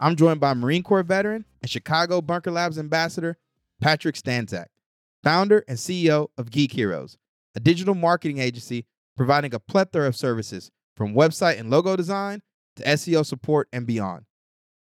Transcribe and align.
I'm 0.00 0.14
joined 0.14 0.40
by 0.40 0.54
Marine 0.54 0.82
Corps 0.84 1.02
veteran 1.02 1.44
and 1.60 1.70
Chicago 1.70 2.20
Bunker 2.20 2.52
Labs 2.52 2.78
ambassador, 2.78 3.36
Patryk 3.82 4.20
Stanczak, 4.20 4.66
founder 5.24 5.64
and 5.66 5.76
CEO 5.76 6.28
of 6.38 6.50
Geek 6.50 6.72
Heros, 6.72 7.16
a 7.56 7.60
digital 7.60 7.94
marketing 7.94 8.38
agency 8.38 8.86
providing 9.16 9.52
a 9.52 9.58
plethora 9.58 10.06
of 10.06 10.16
services 10.16 10.70
from 10.96 11.14
website 11.14 11.58
and 11.58 11.68
logo 11.70 11.96
design 11.96 12.42
to 12.76 12.84
SEO 12.84 13.26
support 13.26 13.68
and 13.72 13.86
beyond. 13.86 14.24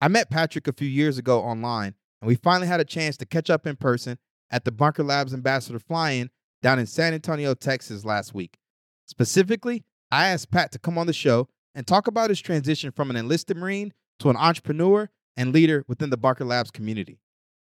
I 0.02 0.08
met 0.08 0.32
Patrick 0.32 0.68
a 0.68 0.74
few 0.74 0.88
years 0.88 1.20
ago 1.20 1.40
online, 1.40 1.94
and 2.22 2.28
we 2.28 2.36
finally 2.36 2.68
had 2.68 2.80
a 2.80 2.86
chance 2.86 3.16
to 3.18 3.26
catch 3.26 3.50
up 3.50 3.68
in 3.68 3.76
person 3.76 4.18
at 4.50 4.66
the 4.66 4.72
Bunker 4.72 5.04
Labs 5.04 5.34
Ambassador 5.34 5.80
Fly 5.80 6.12
In 6.12 6.30
down 6.64 6.80
in 6.80 6.88
San 6.88 7.14
Antonio, 7.14 7.54
Texas 7.54 8.06
last 8.06 8.34
week. 8.34 8.58
Specifically, 9.06 9.84
I 10.12 10.28
asked 10.28 10.50
Pat 10.50 10.72
to 10.72 10.80
come 10.80 10.98
on 10.98 11.06
the 11.06 11.14
show 11.14 11.48
and 11.76 11.86
talk 11.86 12.08
about 12.08 12.30
his 12.30 12.42
transition 12.42 12.92
from 12.92 13.12
an 13.12 13.16
enlisted 13.16 13.58
Marine 13.58 13.94
to 14.20 14.30
an 14.30 14.38
entrepreneur 14.38 15.10
and 15.38 15.54
leader 15.54 15.84
within 15.88 16.10
the 16.10 16.18
Bunker 16.18 16.46
Labs 16.46 16.72
community. 16.72 17.20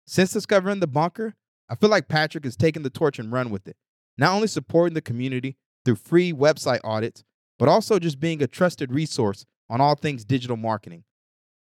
Since 0.06 0.34
discovering 0.34 0.80
the 0.80 0.88
bunker, 0.88 1.36
I 1.70 1.76
feel 1.76 1.90
like 1.90 2.08
Patryk 2.08 2.46
has 2.46 2.56
taken 2.56 2.84
the 2.84 2.90
torch 2.90 3.20
and 3.20 3.32
run 3.32 3.50
with 3.50 3.68
it, 3.68 3.76
not 4.18 4.34
only 4.34 4.48
supporting 4.48 4.94
the 4.94 5.02
community 5.02 5.58
through 5.84 5.96
free 5.96 6.32
website 6.32 6.80
audits, 6.84 7.24
but 7.60 7.68
also 7.68 8.00
just 8.00 8.20
being 8.20 8.42
a 8.42 8.48
trusted 8.48 8.94
resource 8.94 9.46
on 9.70 9.82
all 9.82 9.96
things 9.96 10.24
digital 10.24 10.58
marketing. 10.58 11.04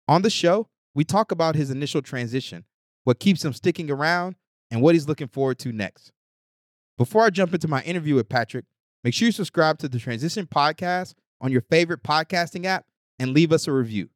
On 0.09 0.23
the 0.23 0.31
show, 0.31 0.69
we 0.95 1.05
talk 1.05 1.33
about 1.33 1.57
his 1.57 1.71
initial 1.71 2.03
transition, 2.03 2.65
what 3.05 3.21
keeps 3.21 3.45
him 3.45 3.53
sticking 3.53 3.91
around, 3.91 4.37
and 4.71 4.83
what 4.83 4.95
he's 4.95 5.09
looking 5.09 5.29
forward 5.29 5.59
to 5.61 5.73
next. 5.73 6.13
Before 6.99 7.23
I 7.23 7.31
jump 7.31 7.55
into 7.55 7.69
my 7.69 7.83
interview 7.83 8.15
with 8.15 8.29
Patryk, 8.29 8.65
make 9.05 9.15
sure 9.15 9.27
you 9.27 9.33
subscribe 9.33 9.79
to 9.79 9.89
the 9.89 9.99
Transition 9.99 10.47
Podcast 10.47 11.15
on 11.41 11.53
your 11.53 11.61
favorite 11.63 12.03
podcasting 12.03 12.65
app 12.65 12.87
and 13.19 13.33
leave 13.33 13.53
us 13.53 13.67
a 13.67 13.73
review. 13.73 14.09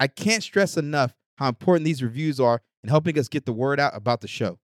I 0.00 0.06
can't 0.06 0.42
stress 0.42 0.76
enough 0.76 1.14
how 1.36 1.48
important 1.48 1.84
these 1.84 2.02
reviews 2.02 2.40
are 2.40 2.60
in 2.82 2.90
helping 2.90 3.18
us 3.18 3.28
get 3.28 3.46
the 3.46 3.52
word 3.52 3.80
out 3.80 3.96
about 3.96 4.20
the 4.20 4.28
show. 4.28 4.58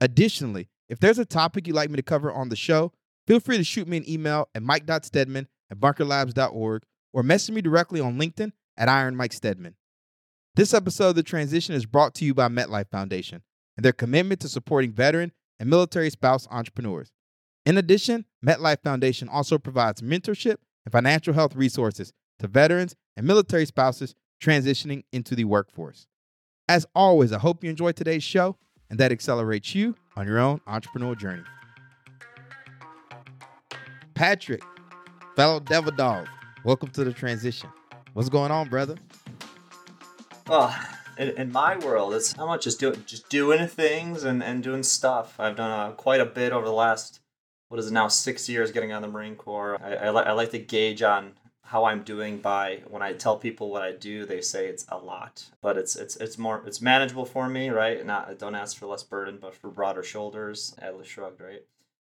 Additionally, 0.00 0.68
if 0.88 1.00
there's 1.00 1.18
a 1.18 1.24
topic 1.24 1.66
you'd 1.66 1.76
like 1.76 1.90
me 1.90 1.96
to 1.96 2.02
cover 2.02 2.32
on 2.32 2.48
the 2.48 2.56
show, 2.56 2.92
feel 3.26 3.40
free 3.40 3.56
to 3.56 3.64
shoot 3.64 3.88
me 3.88 3.96
an 3.98 4.08
email 4.08 4.48
at 4.54 4.62
mike.stedman 4.62 5.48
at 5.70 5.78
bunkerlabs.org 5.78 6.82
or 7.12 7.22
message 7.22 7.54
me 7.54 7.60
directly 7.60 8.00
on 8.00 8.18
LinkedIn 8.18 8.52
at 8.76 8.88
Iron 8.88 9.16
Mike 9.16 9.32
Stedman. 9.32 9.74
This 10.54 10.74
episode 10.74 11.10
of 11.10 11.14
The 11.16 11.22
Transition 11.22 11.74
is 11.74 11.86
brought 11.86 12.14
to 12.16 12.24
you 12.24 12.34
by 12.34 12.48
MetLife 12.48 12.90
Foundation 12.90 13.42
and 13.76 13.84
their 13.84 13.92
commitment 13.92 14.40
to 14.40 14.48
supporting 14.48 14.92
veteran 14.92 15.32
and 15.60 15.68
military 15.68 16.10
spouse 16.10 16.48
entrepreneurs. 16.50 17.12
In 17.66 17.76
addition, 17.76 18.24
MetLife 18.44 18.82
Foundation 18.82 19.28
also 19.28 19.58
provides 19.58 20.00
mentorship 20.00 20.56
and 20.84 20.92
financial 20.92 21.34
health 21.34 21.54
resources 21.54 22.12
to 22.38 22.48
veterans 22.48 22.96
and 23.16 23.26
military 23.26 23.66
spouses 23.66 24.14
transitioning 24.40 25.04
into 25.12 25.34
the 25.34 25.44
workforce. 25.44 26.06
As 26.68 26.86
always, 26.94 27.32
I 27.32 27.38
hope 27.38 27.64
you 27.64 27.70
enjoyed 27.70 27.96
today's 27.96 28.22
show 28.22 28.56
and 28.90 28.98
that 28.98 29.12
accelerates 29.12 29.74
you 29.74 29.94
on 30.16 30.26
your 30.26 30.38
own 30.38 30.60
entrepreneurial 30.66 31.18
journey. 31.18 31.42
Patryk, 34.14 34.62
fellow 35.36 35.60
devil 35.60 35.92
dog, 35.92 36.26
welcome 36.64 36.88
to 36.90 37.04
the 37.04 37.12
transition. 37.12 37.70
What's 38.14 38.28
going 38.28 38.50
on, 38.50 38.68
brother? 38.68 38.96
Oh, 40.48 40.76
in, 41.18 41.28
in 41.30 41.52
my 41.52 41.76
world, 41.76 42.14
it's 42.14 42.32
how 42.32 42.46
much 42.46 42.64
just 42.64 42.80
doing 42.80 43.04
just 43.06 43.28
doing 43.28 43.66
things 43.68 44.24
and, 44.24 44.42
and 44.42 44.62
doing 44.62 44.82
stuff. 44.82 45.38
I've 45.38 45.56
done 45.56 45.70
uh, 45.70 45.92
quite 45.92 46.20
a 46.20 46.24
bit 46.24 46.52
over 46.52 46.64
the 46.64 46.72
last 46.72 47.20
what 47.68 47.78
is 47.78 47.88
it 47.88 47.92
now 47.92 48.08
six 48.08 48.48
years 48.48 48.72
getting 48.72 48.92
on 48.92 49.02
the 49.02 49.08
Marine 49.08 49.36
Corps. 49.36 49.78
I, 49.82 49.94
I, 49.94 50.10
li- 50.10 50.24
I 50.24 50.32
like 50.32 50.50
to 50.52 50.58
gauge 50.58 51.02
on 51.02 51.32
how 51.68 51.84
I'm 51.84 52.02
doing 52.02 52.38
by 52.38 52.80
when 52.88 53.02
I 53.02 53.12
tell 53.12 53.36
people 53.36 53.70
what 53.70 53.82
I 53.82 53.92
do, 53.92 54.24
they 54.24 54.40
say 54.40 54.68
it's 54.68 54.86
a 54.88 54.96
lot, 54.96 55.44
but 55.60 55.76
it's 55.76 55.96
it's 55.96 56.16
it's 56.16 56.38
more 56.38 56.62
it's 56.64 56.80
manageable 56.80 57.26
for 57.26 57.46
me, 57.46 57.68
right? 57.68 58.04
Not 58.06 58.38
don't 58.38 58.54
ask 58.54 58.78
for 58.78 58.86
less 58.86 59.02
burden, 59.02 59.38
but 59.38 59.54
for 59.54 59.68
broader 59.68 60.02
shoulders. 60.02 60.74
Atlas 60.80 61.06
shrugged, 61.06 61.42
right? 61.42 61.62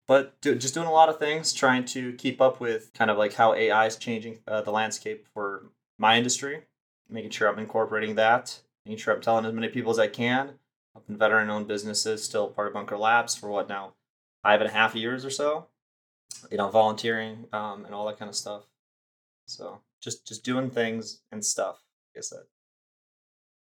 But 0.08 0.40
do, 0.40 0.54
just 0.54 0.72
doing 0.72 0.86
a 0.86 0.92
lot 0.92 1.10
of 1.10 1.18
things, 1.18 1.52
trying 1.52 1.84
to 1.86 2.14
keep 2.14 2.40
up 2.40 2.60
with 2.60 2.94
kind 2.94 3.10
of 3.10 3.18
like 3.18 3.34
how 3.34 3.52
AI 3.52 3.86
is 3.86 3.96
changing 3.96 4.38
uh, 4.48 4.62
the 4.62 4.72
landscape 4.72 5.28
for 5.34 5.66
my 5.98 6.16
industry, 6.16 6.62
making 7.10 7.30
sure 7.30 7.48
I'm 7.48 7.58
incorporating 7.58 8.14
that, 8.14 8.58
making 8.86 8.98
sure 8.98 9.14
I'm 9.14 9.20
telling 9.20 9.44
as 9.44 9.52
many 9.52 9.68
people 9.68 9.92
as 9.92 9.98
I 9.98 10.08
can. 10.08 10.52
Helping 10.94 11.16
veteran-owned 11.16 11.68
businesses, 11.68 12.22
still 12.22 12.48
part 12.48 12.68
of 12.68 12.74
Bunker 12.74 12.98
Labs 12.98 13.34
for 13.34 13.48
what 13.48 13.66
now, 13.68 13.94
five 14.42 14.60
and 14.60 14.68
a 14.68 14.72
half 14.72 14.94
years 14.94 15.24
or 15.24 15.30
so. 15.30 15.66
You 16.50 16.58
know, 16.58 16.68
volunteering 16.68 17.46
um, 17.52 17.84
and 17.84 17.94
all 17.94 18.06
that 18.06 18.18
kind 18.18 18.28
of 18.28 18.34
stuff. 18.34 18.64
So 19.46 19.80
just 20.00 20.26
just 20.26 20.44
doing 20.44 20.70
things 20.70 21.20
and 21.30 21.44
stuff. 21.44 21.82
Like 22.14 22.20
I 22.20 22.22
said. 22.22 22.42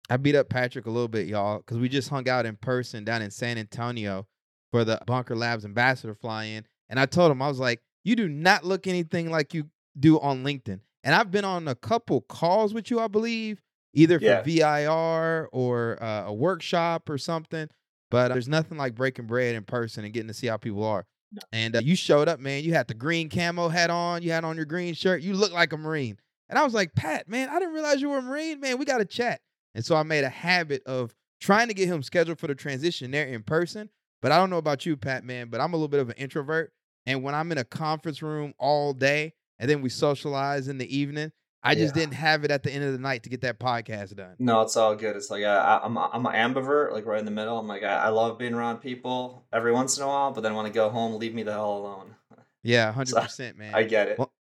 I 0.09 0.18
beat 0.18 0.35
up 0.35 0.50
Patryk 0.50 0.85
a 0.85 0.90
little 0.91 1.07
bit, 1.07 1.28
y'all, 1.28 1.59
because 1.59 1.78
we 1.78 1.88
just 1.88 2.09
hung 2.09 2.28
out 2.28 2.46
in 2.46 2.57
person 2.57 3.06
down 3.06 3.22
in 3.22 3.31
San 3.31 3.57
Antonio 3.57 4.28
for 4.72 4.84
the 4.84 5.00
Bunker 5.07 5.35
Labs 5.35 5.63
ambassador 5.63 6.13
fly 6.13 6.46
in. 6.46 6.66
And 6.90 7.00
I 7.00 7.06
told 7.06 7.31
him, 7.31 7.41
I 7.41 7.47
was 7.47 7.59
like, 7.59 7.81
you 8.03 8.16
do 8.18 8.28
not 8.28 8.66
look 8.66 8.85
anything 8.85 9.31
like 9.31 9.53
you 9.53 9.69
do 9.97 10.19
on 10.19 10.44
LinkedIn. 10.44 10.81
And 11.06 11.16
I've 11.16 11.31
been 11.31 11.46
on 11.46 11.68
a 11.69 11.75
couple 11.75 12.22
calls 12.22 12.74
with 12.74 12.91
you, 12.91 13.00
I 13.00 13.07
believe, 13.07 13.62
either 13.94 14.19
for 14.19 14.25
Yeah. 14.25 14.41
VIR 14.41 15.47
or 15.53 15.97
uh, 16.03 16.25
a 16.25 16.34
workshop 16.34 17.09
or 17.09 17.18
something. 17.18 17.69
But 18.12 18.31
uh, 18.31 18.35
there's 18.35 18.50
nothing 18.50 18.78
like 18.78 18.95
breaking 18.95 19.28
bread 19.28 19.56
in 19.56 19.63
person 19.63 20.03
and 20.03 20.13
getting 20.13 20.28
to 20.28 20.34
see 20.34 20.47
how 20.47 20.57
people 20.57 20.84
are. 20.84 21.06
And 21.51 21.75
uh, 21.75 21.79
you 21.79 21.95
showed 21.95 22.27
up, 22.27 22.39
man. 22.39 22.63
You 22.63 22.73
had 22.73 22.88
the 22.88 22.94
green 22.94 23.29
camo 23.29 23.69
hat 23.69 23.89
on. 23.89 24.21
You 24.21 24.31
had 24.31 24.44
on 24.44 24.55
your 24.55 24.66
green 24.66 24.94
shirt. 24.94 25.21
You 25.21 25.33
look 25.33 25.51
like 25.51 25.73
a 25.73 25.77
Marine. 25.77 26.17
And 26.49 26.59
I 26.59 26.63
was 26.63 26.73
like, 26.73 26.94
Pat, 26.94 27.27
man, 27.27 27.49
I 27.49 27.59
didn't 27.59 27.73
realize 27.73 28.01
you 28.01 28.09
were 28.09 28.19
a 28.19 28.21
Marine. 28.21 28.59
Man, 28.59 28.77
we 28.77 28.85
got 28.85 28.99
to 28.99 29.05
chat. 29.05 29.41
And 29.73 29.83
so 29.83 29.95
I 29.95 30.03
made 30.03 30.23
a 30.23 30.29
habit 30.29 30.83
of 30.85 31.16
trying 31.41 31.67
to 31.67 31.73
get 31.73 31.88
him 31.88 32.03
scheduled 32.03 32.39
for 32.39 32.47
the 32.47 32.55
transition 32.55 33.11
there 33.11 33.25
in 33.25 33.44
person. 33.44 33.89
But 34.21 34.31
I 34.31 34.38
don't 34.38 34.49
know 34.49 34.57
about 34.57 34.85
you, 34.85 34.95
Pat, 34.95 35.25
man, 35.25 35.49
but 35.49 35.59
I'm 35.59 35.73
a 35.73 35.75
little 35.75 35.89
bit 35.89 35.99
of 35.99 36.09
an 36.09 36.16
introvert. 36.17 36.71
And 37.05 37.23
when 37.23 37.35
I'm 37.35 37.51
in 37.51 37.57
a 37.57 37.65
conference 37.65 38.21
room 38.21 38.53
all 38.57 38.94
day 38.94 39.33
and 39.59 39.69
then 39.69 39.81
we 39.81 39.89
socialize 39.89 40.67
in 40.67 40.77
the 40.77 40.95
evening, 40.97 41.31
I 41.63 41.75
just 41.75 41.96
Yeah. 41.96 42.01
didn't 42.01 42.16
have 42.16 42.44
it 42.44 42.51
at 42.51 42.63
the 42.63 42.72
end 42.72 42.84
of 42.84 42.91
the 42.91 43.00
night 43.00 43.24
to 43.24 43.29
get 43.29 43.41
that 43.41 43.59
podcast 43.59 44.16
done. 44.16 44.35
No, 44.40 44.62
it's 44.62 44.75
all 44.75 44.96
good. 44.96 45.16
It's 45.16 45.29
like 45.31 45.44
I, 45.44 45.79
I'm 45.84 45.96
a- 45.97 46.09
I'm 46.12 46.25
an 46.25 46.34
ambivert, 46.34 46.91
like 46.91 47.06
right 47.06 47.19
in 47.19 47.25
the 47.25 47.31
middle. 47.31 47.57
I'm 47.57 47.68
like 47.68 47.84
I, 47.84 47.96
I 48.06 48.09
love 48.09 48.38
being 48.38 48.53
around 48.53 48.78
people 48.79 49.46
every 49.53 49.72
once 49.72 49.97
in 49.97 50.03
a 50.03 50.07
while, 50.07 50.31
but 50.31 50.41
then 50.41 50.56
when 50.56 50.66
I 50.66 50.69
go 50.69 50.90
home, 50.90 51.18
leave 51.19 51.34
me 51.34 51.44
the 51.44 51.53
hell 51.53 51.78
alone. 51.78 52.16
Yeah, 52.63 52.91
100%, 52.97 53.56
man. 53.57 53.74
I 53.75 53.84
get 53.84 54.09
it. 54.09 54.19
Well, 54.19 54.31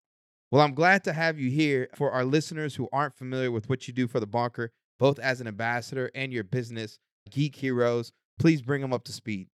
Well, 0.51 0.61
I'm 0.61 0.73
glad 0.73 1.03
to 1.05 1.13
have 1.13 1.39
you 1.39 1.49
here. 1.49 1.89
For 1.95 2.11
our 2.11 2.25
listeners 2.25 2.75
who 2.75 2.87
aren't 2.91 3.15
familiar 3.17 3.51
with 3.51 3.69
what 3.69 3.87
you 3.87 3.93
do 3.93 4.07
for 4.07 4.19
the 4.19 4.27
bunker, 4.27 4.71
both 4.99 5.17
as 5.19 5.39
an 5.41 5.47
ambassador 5.47 6.11
and 6.13 6.31
your 6.33 6.43
business, 6.43 6.99
Geek 7.31 7.55
Heros, 7.55 8.11
please 8.39 8.61
bring 8.61 8.81
them 8.81 8.91
up 8.93 9.03
to 9.05 9.11
speed. 9.13 9.47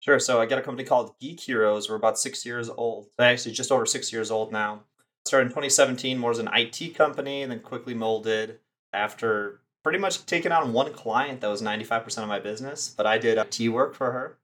Sure. 0.00 0.18
So 0.18 0.40
I 0.40 0.46
got 0.46 0.58
a 0.58 0.62
company 0.62 0.86
called 0.86 1.14
Geek 1.20 1.40
Heros. 1.40 1.88
We're 1.88 1.96
about 1.96 2.18
six 2.18 2.44
years 2.44 2.68
old. 2.68 3.06
Actually, 3.18 3.52
just 3.52 3.72
over 3.72 3.86
six 3.86 4.12
years 4.12 4.30
old 4.30 4.52
now. 4.52 4.82
Started 5.26 5.46
in 5.46 5.50
2017 5.52 6.18
more 6.18 6.32
as 6.32 6.38
an 6.38 6.50
IT 6.52 6.94
company, 6.94 7.42
and 7.42 7.50
then 7.50 7.60
quickly 7.60 7.94
molded 7.94 8.58
after 8.92 9.60
pretty 9.82 9.98
much 9.98 10.26
taking 10.26 10.52
on 10.52 10.72
one 10.72 10.92
client 10.92 11.40
that 11.40 11.48
was 11.48 11.62
95% 11.62 12.18
of 12.18 12.28
my 12.28 12.38
business. 12.38 12.92
But 12.94 13.06
I 13.06 13.18
did 13.18 13.38
IT 13.38 13.68
work 13.70 13.94
for 13.94 14.12
her. 14.12 14.38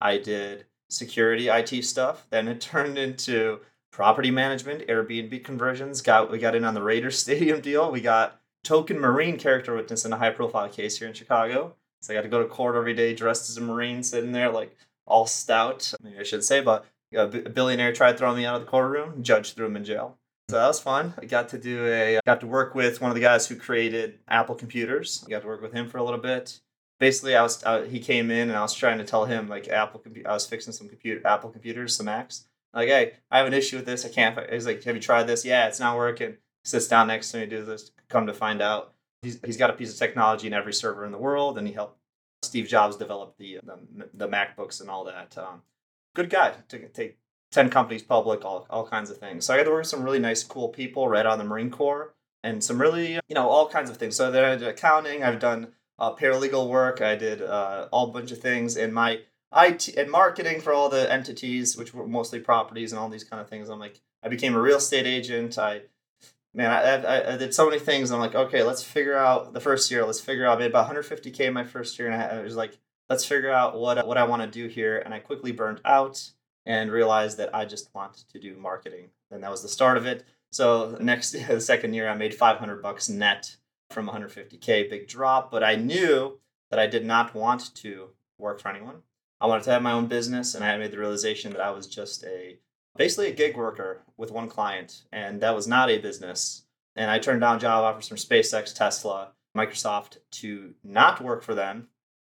I 0.00 0.18
did 0.18 0.66
security 0.88 1.48
IT 1.48 1.84
stuff. 1.84 2.26
Then 2.30 2.48
it 2.48 2.60
turned 2.60 2.98
into 2.98 3.60
property 3.92 4.30
management, 4.30 4.88
Airbnb 4.88 5.44
conversions. 5.44 6.02
Got 6.02 6.30
we 6.30 6.38
got 6.38 6.56
in 6.56 6.64
on 6.64 6.74
the 6.74 6.82
Raiders 6.82 7.18
Stadium 7.20 7.60
deal. 7.60 7.90
We 7.90 8.00
got 8.00 8.40
token 8.64 8.98
Marine 8.98 9.38
character 9.38 9.74
witness 9.74 10.04
in 10.04 10.12
a 10.12 10.16
high 10.16 10.30
profile 10.30 10.68
case 10.68 10.98
here 10.98 11.06
in 11.06 11.14
Chicago. 11.14 11.74
So 12.00 12.12
I 12.12 12.16
got 12.16 12.22
to 12.22 12.28
go 12.28 12.42
to 12.42 12.48
court 12.48 12.76
every 12.76 12.94
day 12.94 13.14
dressed 13.14 13.48
as 13.48 13.56
a 13.56 13.60
Marine, 13.60 14.02
sitting 14.02 14.32
there 14.32 14.50
like 14.50 14.76
all 15.06 15.26
stout. 15.26 15.94
Maybe 16.02 16.18
I 16.18 16.24
should 16.24 16.44
say, 16.44 16.60
but 16.60 16.86
a 17.14 17.20
a 17.20 17.26
billionaire 17.28 17.92
tried 17.92 18.18
throwing 18.18 18.36
me 18.36 18.44
out 18.44 18.56
of 18.56 18.62
the 18.62 18.70
courtroom. 18.70 19.22
Judge 19.22 19.54
threw 19.54 19.66
him 19.66 19.76
in 19.76 19.84
jail. 19.84 20.18
So 20.50 20.56
that 20.56 20.66
was 20.66 20.80
fun. 20.80 21.14
I 21.18 21.24
got 21.24 21.48
to 21.50 21.58
do 21.58 21.86
a 21.86 22.20
got 22.26 22.40
to 22.40 22.46
work 22.46 22.74
with 22.74 23.00
one 23.00 23.10
of 23.10 23.14
the 23.14 23.20
guys 23.20 23.46
who 23.46 23.56
created 23.56 24.18
Apple 24.28 24.54
computers. 24.54 25.24
I 25.26 25.30
got 25.30 25.40
to 25.42 25.46
work 25.46 25.62
with 25.62 25.72
him 25.72 25.88
for 25.88 25.98
a 25.98 26.04
little 26.04 26.20
bit. 26.20 26.60
Basically, 27.00 27.34
I 27.34 27.42
was 27.42 27.62
uh, 27.64 27.82
he 27.82 27.98
came 27.98 28.30
in 28.30 28.50
and 28.50 28.56
I 28.56 28.60
was 28.60 28.74
trying 28.74 28.98
to 28.98 29.04
tell 29.04 29.24
him 29.24 29.48
like 29.48 29.68
Apple 29.68 30.02
I 30.26 30.32
was 30.32 30.46
fixing 30.46 30.72
some 30.72 30.88
computer 30.88 31.26
Apple 31.26 31.50
computers, 31.50 31.96
some 31.96 32.06
Macs. 32.06 32.46
Like, 32.74 32.88
hey, 32.88 33.12
I 33.30 33.38
have 33.38 33.46
an 33.46 33.54
issue 33.54 33.76
with 33.76 33.86
this. 33.86 34.04
I 34.04 34.08
can't. 34.08 34.34
fi-" 34.34 34.48
He's 34.52 34.66
like, 34.66 34.82
have 34.84 34.94
you 34.94 35.00
tried 35.00 35.24
this? 35.24 35.44
Yeah, 35.44 35.66
it's 35.66 35.80
not 35.80 35.96
working. 35.96 36.36
Sits 36.64 36.88
down 36.88 37.06
next 37.06 37.30
to 37.30 37.38
me, 37.38 37.46
do 37.46 37.64
this. 37.64 37.92
Come 38.08 38.26
to 38.26 38.34
find 38.34 38.60
out, 38.60 38.94
he's, 39.22 39.38
he's 39.44 39.56
got 39.56 39.70
a 39.70 39.74
piece 39.74 39.92
of 39.92 39.98
technology 39.98 40.46
in 40.46 40.52
every 40.52 40.72
server 40.72 41.04
in 41.04 41.12
the 41.12 41.18
world, 41.18 41.56
and 41.56 41.66
he 41.66 41.72
helped 41.72 41.98
Steve 42.42 42.66
Jobs 42.66 42.96
develop 42.96 43.36
the 43.38 43.60
the, 43.64 44.08
the 44.12 44.28
MacBooks 44.28 44.80
and 44.80 44.90
all 44.90 45.04
that. 45.04 45.36
Um, 45.38 45.62
good 46.14 46.30
guy 46.30 46.54
to 46.68 46.78
take 46.88 47.18
ten 47.54 47.70
companies 47.70 48.02
public, 48.02 48.44
all 48.44 48.66
all 48.68 48.86
kinds 48.86 49.10
of 49.10 49.18
things. 49.18 49.46
So 49.46 49.54
I 49.54 49.56
got 49.56 49.64
to 49.64 49.70
work 49.70 49.80
with 49.80 49.88
some 49.88 50.02
really 50.02 50.18
nice, 50.18 50.42
cool 50.42 50.68
people 50.68 51.08
right 51.08 51.24
out 51.24 51.34
of 51.34 51.38
the 51.38 51.44
Marine 51.44 51.70
Corps, 51.70 52.12
and 52.42 52.62
some 52.62 52.80
really 52.80 53.14
you 53.14 53.34
know 53.34 53.48
all 53.48 53.68
kinds 53.68 53.88
of 53.88 53.96
things. 53.96 54.16
So 54.16 54.30
then 54.30 54.44
I 54.44 54.56
did 54.56 54.68
accounting. 54.68 55.22
I've 55.22 55.38
done 55.38 55.68
uh, 55.98 56.14
paralegal 56.14 56.68
work. 56.68 57.00
I 57.00 57.14
did 57.14 57.40
uh, 57.40 57.88
all 57.92 58.08
bunch 58.08 58.32
of 58.32 58.38
things 58.38 58.76
in 58.76 58.92
my 58.92 59.20
IT 59.56 59.88
and 59.96 60.10
marketing 60.10 60.60
for 60.60 60.72
all 60.72 60.88
the 60.88 61.10
entities, 61.10 61.76
which 61.76 61.94
were 61.94 62.06
mostly 62.06 62.40
properties 62.40 62.92
and 62.92 62.98
all 62.98 63.08
these 63.08 63.24
kind 63.24 63.40
of 63.40 63.48
things. 63.48 63.68
I'm 63.68 63.78
like, 63.78 64.00
I 64.22 64.28
became 64.28 64.56
a 64.56 64.60
real 64.60 64.78
estate 64.78 65.06
agent. 65.06 65.56
I 65.58 65.82
man, 66.52 66.70
I, 66.70 66.80
I, 66.80 67.34
I, 67.34 67.36
did 67.36 67.54
so 67.54 67.68
many 67.68 67.80
things. 67.80 68.10
I'm 68.10 68.20
like, 68.20 68.34
okay, 68.34 68.62
let's 68.62 68.82
figure 68.82 69.16
out 69.16 69.52
the 69.52 69.60
first 69.60 69.90
year. 69.90 70.04
Let's 70.04 70.20
figure 70.20 70.46
out. 70.46 70.56
I 70.58 70.60
made 70.60 70.70
about 70.70 70.92
150k 70.92 71.52
my 71.52 71.64
first 71.64 71.98
year, 71.98 72.08
and 72.08 72.20
I, 72.20 72.38
I 72.38 72.42
was 72.42 72.56
like, 72.56 72.78
let's 73.08 73.24
figure 73.24 73.50
out 73.50 73.78
what 73.78 74.04
what 74.06 74.18
I 74.18 74.24
want 74.24 74.42
to 74.42 74.48
do 74.48 74.66
here. 74.66 74.98
And 74.98 75.14
I 75.14 75.20
quickly 75.20 75.52
burned 75.52 75.80
out 75.84 76.30
and 76.66 76.90
realized 76.90 77.38
that 77.38 77.54
I 77.54 77.64
just 77.64 77.94
want 77.94 78.24
to 78.32 78.38
do 78.38 78.56
marketing, 78.56 79.10
and 79.30 79.42
that 79.42 79.50
was 79.50 79.62
the 79.62 79.68
start 79.68 79.96
of 79.96 80.06
it. 80.06 80.24
So 80.52 80.96
next 81.00 81.32
the 81.48 81.60
second 81.60 81.94
year, 81.94 82.08
I 82.08 82.14
made 82.14 82.34
500 82.34 82.82
bucks 82.82 83.08
net 83.08 83.56
from 83.90 84.08
150k, 84.08 84.88
big 84.90 85.08
drop. 85.08 85.50
But 85.50 85.62
I 85.64 85.76
knew 85.76 86.38
that 86.70 86.78
I 86.78 86.86
did 86.86 87.04
not 87.04 87.34
want 87.34 87.74
to 87.76 88.10
work 88.38 88.60
for 88.60 88.68
anyone. 88.68 89.02
I 89.40 89.46
wanted 89.46 89.64
to 89.64 89.70
have 89.72 89.82
my 89.82 89.92
own 89.92 90.06
business, 90.06 90.54
and 90.54 90.64
I 90.64 90.76
made 90.78 90.90
the 90.90 90.98
realization 90.98 91.52
that 91.52 91.60
I 91.60 91.70
was 91.70 91.86
just 91.86 92.24
a 92.24 92.58
basically 92.96 93.28
a 93.28 93.34
gig 93.34 93.56
worker 93.56 94.02
with 94.16 94.30
one 94.30 94.48
client, 94.48 95.04
and 95.12 95.40
that 95.40 95.54
was 95.54 95.66
not 95.66 95.90
a 95.90 95.98
business. 95.98 96.64
And 96.96 97.10
I 97.10 97.18
turned 97.18 97.40
down 97.40 97.58
job 97.58 97.82
offers 97.82 98.08
from 98.08 98.16
SpaceX, 98.16 98.72
Tesla, 98.72 99.32
Microsoft 99.56 100.18
to 100.32 100.74
not 100.84 101.20
work 101.20 101.42
for 101.42 101.54
them, 101.54 101.88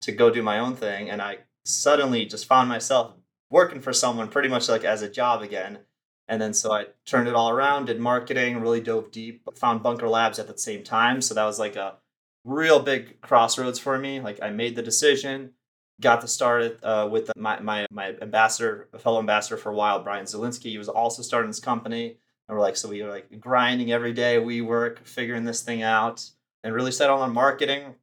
to 0.02 0.12
go 0.12 0.30
do 0.30 0.42
my 0.42 0.58
own 0.58 0.74
thing. 0.74 1.10
And 1.10 1.20
I 1.20 1.38
suddenly 1.64 2.24
just 2.24 2.46
found 2.46 2.68
myself 2.68 3.12
working 3.50 3.80
for 3.80 3.92
someone 3.92 4.28
pretty 4.28 4.48
much 4.48 4.68
like 4.68 4.84
as 4.84 5.02
a 5.02 5.10
job 5.10 5.42
again. 5.42 5.80
And 6.28 6.42
then 6.42 6.54
so 6.54 6.72
I 6.72 6.86
turned 7.04 7.28
it 7.28 7.34
all 7.34 7.50
around, 7.50 7.86
did 7.86 8.00
marketing, 8.00 8.60
really 8.60 8.80
dove 8.80 9.12
deep, 9.12 9.48
found 9.56 9.82
Bunker 9.82 10.08
Labs 10.08 10.38
at 10.38 10.48
the 10.48 10.58
same 10.58 10.82
time. 10.82 11.22
So 11.22 11.34
that 11.34 11.44
was 11.44 11.58
like 11.58 11.76
a 11.76 11.94
real 12.44 12.80
big 12.80 13.20
crossroads 13.20 13.78
for 13.78 13.98
me. 13.98 14.20
Like 14.20 14.42
I 14.42 14.50
made 14.50 14.74
the 14.74 14.82
decision, 14.82 15.52
got 16.00 16.20
to 16.20 16.28
start 16.28 16.78
uh, 16.82 17.08
with 17.10 17.30
my, 17.36 17.60
my 17.60 17.86
my 17.90 18.14
ambassador, 18.20 18.88
a 18.92 18.98
fellow 18.98 19.18
ambassador 19.18 19.56
for 19.56 19.70
a 19.70 19.74
while, 19.74 20.02
Brian 20.02 20.24
Zielinski. 20.24 20.70
He 20.70 20.78
was 20.78 20.88
also 20.88 21.22
starting 21.22 21.50
this 21.50 21.60
company, 21.60 22.16
and 22.48 22.56
we're 22.56 22.62
like, 22.62 22.76
so 22.76 22.88
we 22.88 23.02
were 23.02 23.10
like 23.10 23.40
grinding 23.40 23.92
every 23.92 24.12
day. 24.12 24.38
We 24.38 24.60
work 24.60 25.06
figuring 25.06 25.44
this 25.44 25.62
thing 25.62 25.82
out, 25.82 26.28
and 26.62 26.74
really 26.74 26.92
set 26.92 27.10
on 27.10 27.32
marketing. 27.32 27.94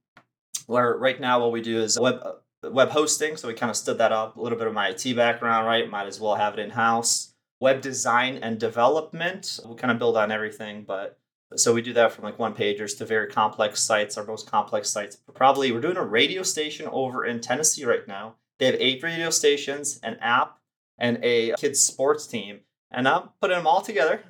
Where 0.68 0.96
right 0.98 1.20
now, 1.20 1.42
what 1.42 1.52
we 1.52 1.62
do 1.62 1.82
is 1.82 2.00
web 2.00 2.22
web 2.72 2.90
hosting. 2.90 3.38
So 3.38 3.48
we 3.48 3.54
kind 3.54 3.70
of 3.70 3.76
stood 3.76 3.98
that 3.98 4.12
up. 4.12 4.36
A 4.38 4.42
little 4.42 4.58
bit 4.58 4.68
of 4.68 4.74
my 4.74 4.90
IT 4.90 5.16
background, 5.16 5.68
right? 5.68 5.90
Might 5.90 6.08
as 6.08 6.20
well 6.20 6.36
have 6.36 6.54
it 6.54 6.60
in 6.60 6.72
house. 6.72 7.34
Web 7.60 7.82
design 7.82 8.38
and 8.38 8.60
development. 8.60 9.60
We 9.66 9.76
kind 9.76 9.92
of 9.92 10.00
build 10.00 10.18
on 10.18 10.32
everything, 10.32 10.84
but 10.86 11.20
so 11.56 11.74
we 11.74 11.82
do 11.82 11.94
that 11.94 12.12
from 12.12 12.24
like 12.24 12.40
one 12.40 12.54
pagers 12.54 12.98
to 12.98 13.06
very 13.06 13.28
complex 13.28 13.82
sites. 13.82 14.18
Our 14.18 14.26
most 14.26 14.50
complex 14.50 14.90
sites, 14.90 15.18
probably 15.34 15.72
we're 15.72 15.82
doing 15.82 15.98
a 15.98 16.04
radio 16.04 16.44
station 16.44 16.88
over 16.92 17.26
in 17.26 17.42
Tennessee 17.42 17.86
right 17.86 18.08
now. 18.08 18.36
They 18.60 18.66
have 18.66 18.76
eight 18.76 19.04
radio 19.04 19.30
stations, 19.30 20.00
an 20.04 20.18
app, 20.20 20.60
and 20.98 21.20
a 21.24 21.54
kids 21.54 21.82
sports 21.82 22.28
team, 22.28 22.62
and 22.92 23.08
I'm 23.08 23.30
putting 23.42 23.58
them 23.58 23.68
all 23.68 23.82
together, 23.82 24.24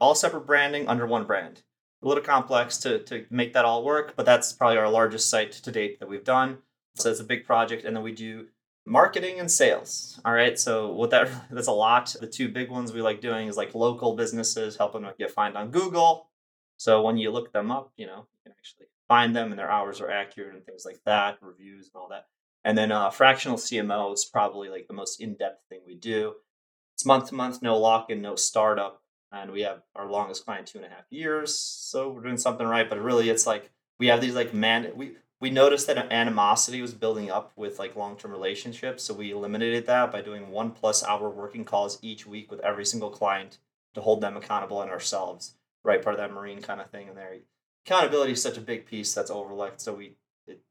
all 0.00 0.14
separate 0.14 0.46
branding 0.46 0.88
under 0.88 1.06
one 1.06 1.24
brand. 1.24 1.62
A 2.02 2.08
little 2.08 2.22
complex 2.22 2.78
to 2.78 3.00
to 3.00 3.26
make 3.30 3.52
that 3.54 3.64
all 3.64 3.84
work, 3.84 4.14
but 4.16 4.26
that's 4.26 4.52
probably 4.52 4.78
our 4.78 4.88
largest 4.88 5.28
site 5.28 5.52
to 5.52 5.72
date 5.72 5.98
that 5.98 6.08
we've 6.08 6.24
done. 6.24 6.58
So 6.98 7.10
it's 7.10 7.20
a 7.20 7.24
big 7.24 7.44
project, 7.46 7.84
and 7.84 7.94
then 7.96 8.02
we 8.02 8.12
do 8.12 8.46
marketing 8.86 9.38
and 9.38 9.50
sales 9.50 10.18
all 10.24 10.32
right 10.32 10.58
so 10.58 10.90
what 10.90 11.10
that 11.10 11.28
that's 11.50 11.66
a 11.66 11.70
lot 11.72 12.16
the 12.22 12.26
two 12.26 12.48
big 12.48 12.70
ones 12.70 12.90
we 12.90 13.02
like 13.02 13.20
doing 13.20 13.46
is 13.46 13.54
like 13.54 13.74
local 13.74 14.16
businesses 14.16 14.78
helping 14.78 15.02
them 15.02 15.12
get 15.18 15.30
find 15.30 15.58
on 15.58 15.70
google 15.70 16.28
so 16.78 17.02
when 17.02 17.16
you 17.16 17.30
look 17.30 17.52
them 17.52 17.70
up, 17.70 17.92
you 17.96 18.06
know, 18.06 18.26
you 18.32 18.38
can 18.44 18.52
actually 18.52 18.86
find 19.08 19.34
them 19.34 19.50
and 19.50 19.58
their 19.58 19.70
hours 19.70 20.00
are 20.00 20.10
accurate 20.10 20.54
and 20.54 20.64
things 20.64 20.84
like 20.86 21.00
that, 21.04 21.38
reviews 21.42 21.90
and 21.92 22.00
all 22.00 22.08
that. 22.10 22.26
And 22.64 22.78
then 22.78 22.92
uh, 22.92 23.10
fractional 23.10 23.56
CMO 23.56 24.14
is 24.14 24.24
probably 24.24 24.68
like 24.68 24.86
the 24.86 24.94
most 24.94 25.20
in-depth 25.20 25.62
thing 25.68 25.80
we 25.86 25.96
do. 25.96 26.34
It's 26.94 27.04
month 27.04 27.28
to 27.28 27.34
month, 27.34 27.62
no 27.62 27.76
lock-in, 27.76 28.22
no 28.22 28.36
startup, 28.36 29.02
and 29.32 29.50
we 29.50 29.62
have 29.62 29.82
our 29.94 30.10
longest 30.10 30.44
client 30.44 30.68
two 30.68 30.78
and 30.78 30.86
a 30.86 30.90
half 30.90 31.04
years. 31.10 31.58
So 31.58 32.10
we're 32.10 32.22
doing 32.22 32.36
something 32.36 32.66
right, 32.66 32.88
but 32.88 33.00
really, 33.00 33.28
it's 33.28 33.46
like 33.46 33.70
we 33.98 34.08
have 34.08 34.20
these 34.20 34.34
like 34.34 34.54
man 34.54 34.90
we 34.94 35.16
we 35.40 35.50
noticed 35.50 35.86
that 35.86 36.12
animosity 36.12 36.82
was 36.82 36.94
building 36.94 37.30
up 37.30 37.52
with 37.54 37.78
like 37.78 37.96
long-term 37.96 38.32
relationships, 38.32 39.04
so 39.04 39.14
we 39.14 39.30
eliminated 39.30 39.86
that 39.86 40.10
by 40.10 40.20
doing 40.20 40.50
one 40.50 40.70
plus 40.72 41.04
hour 41.04 41.28
working 41.30 41.64
calls 41.64 41.98
each 42.02 42.26
week 42.26 42.50
with 42.50 42.60
every 42.60 42.84
single 42.84 43.10
client 43.10 43.58
to 43.94 44.00
hold 44.00 44.20
them 44.20 44.36
accountable 44.36 44.82
and 44.82 44.90
ourselves 44.90 45.54
right 45.88 46.02
part 46.02 46.14
of 46.14 46.20
that 46.20 46.32
marine 46.32 46.60
kind 46.60 46.80
of 46.80 46.90
thing 46.90 47.08
in 47.08 47.14
there. 47.14 47.36
Accountability 47.86 48.32
is 48.32 48.42
such 48.42 48.58
a 48.58 48.62
big 48.62 48.86
piece 48.86 49.14
that's 49.14 49.30
overlooked. 49.30 49.80
So 49.80 49.94
we 49.94 50.14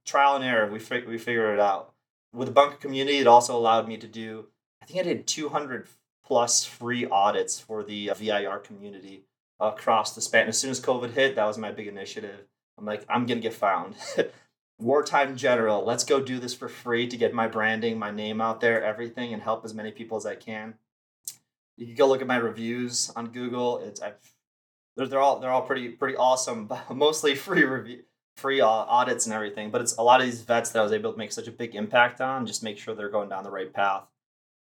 trial 0.06 0.36
and 0.36 0.46
error. 0.46 0.70
We 0.72 0.80
fig- 0.80 1.08
we 1.08 1.18
figured 1.18 1.56
it 1.56 1.60
out. 1.60 1.94
With 2.34 2.48
the 2.48 2.54
bunker 2.54 2.78
community, 2.78 3.18
it 3.18 3.28
also 3.28 3.58
allowed 3.58 3.88
me 3.88 3.98
to 3.98 4.08
do. 4.08 4.48
I 4.82 4.86
think 4.86 5.00
I 5.00 5.04
did 5.04 5.28
200 5.28 5.88
plus 6.24 6.64
free 6.66 7.06
audits 7.06 7.60
for 7.60 7.84
the 7.84 8.10
uh, 8.10 8.14
VIR 8.14 8.60
community 8.60 9.24
across 9.60 10.14
the 10.14 10.22
span. 10.22 10.48
As 10.48 10.58
soon 10.58 10.70
as 10.70 10.80
COVID 10.80 11.12
hit, 11.12 11.36
that 11.36 11.46
was 11.46 11.58
my 11.58 11.72
big 11.72 11.88
initiative. 11.88 12.46
I'm 12.78 12.86
like, 12.86 13.04
I'm 13.10 13.26
gonna 13.26 13.40
get 13.40 13.54
found. 13.54 13.96
Wartime 14.80 15.36
general, 15.36 15.84
let's 15.84 16.04
go 16.04 16.22
do 16.22 16.40
this 16.40 16.54
for 16.54 16.70
free 16.70 17.08
to 17.08 17.18
get 17.18 17.34
my 17.34 17.48
branding, 17.48 17.98
my 17.98 18.12
name 18.12 18.40
out 18.40 18.62
there, 18.62 18.84
everything, 18.84 19.34
and 19.34 19.42
help 19.42 19.66
as 19.66 19.74
many 19.74 19.92
people 19.92 20.18
as 20.18 20.26
I 20.26 20.36
can. 20.36 20.76
You 21.78 21.88
can 21.88 21.96
go 21.96 22.08
look 22.08 22.22
at 22.22 22.28
my 22.28 22.38
reviews 22.38 23.12
on 23.16 23.28
Google. 23.28 23.80
It's 23.80 24.02
I've 24.02 24.16
they're, 24.96 25.08
they're 25.08 25.20
all 25.20 25.40
they're 25.40 25.52
all 25.52 25.62
pretty 25.64 25.90
pretty 25.90 26.16
awesome. 26.16 26.70
Mostly 26.94 27.34
free 27.36 27.64
review, 27.64 28.04
free 28.36 28.60
audits 28.62 29.26
and 29.26 29.34
everything. 29.34 29.72
But 29.72 29.82
it's 29.82 29.96
a 29.96 30.04
lot 30.04 30.20
of 30.20 30.28
these 30.28 30.42
vets 30.42 30.72
that 30.72 30.80
I 30.80 30.84
was 30.84 30.94
able 30.94 31.12
to 31.12 31.18
make 31.18 31.32
such 31.32 31.48
a 31.48 31.52
big 31.52 31.76
impact 31.76 32.22
on. 32.22 32.46
Just 32.46 32.64
make 32.64 32.78
sure 32.78 32.94
they're 32.94 33.10
going 33.10 33.30
down 33.30 33.44
the 33.44 33.52
right 33.52 33.74
path. 33.74 34.04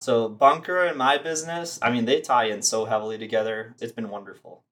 So 0.02 0.28
bunker 0.28 0.84
and 0.84 0.98
my 0.98 1.18
business, 1.19 1.78
I 1.81 1.92
mean, 1.92 2.06
they 2.06 2.22
tie 2.22 2.46
in 2.46 2.63
so 2.63 2.86
heavily 2.86 3.18
together. 3.18 3.75
It's 3.80 3.92
been 3.92 4.10
wonderful. 4.10 4.63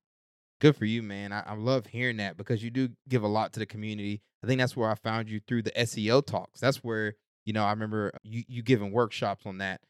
Good 0.60 0.76
for 0.76 0.86
you, 0.86 1.02
man. 1.02 1.32
I, 1.32 1.44
I 1.46 1.54
love 1.56 1.88
hearing 1.88 2.18
that 2.18 2.38
because 2.38 2.64
you 2.64 2.70
do 2.70 2.90
give 3.08 3.24
a 3.24 3.28
lot 3.28 3.54
to 3.54 3.60
the 3.60 3.66
community. 3.66 4.22
I 4.44 4.48
think 4.48 4.60
that's 4.60 4.76
where 4.76 4.90
I 4.90 4.96
found 4.96 5.30
you 5.30 5.40
through 5.48 5.64
the 5.64 5.72
SEO 5.72 6.26
talks. 6.26 6.60
That's 6.60 6.84
where 6.84 7.16
you 7.46 7.54
know 7.54 7.64
I 7.64 7.72
remember 7.72 8.12
you 8.24 8.44
you 8.48 8.62
giving 8.62 8.92
workshops 8.92 9.46
on 9.46 9.60
that, 9.60 9.82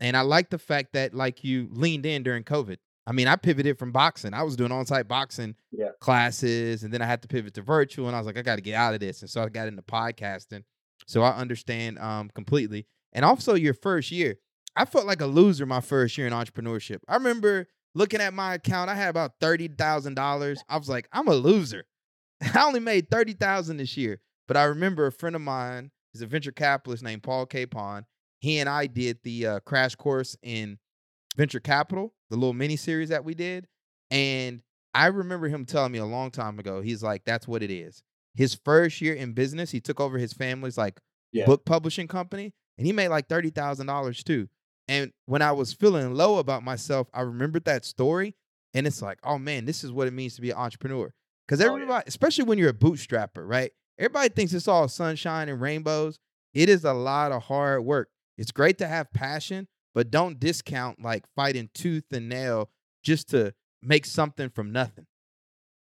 and 0.00 0.16
I 0.16 0.22
like 0.22 0.50
the 0.50 0.58
fact 0.58 0.94
that 0.94 1.14
like 1.14 1.44
you 1.44 1.68
leaned 1.70 2.06
in 2.06 2.22
during 2.22 2.44
COVID. 2.44 2.78
I 3.06 3.12
mean, 3.12 3.28
I 3.28 3.36
pivoted 3.36 3.78
from 3.78 3.92
boxing. 3.92 4.32
I 4.32 4.42
was 4.44 4.56
doing 4.56 4.72
on-site 4.72 5.06
boxing 5.06 5.56
yeah. 5.70 5.90
classes, 6.00 6.84
and 6.84 6.94
then 6.94 7.02
I 7.02 7.06
had 7.06 7.20
to 7.20 7.28
pivot 7.28 7.52
to 7.54 7.62
virtual. 7.62 8.06
And 8.06 8.16
I 8.16 8.18
was 8.18 8.26
like, 8.26 8.38
I 8.38 8.42
got 8.42 8.56
to 8.56 8.62
get 8.62 8.74
out 8.74 8.94
of 8.94 9.00
this, 9.00 9.20
and 9.20 9.28
so 9.28 9.42
I 9.42 9.50
got 9.50 9.68
into 9.68 9.82
podcasting. 9.82 10.62
So 11.06 11.22
I 11.22 11.32
understand 11.32 11.98
um, 11.98 12.30
completely. 12.34 12.86
And 13.12 13.24
also, 13.24 13.54
your 13.54 13.74
first 13.74 14.10
year, 14.10 14.36
I 14.74 14.86
felt 14.86 15.06
like 15.06 15.20
a 15.20 15.26
loser 15.26 15.66
my 15.66 15.80
first 15.80 16.16
year 16.16 16.26
in 16.26 16.32
entrepreneurship. 16.32 17.00
I 17.06 17.14
remember 17.14 17.68
looking 17.94 18.20
at 18.20 18.34
my 18.34 18.54
account. 18.54 18.90
I 18.90 18.94
had 18.94 19.08
about 19.08 19.32
thirty 19.40 19.68
thousand 19.68 20.14
dollars. 20.14 20.62
I 20.68 20.76
was 20.76 20.88
like, 20.88 21.08
I'm 21.12 21.28
a 21.28 21.34
loser. 21.34 21.84
I 22.54 22.64
only 22.64 22.80
made 22.80 23.10
thirty 23.10 23.32
thousand 23.32 23.78
this 23.78 23.96
year. 23.96 24.20
But 24.46 24.56
I 24.56 24.64
remember 24.64 25.06
a 25.06 25.12
friend 25.12 25.34
of 25.34 25.42
mine, 25.42 25.90
he's 26.12 26.22
a 26.22 26.26
venture 26.26 26.52
capitalist 26.52 27.02
named 27.02 27.22
Paul 27.22 27.46
Capon. 27.46 28.04
He 28.40 28.58
and 28.58 28.68
I 28.68 28.86
did 28.86 29.18
the 29.22 29.46
uh, 29.46 29.60
crash 29.60 29.94
course 29.94 30.36
in 30.42 30.78
venture 31.36 31.60
capital 31.60 32.12
the 32.34 32.40
little 32.40 32.52
mini 32.52 32.76
series 32.76 33.10
that 33.10 33.24
we 33.24 33.34
did. 33.34 33.66
And 34.10 34.60
I 34.92 35.06
remember 35.06 35.48
him 35.48 35.64
telling 35.64 35.92
me 35.92 35.98
a 35.98 36.04
long 36.04 36.30
time 36.30 36.58
ago, 36.58 36.80
he's 36.80 37.02
like, 37.02 37.24
that's 37.24 37.48
what 37.48 37.62
it 37.62 37.70
is. 37.70 38.02
His 38.34 38.58
first 38.64 39.00
year 39.00 39.14
in 39.14 39.32
business, 39.32 39.70
he 39.70 39.80
took 39.80 40.00
over 40.00 40.18
his 40.18 40.32
family's 40.32 40.76
like 40.76 40.98
yeah. 41.32 41.46
book 41.46 41.64
publishing 41.64 42.08
company 42.08 42.52
and 42.76 42.86
he 42.86 42.92
made 42.92 43.08
like 43.08 43.28
$30,000 43.28 44.24
too. 44.24 44.48
And 44.88 45.12
when 45.26 45.42
I 45.42 45.52
was 45.52 45.72
feeling 45.72 46.14
low 46.14 46.38
about 46.38 46.62
myself, 46.62 47.08
I 47.14 47.22
remembered 47.22 47.64
that 47.64 47.84
story. 47.84 48.34
And 48.74 48.86
it's 48.86 49.00
like, 49.00 49.18
oh 49.24 49.38
man, 49.38 49.64
this 49.64 49.84
is 49.84 49.92
what 49.92 50.08
it 50.08 50.12
means 50.12 50.34
to 50.36 50.40
be 50.40 50.50
an 50.50 50.56
entrepreneur. 50.56 51.12
Because 51.46 51.60
everybody, 51.60 51.90
oh, 51.90 51.96
yeah. 51.96 52.02
especially 52.06 52.44
when 52.44 52.58
you're 52.58 52.70
a 52.70 52.74
bootstrapper, 52.74 53.46
right? 53.46 53.70
Everybody 53.98 54.30
thinks 54.30 54.52
it's 54.52 54.68
all 54.68 54.88
sunshine 54.88 55.48
and 55.48 55.60
rainbows. 55.60 56.18
It 56.52 56.68
is 56.68 56.84
a 56.84 56.92
lot 56.92 57.32
of 57.32 57.44
hard 57.44 57.84
work. 57.84 58.08
It's 58.36 58.50
great 58.50 58.78
to 58.78 58.86
have 58.86 59.12
passion, 59.12 59.68
but 59.94 60.10
don't 60.10 60.40
discount 60.40 61.02
like 61.02 61.24
fighting 61.36 61.70
tooth 61.74 62.04
and 62.12 62.28
nail 62.28 62.70
just 63.02 63.28
to 63.30 63.54
make 63.82 64.06
something 64.06 64.48
from 64.50 64.72
nothing. 64.72 65.06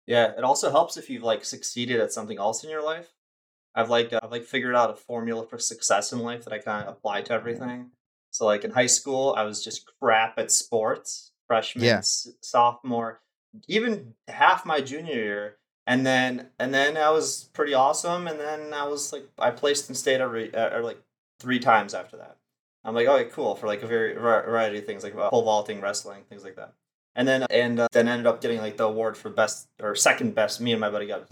Yeah, 0.05 0.31
it 0.37 0.43
also 0.43 0.71
helps 0.71 0.97
if 0.97 1.09
you've 1.09 1.23
like 1.23 1.45
succeeded 1.45 1.99
at 1.99 2.11
something 2.11 2.37
else 2.37 2.63
in 2.63 2.69
your 2.69 2.83
life. 2.83 3.13
I've 3.75 3.89
like 3.89 4.11
uh, 4.11 4.19
I've 4.23 4.31
like 4.31 4.45
figured 4.45 4.75
out 4.75 4.89
a 4.89 4.95
formula 4.95 5.45
for 5.45 5.59
success 5.59 6.11
in 6.11 6.19
life 6.19 6.45
that 6.45 6.53
I 6.53 6.59
kind 6.59 6.87
of 6.87 6.95
apply 6.95 7.21
to 7.23 7.33
everything. 7.33 7.91
So 8.31 8.45
like 8.45 8.63
in 8.63 8.71
high 8.71 8.87
school, 8.87 9.33
I 9.37 9.43
was 9.43 9.63
just 9.63 9.89
crap 9.99 10.37
at 10.37 10.51
sports. 10.51 11.31
Freshman, 11.47 11.83
yeah. 11.83 11.97
s- 11.97 12.29
sophomore, 12.41 13.21
even 13.67 14.13
half 14.27 14.65
my 14.67 14.81
junior 14.81 15.15
year, 15.15 15.57
and 15.87 16.05
then 16.05 16.49
and 16.59 16.71
then 16.71 16.95
I 16.95 17.09
was 17.09 17.49
pretty 17.53 17.73
awesome. 17.73 18.27
And 18.27 18.39
then 18.39 18.71
I 18.71 18.87
was 18.87 19.11
like, 19.11 19.27
I 19.39 19.49
placed 19.49 19.89
in 19.89 19.95
state 19.95 20.21
every 20.21 20.53
uh, 20.53 20.77
or 20.77 20.83
like 20.83 21.01
three 21.39 21.57
times 21.57 21.95
after 21.95 22.17
that. 22.17 22.37
I'm 22.83 22.93
like, 22.93 23.07
okay, 23.07 23.29
cool 23.31 23.55
for 23.55 23.65
like 23.65 23.81
a 23.81 23.87
very 23.87 24.13
variety 24.13 24.77
of 24.77 24.85
things 24.85 25.03
like 25.03 25.15
uh, 25.15 25.29
pole 25.31 25.41
vaulting, 25.41 25.81
wrestling, 25.81 26.23
things 26.29 26.43
like 26.43 26.55
that. 26.57 26.73
And 27.15 27.27
then 27.27 27.47
and 27.49 27.79
uh, 27.79 27.87
then 27.91 28.07
ended 28.07 28.27
up 28.27 28.41
getting 28.41 28.59
like 28.59 28.77
the 28.77 28.85
award 28.85 29.17
for 29.17 29.31
best 29.31 29.67
or 29.81 29.95
second 29.95 30.35
best. 30.35 30.61
Me 30.61 30.71
and 30.71 30.79
my 30.79 30.91
buddy 30.91 31.07
got 31.07 31.27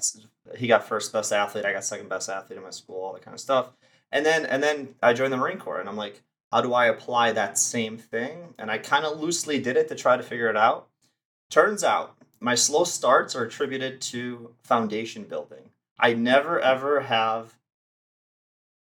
he 0.56 0.66
got 0.66 0.88
first 0.88 1.14
best 1.14 1.32
athlete. 1.32 1.64
I 1.66 1.74
got 1.74 1.84
second 1.84 2.10
best 2.10 2.28
athlete 2.28 2.58
in 2.58 2.64
my 2.64 2.72
school, 2.72 3.04
all 3.04 3.14
that 3.14 3.22
kind 3.22 3.36
of 3.36 3.40
stuff. 3.40 3.70
And 4.12 4.26
then 4.26 4.46
and 4.48 4.64
then 4.64 4.96
I 5.04 5.14
joined 5.14 5.32
the 5.32 5.38
Marine 5.38 5.60
Corps, 5.60 5.80
and 5.80 5.88
I'm 5.88 5.96
like, 5.98 6.24
how 6.52 6.62
do 6.62 6.74
I 6.74 6.86
apply 6.86 7.32
that 7.32 7.58
same 7.58 7.98
thing? 7.98 8.54
And 8.58 8.72
I 8.72 8.78
kind 8.78 9.06
of 9.06 9.20
loosely 9.20 9.60
did 9.60 9.78
it 9.78 9.88
to 9.90 9.96
try 9.96 10.18
to 10.18 10.24
figure 10.24 10.50
it 10.50 10.58
out. 10.58 10.88
Turns 11.50 11.84
out 11.84 12.16
my 12.40 12.56
slow 12.56 12.84
starts 12.84 13.36
are 13.36 13.44
attributed 13.44 14.02
to 14.02 14.54
foundation 14.64 15.24
building. 15.24 15.72
I 16.00 16.14
never 16.14 16.60
ever 16.60 17.02
have 17.02 17.56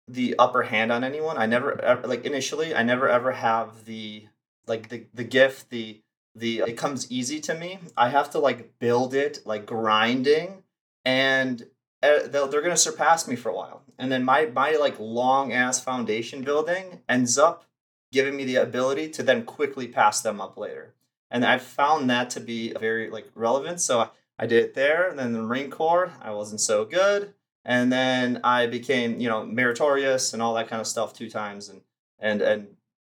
the 0.09 0.35
upper 0.39 0.63
hand 0.63 0.91
on 0.91 1.05
anyone. 1.05 1.39
I 1.39 1.47
never 1.47 1.81
ever, 1.81 2.07
like 2.07 2.25
initially 2.25 2.75
I 2.75 2.83
never 2.83 3.09
ever 3.09 3.33
have 3.33 3.85
the 3.85 4.27
like 4.67 4.89
the 4.89 5.05
the 5.15 5.25
gift 5.25 5.71
the 5.71 6.01
the 6.35 6.61
it 6.67 6.77
comes 6.77 7.11
easy 7.11 7.41
to 7.41 7.55
me. 7.55 7.79
I 7.97 8.09
have 8.09 8.31
to 8.31 8.39
like 8.39 8.79
build 8.79 9.15
it 9.15 9.41
like 9.45 9.67
grinding 9.67 10.63
and 11.05 11.65
Uh, 12.03 12.27
they're 12.27 12.49
going 12.49 12.71
to 12.71 12.77
surpass 12.77 13.29
me 13.29 13.37
for 13.37 13.51
a 13.51 13.55
while. 13.55 13.83
And 13.99 14.11
then 14.11 14.25
my 14.25 14.47
my 14.47 14.73
like 14.73 14.99
long 14.99 15.53
ass 15.53 15.81
foundation 15.81 16.43
building 16.43 17.01
ends 17.09 17.39
up 17.39 17.65
giving 18.11 18.37
me 18.37 18.45
the 18.45 18.57
ability 18.57 19.09
to 19.09 19.23
then 19.23 19.45
quickly 19.45 19.89
pass 19.89 20.21
them 20.21 20.41
up 20.41 20.57
later. 20.57 20.95
And 21.31 21.45
I 21.45 21.59
found 21.59 22.11
that 22.11 22.29
to 22.31 22.41
be 22.41 22.73
very 22.79 23.09
like 23.09 23.31
relevant. 23.35 23.81
So 23.81 24.11
I 24.39 24.47
did 24.47 24.65
it 24.65 24.75
there. 24.75 25.09
And 25.09 25.19
then 25.19 25.33
the 25.33 25.41
Marine 25.41 25.71
Corps, 25.71 26.13
I 26.21 26.33
wasn't 26.33 26.61
so 26.61 26.85
good. 26.85 27.35
And 27.65 27.93
then 27.93 28.41
I 28.43 28.67
became, 28.67 29.21
you 29.21 29.29
know, 29.29 29.47
meritorious 29.47 30.33
and 30.33 30.43
all 30.43 30.55
that 30.55 30.69
kind 30.69 30.81
of 30.81 30.87
stuff 30.87 31.15
two 31.15 31.31
times, 31.31 31.69
and 31.69 31.83
and 32.19 32.43
and 32.43 32.67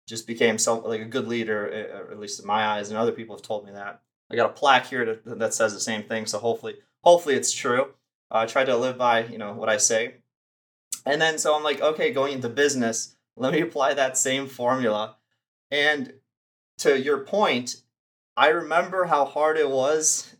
just 0.07 0.27
became 0.27 0.57
so 0.57 0.77
like 0.77 1.01
a 1.01 1.05
good 1.05 1.27
leader, 1.27 1.71
eh, 1.71 1.85
eh, 1.91 2.11
at 2.11 2.19
least 2.19 2.39
in 2.39 2.45
my 2.45 2.63
eyes. 2.63 2.89
And 2.89 2.97
other 2.97 3.11
people 3.11 3.35
have 3.35 3.41
told 3.41 3.65
me 3.65 3.71
that. 3.71 4.01
I 4.29 4.35
got 4.35 4.49
a 4.49 4.53
plaque 4.53 4.87
here 4.87 5.05
to, 5.05 5.19
that 5.25 5.53
says 5.53 5.73
the 5.73 5.79
same 5.79 6.03
thing. 6.03 6.27
So 6.27 6.39
hopefully, 6.39 6.75
hopefully 7.03 7.35
it's 7.35 7.51
true. 7.51 7.89
Uh, 8.33 8.39
I 8.39 8.45
try 8.47 8.65
to 8.65 8.75
live 8.75 8.97
by, 8.97 9.25
you 9.25 9.37
know, 9.37 9.53
what 9.53 9.69
I 9.69 9.77
say. 9.77 10.15
And 11.05 11.21
then 11.21 11.37
so 11.37 11.55
I'm 11.55 11.63
like, 11.63 11.81
okay, 11.81 12.11
going 12.11 12.33
into 12.33 12.49
business, 12.49 13.15
let 13.37 13.53
me 13.53 13.61
apply 13.61 13.93
that 13.93 14.17
same 14.17 14.47
formula. 14.47 15.17
And 15.69 16.13
to 16.79 16.99
your 16.99 17.19
point, 17.19 17.83
I 18.35 18.47
remember 18.49 19.05
how 19.05 19.25
hard 19.25 19.57
it 19.57 19.69
was 19.69 20.35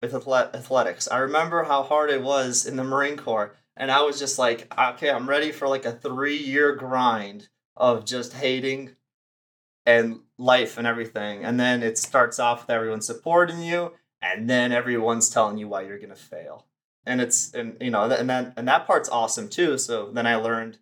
with 0.00 0.14
athletics. 0.14 1.08
I 1.08 1.18
remember 1.18 1.64
how 1.64 1.82
hard 1.82 2.10
it 2.10 2.22
was 2.22 2.66
in 2.66 2.76
the 2.76 2.84
Marine 2.84 3.16
Corps. 3.16 3.54
And 3.76 3.90
I 3.90 4.02
was 4.02 4.18
just 4.18 4.38
like, 4.38 4.72
okay, 4.78 5.10
I'm 5.10 5.28
ready 5.28 5.52
for 5.52 5.68
like 5.68 5.84
a 5.84 5.92
three 5.92 6.38
year 6.38 6.74
grind 6.74 7.48
of 7.76 8.06
just 8.06 8.32
hating 8.32 8.96
and 9.84 10.20
life 10.38 10.78
and 10.78 10.86
everything. 10.86 11.44
And 11.44 11.60
then 11.60 11.82
it 11.82 11.98
starts 11.98 12.38
off 12.38 12.62
with 12.62 12.70
everyone 12.70 13.02
supporting 13.02 13.62
you, 13.62 13.92
and 14.20 14.48
then 14.48 14.72
everyone's 14.72 15.28
telling 15.28 15.58
you 15.58 15.68
why 15.68 15.82
you're 15.82 15.98
gonna 15.98 16.16
fail. 16.16 16.66
And 17.06 17.20
it's 17.20 17.54
and 17.54 17.76
you 17.80 17.90
know, 17.90 18.04
and 18.10 18.28
then 18.28 18.52
and 18.56 18.66
that 18.68 18.86
part's 18.86 19.08
awesome 19.08 19.48
too. 19.48 19.78
So 19.78 20.10
then 20.10 20.26
I 20.26 20.36
learned 20.36 20.78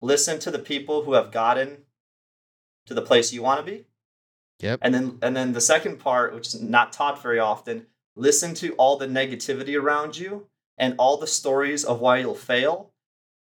listen 0.00 0.38
to 0.40 0.50
the 0.50 0.58
people 0.58 1.02
who 1.02 1.14
have 1.14 1.32
gotten 1.32 1.78
to 2.86 2.94
the 2.94 3.02
place 3.02 3.32
you 3.32 3.42
want 3.42 3.64
to 3.64 3.70
be. 3.70 3.86
Yep. 4.60 4.78
And 4.82 4.94
then 4.94 5.18
and 5.22 5.36
then 5.36 5.52
the 5.52 5.60
second 5.60 5.98
part, 5.98 6.34
which 6.34 6.48
is 6.48 6.60
not 6.60 6.92
taught 6.92 7.20
very 7.20 7.38
often, 7.38 7.86
listen 8.14 8.54
to 8.54 8.72
all 8.74 8.96
the 8.96 9.06
negativity 9.06 9.78
around 9.80 10.16
you 10.16 10.46
and 10.78 10.94
all 10.98 11.16
the 11.16 11.26
stories 11.26 11.84
of 11.84 12.00
why 12.00 12.18
you'll 12.18 12.34
fail. 12.34 12.92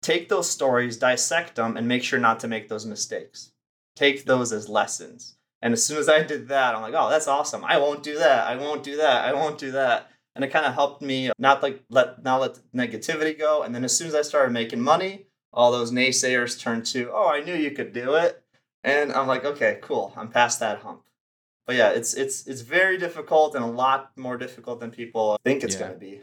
Take 0.01 0.29
those 0.29 0.49
stories, 0.49 0.97
dissect 0.97 1.55
them, 1.55 1.75
and 1.75 1.87
make 1.87 2.03
sure 2.03 2.19
not 2.19 2.39
to 2.41 2.47
make 2.47 2.69
those 2.69 2.85
mistakes. 2.85 3.51
Take 3.95 4.25
those 4.25 4.53
as 4.53 4.69
lessons. 4.69 5.35
And 5.61 5.73
as 5.73 5.83
soon 5.83 5.97
as 5.97 6.07
I 6.07 6.23
did 6.23 6.47
that, 6.47 6.73
I'm 6.73 6.81
like, 6.81 6.93
oh, 6.95 7.09
that's 7.09 7.27
awesome. 7.27 7.65
I 7.65 7.77
won't 7.77 8.01
do 8.01 8.17
that. 8.17 8.47
I 8.47 8.55
won't 8.55 8.83
do 8.83 8.95
that. 8.97 9.25
I 9.25 9.33
won't 9.33 9.57
do 9.57 9.71
that. 9.71 10.09
And 10.39 10.45
it 10.45 10.53
kind 10.53 10.65
of 10.65 10.73
helped 10.73 11.01
me 11.01 11.31
not 11.37 11.61
like 11.61 11.83
let 11.89 12.23
not 12.23 12.39
let 12.39 12.59
negativity 12.73 13.37
go. 13.37 13.61
And 13.63 13.75
then 13.75 13.83
as 13.83 13.95
soon 13.95 14.07
as 14.07 14.15
I 14.15 14.21
started 14.21 14.53
making 14.53 14.79
money, 14.79 15.25
all 15.51 15.71
those 15.71 15.91
naysayers 15.91 16.57
turned 16.57 16.85
to, 16.87 17.11
oh, 17.11 17.27
I 17.27 17.41
knew 17.41 17.53
you 17.53 17.71
could 17.71 17.91
do 17.91 18.13
it. 18.15 18.41
And 18.83 19.11
I'm 19.11 19.27
like, 19.27 19.43
okay, 19.43 19.79
cool. 19.81 20.13
I'm 20.15 20.29
past 20.29 20.61
that 20.61 20.79
hump 20.79 21.03
but 21.69 21.75
yeah, 21.75 21.89
it's 21.91 22.15
it's 22.15 22.47
it's 22.47 22.61
very 22.61 22.97
difficult 22.97 23.53
and 23.53 23.63
a 23.63 23.67
lot 23.67 24.09
more 24.17 24.37
difficult 24.37 24.79
than 24.79 24.89
people 24.89 25.37
think 25.45 25.63
it's 25.63 25.75
yeah. 25.75 25.81
going 25.81 25.93
to 25.93 25.99
be. 25.99 26.21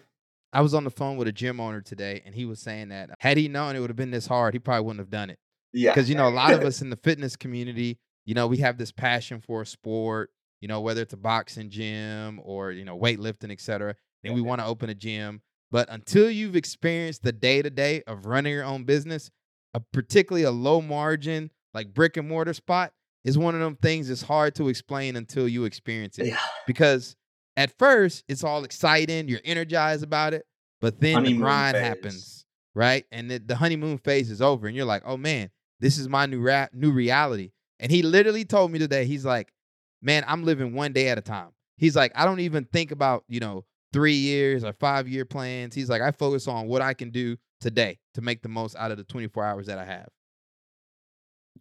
I 0.52 0.60
was 0.60 0.74
on 0.74 0.82
the 0.82 0.90
phone 0.90 1.16
with 1.16 1.28
a 1.28 1.32
gym 1.32 1.60
owner 1.60 1.80
today, 1.80 2.20
and 2.26 2.34
he 2.34 2.44
was 2.44 2.58
saying 2.58 2.88
that 2.88 3.10
had 3.20 3.36
he 3.36 3.46
known 3.46 3.76
it 3.76 3.78
would 3.78 3.88
have 3.88 3.96
been 3.96 4.10
this 4.10 4.26
hard, 4.26 4.54
he 4.54 4.58
probably 4.58 4.84
wouldn't 4.84 4.98
have 4.98 5.10
done 5.10 5.30
it. 5.30 5.38
Yeah, 5.72 5.92
because 5.92 6.08
you 6.08 6.16
know 6.16 6.26
a 6.26 6.30
lot 6.30 6.52
of 6.52 6.62
us 6.62 6.82
in 6.82 6.90
the 6.90 6.96
fitness 6.96 7.36
community, 7.36 8.00
you 8.24 8.34
know, 8.34 8.48
we 8.48 8.56
have 8.56 8.76
this 8.76 8.90
passion 8.90 9.40
for 9.40 9.62
a 9.62 9.66
sport. 9.66 10.30
You 10.60 10.66
know, 10.66 10.80
whether 10.80 11.02
it's 11.02 11.14
a 11.14 11.16
boxing 11.16 11.70
gym 11.70 12.40
or 12.42 12.72
you 12.72 12.84
know 12.84 12.98
weightlifting, 12.98 13.52
etc. 13.52 13.94
And 14.26 14.34
we 14.34 14.40
want 14.40 14.60
to 14.60 14.66
open 14.66 14.90
a 14.90 14.94
gym, 14.94 15.40
but 15.70 15.88
until 15.90 16.30
you've 16.30 16.56
experienced 16.56 17.22
the 17.22 17.32
day 17.32 17.62
to 17.62 17.70
day 17.70 18.02
of 18.06 18.26
running 18.26 18.52
your 18.52 18.64
own 18.64 18.84
business, 18.84 19.30
a 19.74 19.80
particularly 19.80 20.44
a 20.44 20.50
low 20.50 20.80
margin 20.80 21.50
like 21.74 21.92
brick 21.92 22.16
and 22.16 22.28
mortar 22.28 22.54
spot, 22.54 22.92
is 23.24 23.36
one 23.36 23.54
of 23.54 23.60
them 23.60 23.76
things 23.82 24.08
that's 24.08 24.22
hard 24.22 24.54
to 24.54 24.68
explain 24.68 25.16
until 25.16 25.48
you 25.48 25.64
experience 25.64 26.18
it. 26.18 26.26
Yeah. 26.26 26.38
Because 26.66 27.16
at 27.56 27.76
first 27.76 28.24
it's 28.28 28.44
all 28.44 28.64
exciting, 28.64 29.28
you're 29.28 29.40
energized 29.44 30.04
about 30.04 30.32
it, 30.32 30.46
but 30.80 31.00
then 31.00 31.14
honeymoon 31.14 31.38
the 31.38 31.42
grind 31.42 31.76
phase. 31.76 31.84
happens, 31.84 32.46
right? 32.74 33.04
And 33.10 33.30
the, 33.30 33.38
the, 33.38 33.56
honeymoon 33.56 33.98
phase 33.98 34.30
is 34.30 34.40
over, 34.40 34.66
and 34.66 34.76
you're 34.76 34.86
like, 34.86 35.02
oh 35.04 35.16
man, 35.16 35.50
this 35.80 35.98
is 35.98 36.08
my 36.08 36.26
new 36.26 36.40
ra- 36.40 36.68
new 36.72 36.92
reality. 36.92 37.50
And 37.80 37.90
he 37.90 38.02
literally 38.02 38.44
told 38.44 38.70
me 38.70 38.78
today, 38.78 39.04
he's 39.04 39.24
like, 39.24 39.52
man, 40.00 40.24
I'm 40.26 40.44
living 40.44 40.72
one 40.72 40.92
day 40.92 41.08
at 41.08 41.18
a 41.18 41.22
time. 41.22 41.50
He's 41.76 41.96
like, 41.96 42.12
I 42.14 42.24
don't 42.24 42.40
even 42.40 42.64
think 42.64 42.92
about 42.92 43.24
you 43.28 43.40
know 43.40 43.64
three 43.96 44.12
years 44.12 44.62
or 44.62 44.74
five 44.74 45.08
year 45.08 45.24
plans. 45.24 45.74
He's 45.74 45.88
like, 45.88 46.02
I 46.02 46.10
focus 46.10 46.46
on 46.46 46.68
what 46.68 46.82
I 46.82 46.92
can 46.92 47.08
do 47.08 47.38
today 47.62 47.98
to 48.12 48.20
make 48.20 48.42
the 48.42 48.48
most 48.50 48.76
out 48.76 48.90
of 48.90 48.98
the 48.98 49.04
24 49.04 49.42
hours 49.42 49.66
that 49.68 49.78
I 49.78 49.86
have. 49.86 50.08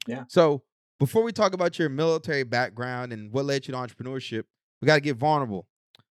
Yeah. 0.05 0.25
So 0.27 0.61
before 0.99 1.23
we 1.23 1.31
talk 1.31 1.53
about 1.53 1.79
your 1.79 1.87
military 1.87 2.43
background 2.43 3.13
and 3.13 3.31
what 3.31 3.45
led 3.45 3.65
you 3.65 3.71
to 3.71 3.77
entrepreneurship, 3.77 4.43
we 4.81 4.85
got 4.85 4.95
to 4.95 5.01
get 5.01 5.15
vulnerable. 5.15 5.65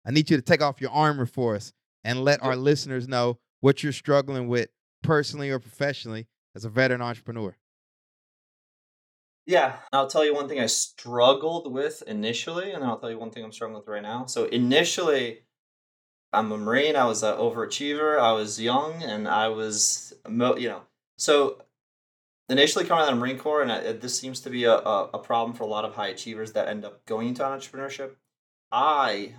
I 0.07 0.09
need 0.09 0.27
you 0.31 0.37
to 0.37 0.41
take 0.41 0.59
off 0.59 0.81
your 0.81 0.89
armor 0.89 1.27
for 1.27 1.53
us 1.55 1.71
and 2.03 2.23
let 2.23 2.41
our 2.41 2.55
listeners 2.55 3.07
know 3.07 3.37
what 3.59 3.83
you're 3.83 3.93
struggling 3.93 4.47
with 4.47 4.69
personally 5.03 5.51
or 5.51 5.59
professionally 5.59 6.25
as 6.55 6.65
a 6.65 6.69
veteran 6.69 7.03
entrepreneur. 7.03 7.55
Yeah, 9.45 9.75
I'll 9.93 10.07
tell 10.07 10.25
you 10.25 10.33
one 10.33 10.49
thing 10.49 10.59
I 10.59 10.65
struggled 10.65 11.71
with 11.71 12.01
initially, 12.07 12.71
and 12.71 12.81
then 12.81 12.89
I'll 12.89 12.97
tell 12.97 13.11
you 13.11 13.19
one 13.19 13.29
thing 13.29 13.45
I'm 13.45 13.51
struggling 13.51 13.79
with 13.79 13.87
right 13.87 14.01
now. 14.01 14.25
So, 14.25 14.45
initially, 14.45 15.43
I'm 16.33 16.51
a 16.51 16.57
Marine. 16.57 16.95
I 16.95 17.05
was 17.05 17.23
an 17.23 17.35
overachiever. 17.35 18.19
I 18.19 18.33
was 18.33 18.59
young, 18.59 19.01
and 19.03 19.27
I 19.27 19.47
was, 19.47 20.13
you 20.27 20.69
know, 20.69 20.81
so 21.17 21.61
initially 22.49 22.85
coming 22.85 23.03
out 23.03 23.09
of 23.09 23.15
the 23.15 23.19
Marine 23.19 23.37
Corps, 23.37 23.61
and 23.61 23.71
uh, 23.71 23.93
this 23.93 24.17
seems 24.17 24.39
to 24.41 24.49
be 24.49 24.63
a, 24.65 24.73
a, 24.73 25.09
a, 25.13 25.19
problem 25.19 25.55
for 25.55 25.63
a 25.63 25.67
lot 25.67 25.85
of 25.85 25.95
high 25.95 26.07
achievers 26.07 26.53
that 26.53 26.67
end 26.67 26.85
up 26.85 27.05
going 27.05 27.29
into 27.29 27.43
entrepreneurship. 27.43 28.11
I 28.71 29.33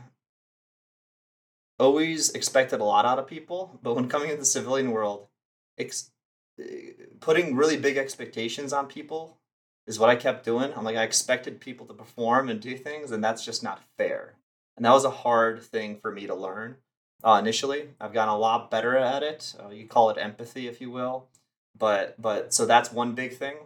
always 1.78 2.30
expected 2.30 2.80
a 2.80 2.84
lot 2.84 3.04
out 3.04 3.18
of 3.18 3.26
people, 3.26 3.78
but 3.82 3.94
when 3.94 4.08
coming 4.08 4.30
into 4.30 4.40
the 4.40 4.46
civilian 4.46 4.90
world, 4.90 5.28
ex- 5.78 6.10
uh, 6.60 6.64
putting 7.20 7.56
really 7.56 7.76
big 7.76 7.96
expectations 7.96 8.72
on 8.72 8.86
people 8.86 9.38
is 9.86 9.98
what 9.98 10.10
I 10.10 10.16
kept 10.16 10.44
doing. 10.44 10.72
I'm 10.74 10.84
like, 10.84 10.96
I 10.96 11.04
expected 11.04 11.60
people 11.60 11.86
to 11.86 11.94
perform 11.94 12.48
and 12.48 12.60
do 12.60 12.76
things, 12.76 13.10
and 13.10 13.22
that's 13.22 13.44
just 13.44 13.62
not 13.62 13.82
fair. 13.96 14.37
And 14.78 14.84
that 14.86 14.92
was 14.92 15.04
a 15.04 15.10
hard 15.10 15.62
thing 15.62 15.98
for 16.00 16.10
me 16.10 16.26
to 16.26 16.34
learn 16.34 16.76
uh, 17.22 17.36
initially. 17.38 17.90
I've 18.00 18.14
gotten 18.14 18.32
a 18.32 18.38
lot 18.38 18.70
better 18.70 18.96
at 18.96 19.22
it. 19.22 19.54
Uh, 19.62 19.68
you 19.68 19.86
call 19.86 20.08
it 20.08 20.18
empathy, 20.18 20.68
if 20.68 20.80
you 20.80 20.90
will 20.90 21.28
but 21.78 22.20
but 22.20 22.52
so 22.52 22.66
that's 22.66 22.92
one 22.92 23.14
big 23.14 23.36
thing 23.36 23.56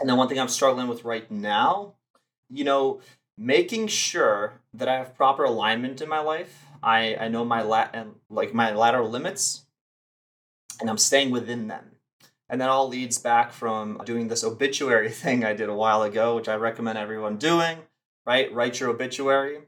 and 0.00 0.08
then 0.08 0.16
one 0.16 0.28
thing 0.28 0.38
i'm 0.38 0.48
struggling 0.48 0.88
with 0.88 1.04
right 1.04 1.30
now 1.30 1.94
you 2.50 2.64
know 2.64 3.00
making 3.38 3.86
sure 3.86 4.54
that 4.74 4.88
i 4.88 4.96
have 4.96 5.16
proper 5.16 5.44
alignment 5.44 6.00
in 6.00 6.08
my 6.08 6.20
life 6.20 6.66
i 6.82 7.16
i 7.18 7.28
know 7.28 7.44
my 7.44 7.62
lat 7.62 7.90
and 7.94 8.14
like 8.28 8.52
my 8.54 8.72
lateral 8.72 9.08
limits 9.08 9.64
and 10.80 10.90
i'm 10.90 10.98
staying 10.98 11.30
within 11.30 11.68
them 11.68 11.84
and 12.48 12.60
that 12.60 12.68
all 12.68 12.88
leads 12.88 13.18
back 13.18 13.52
from 13.52 14.00
doing 14.04 14.28
this 14.28 14.44
obituary 14.44 15.10
thing 15.22 15.44
i 15.44 15.52
did 15.52 15.68
a 15.68 15.74
while 15.74 16.02
ago 16.02 16.36
which 16.36 16.48
i 16.48 16.54
recommend 16.54 16.98
everyone 16.98 17.36
doing 17.36 17.78
right 18.26 18.52
write 18.52 18.78
your 18.78 18.90
obituary 18.90 19.60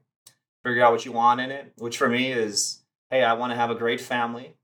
figure 0.65 0.83
out 0.83 0.93
what 0.93 1.05
you 1.05 1.13
want 1.13 1.41
in 1.41 1.51
it 1.51 1.73
which 1.77 1.97
for 1.97 2.09
me 2.09 2.33
is 2.33 2.83
hey 3.11 3.23
i 3.23 3.33
want 3.33 3.53
to 3.53 3.57
have 3.57 3.71
a 3.71 3.75
great 3.75 4.01
family 4.01 4.55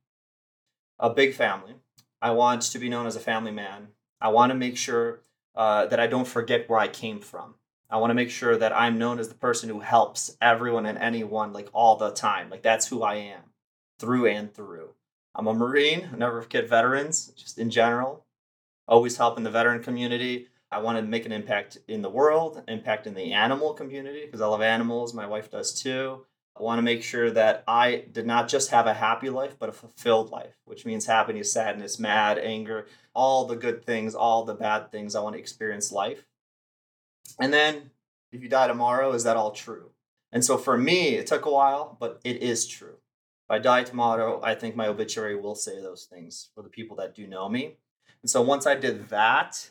a 0.98 1.10
big 1.10 1.34
family 1.34 1.74
I 2.22 2.32
want 2.32 2.62
to 2.62 2.78
be 2.78 2.88
known 2.88 3.06
as 3.06 3.16
a 3.16 3.20
family 3.20 3.50
man. 3.50 3.88
I 4.20 4.28
want 4.28 4.50
to 4.50 4.54
make 4.54 4.76
sure 4.76 5.22
uh, 5.54 5.86
that 5.86 5.98
I 6.00 6.06
don't 6.06 6.28
forget 6.28 6.68
where 6.68 6.78
I 6.78 6.88
came 6.88 7.20
from. 7.20 7.54
I 7.88 7.96
want 7.96 8.10
to 8.10 8.14
make 8.14 8.30
sure 8.30 8.56
that 8.56 8.76
I'm 8.76 8.98
known 8.98 9.18
as 9.18 9.28
the 9.28 9.34
person 9.34 9.68
who 9.68 9.80
helps 9.80 10.36
everyone 10.40 10.86
and 10.86 10.98
anyone 10.98 11.52
like 11.52 11.68
all 11.72 11.96
the 11.96 12.10
time. 12.12 12.50
Like 12.50 12.62
that's 12.62 12.88
who 12.88 13.02
I 13.02 13.16
am. 13.16 13.40
through 13.98 14.26
and 14.26 14.52
through. 14.52 14.90
I'm 15.34 15.46
a 15.46 15.54
Marine, 15.54 16.10
I 16.12 16.16
never 16.16 16.42
forget 16.42 16.68
veterans, 16.68 17.32
just 17.36 17.58
in 17.58 17.70
general. 17.70 18.24
Always 18.88 19.16
helping 19.16 19.44
the 19.44 19.50
veteran 19.50 19.82
community. 19.82 20.48
I 20.72 20.78
want 20.78 20.98
to 20.98 21.02
make 21.02 21.26
an 21.26 21.32
impact 21.32 21.78
in 21.88 22.02
the 22.02 22.08
world, 22.08 22.62
impact 22.68 23.06
in 23.06 23.14
the 23.14 23.32
animal 23.32 23.74
community, 23.74 24.24
because 24.24 24.40
I 24.40 24.46
love 24.46 24.62
animals. 24.62 25.12
My 25.12 25.26
wife 25.26 25.50
does 25.50 25.72
too. 25.74 26.24
I 26.56 26.62
want 26.62 26.78
to 26.78 26.82
make 26.82 27.02
sure 27.02 27.30
that 27.30 27.64
I 27.66 28.04
did 28.12 28.26
not 28.26 28.48
just 28.48 28.70
have 28.70 28.86
a 28.86 28.94
happy 28.94 29.30
life, 29.30 29.56
but 29.58 29.68
a 29.68 29.72
fulfilled 29.72 30.30
life, 30.30 30.56
which 30.64 30.84
means 30.84 31.06
happiness, 31.06 31.52
sadness, 31.52 31.98
mad, 31.98 32.38
anger, 32.38 32.86
all 33.14 33.46
the 33.46 33.56
good 33.56 33.84
things, 33.84 34.14
all 34.14 34.44
the 34.44 34.54
bad 34.54 34.92
things. 34.92 35.14
I 35.14 35.20
want 35.20 35.34
to 35.34 35.40
experience 35.40 35.90
life. 35.90 36.26
And 37.40 37.52
then 37.52 37.90
if 38.30 38.42
you 38.42 38.48
die 38.48 38.68
tomorrow, 38.68 39.12
is 39.12 39.24
that 39.24 39.36
all 39.36 39.52
true? 39.52 39.90
And 40.32 40.44
so 40.44 40.56
for 40.56 40.76
me, 40.76 41.16
it 41.16 41.26
took 41.26 41.46
a 41.46 41.50
while, 41.50 41.96
but 41.98 42.20
it 42.24 42.42
is 42.42 42.66
true. 42.66 42.98
If 43.48 43.50
I 43.50 43.58
die 43.58 43.82
tomorrow, 43.82 44.40
I 44.42 44.54
think 44.54 44.76
my 44.76 44.86
obituary 44.86 45.34
will 45.34 45.56
say 45.56 45.80
those 45.80 46.04
things 46.04 46.50
for 46.54 46.62
the 46.62 46.68
people 46.68 46.96
that 46.98 47.14
do 47.14 47.26
know 47.26 47.48
me. 47.48 47.76
And 48.22 48.30
so 48.30 48.42
once 48.42 48.66
I 48.66 48.74
did 48.76 49.08
that, 49.08 49.70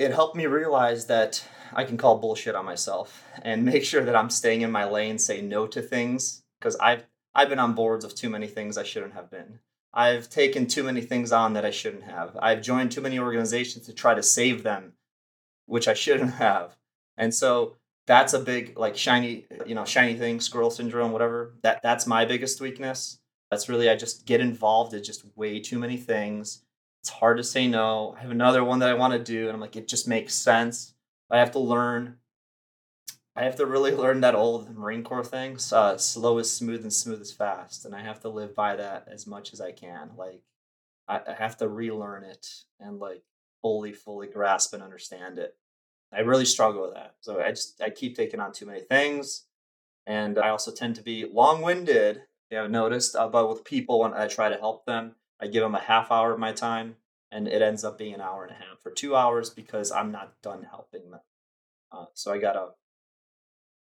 it 0.00 0.14
helped 0.14 0.34
me 0.34 0.46
realize 0.46 1.06
that 1.06 1.46
I 1.74 1.84
can 1.84 1.98
call 1.98 2.18
bullshit 2.18 2.54
on 2.54 2.64
myself 2.64 3.22
and 3.42 3.64
make 3.72 3.84
sure 3.84 4.02
that 4.02 4.16
I'm 4.16 4.30
staying 4.30 4.62
in 4.62 4.72
my 4.72 4.86
lane, 4.86 5.18
say 5.18 5.42
no 5.42 5.66
to 5.68 5.82
things 5.82 6.42
because 6.58 6.74
I've 6.76 7.04
I've 7.34 7.50
been 7.50 7.60
on 7.60 7.74
boards 7.74 8.04
of 8.04 8.14
too 8.14 8.28
many 8.28 8.48
things 8.48 8.76
I 8.76 8.82
shouldn't 8.82 9.12
have 9.12 9.30
been. 9.30 9.60
I've 9.92 10.28
taken 10.28 10.66
too 10.66 10.82
many 10.82 11.00
things 11.00 11.30
on 11.30 11.52
that 11.52 11.64
I 11.64 11.70
shouldn't 11.70 12.04
have. 12.04 12.36
I've 12.40 12.62
joined 12.62 12.90
too 12.90 13.00
many 13.00 13.18
organizations 13.18 13.86
to 13.86 13.92
try 13.92 14.14
to 14.14 14.22
save 14.22 14.62
them, 14.62 14.94
which 15.66 15.86
I 15.86 15.94
shouldn't 15.94 16.34
have. 16.46 16.76
And 17.16 17.32
so 17.34 17.76
that's 18.06 18.32
a 18.32 18.40
big 18.40 18.78
like 18.78 18.96
shiny, 18.96 19.46
you 19.66 19.74
know, 19.74 19.84
shiny 19.84 20.14
thing, 20.14 20.40
squirrel 20.40 20.70
syndrome, 20.70 21.12
whatever. 21.12 21.54
That 21.62 21.82
that's 21.82 22.06
my 22.06 22.24
biggest 22.24 22.60
weakness. 22.60 23.18
That's 23.50 23.68
really 23.68 23.90
I 23.90 23.96
just 23.96 24.24
get 24.24 24.40
involved 24.40 24.94
in 24.94 25.04
just 25.04 25.24
way 25.36 25.60
too 25.60 25.78
many 25.78 25.98
things. 25.98 26.62
It's 27.02 27.10
hard 27.10 27.38
to 27.38 27.44
say 27.44 27.66
no. 27.66 28.14
I 28.16 28.20
have 28.20 28.30
another 28.30 28.62
one 28.62 28.80
that 28.80 28.90
I 28.90 28.94
want 28.94 29.14
to 29.14 29.18
do, 29.18 29.46
and 29.46 29.54
I'm 29.54 29.60
like, 29.60 29.76
it 29.76 29.88
just 29.88 30.06
makes 30.06 30.34
sense. 30.34 30.94
I 31.30 31.38
have 31.38 31.52
to 31.52 31.58
learn. 31.58 32.18
I 33.34 33.44
have 33.44 33.56
to 33.56 33.66
really 33.66 33.92
learn 33.92 34.20
that 34.20 34.34
old 34.34 34.76
Marine 34.76 35.02
Corps 35.02 35.24
thing. 35.24 35.56
Uh, 35.72 35.96
slow 35.96 36.36
is 36.38 36.52
smooth 36.52 36.82
and 36.82 36.92
smooth 36.92 37.22
is 37.22 37.32
fast, 37.32 37.86
and 37.86 37.94
I 37.94 38.02
have 38.02 38.20
to 38.20 38.28
live 38.28 38.54
by 38.54 38.76
that 38.76 39.08
as 39.10 39.26
much 39.26 39.52
as 39.54 39.60
I 39.60 39.72
can. 39.72 40.10
Like, 40.16 40.42
I, 41.08 41.20
I 41.26 41.32
have 41.32 41.56
to 41.58 41.68
relearn 41.68 42.24
it 42.24 42.46
and 42.78 42.98
like 42.98 43.22
fully, 43.62 43.92
fully 43.92 44.26
grasp 44.26 44.74
and 44.74 44.82
understand 44.82 45.38
it. 45.38 45.56
I 46.12 46.20
really 46.20 46.44
struggle 46.44 46.82
with 46.82 46.94
that. 46.94 47.14
So 47.20 47.40
I 47.40 47.50
just 47.50 47.80
I 47.80 47.90
keep 47.90 48.16
taking 48.16 48.40
on 48.40 48.52
too 48.52 48.66
many 48.66 48.80
things, 48.80 49.44
and 50.06 50.38
I 50.38 50.50
also 50.50 50.72
tend 50.72 50.96
to 50.96 51.02
be 51.02 51.24
long-winded. 51.24 52.22
You 52.50 52.58
have 52.58 52.70
noticed, 52.70 53.16
uh, 53.16 53.28
but 53.28 53.48
with 53.48 53.64
people 53.64 54.00
when 54.00 54.12
I 54.12 54.26
try 54.26 54.48
to 54.48 54.56
help 54.56 54.84
them, 54.84 55.14
I 55.40 55.46
give 55.46 55.62
them 55.62 55.74
a 55.74 55.80
half 55.80 56.10
hour 56.10 56.32
of 56.32 56.38
my 56.38 56.52
time, 56.52 56.96
and 57.30 57.48
it 57.48 57.62
ends 57.62 57.84
up 57.84 57.98
being 57.98 58.14
an 58.14 58.20
hour 58.20 58.44
and 58.44 58.52
a 58.52 58.58
half 58.58 58.84
or 58.84 58.92
two 58.92 59.16
hours 59.16 59.50
because 59.50 59.90
I'm 59.90 60.12
not 60.12 60.40
done 60.42 60.66
helping 60.68 61.10
them. 61.10 61.20
Uh, 61.92 62.06
so 62.14 62.32
I 62.32 62.38
gotta, 62.38 62.68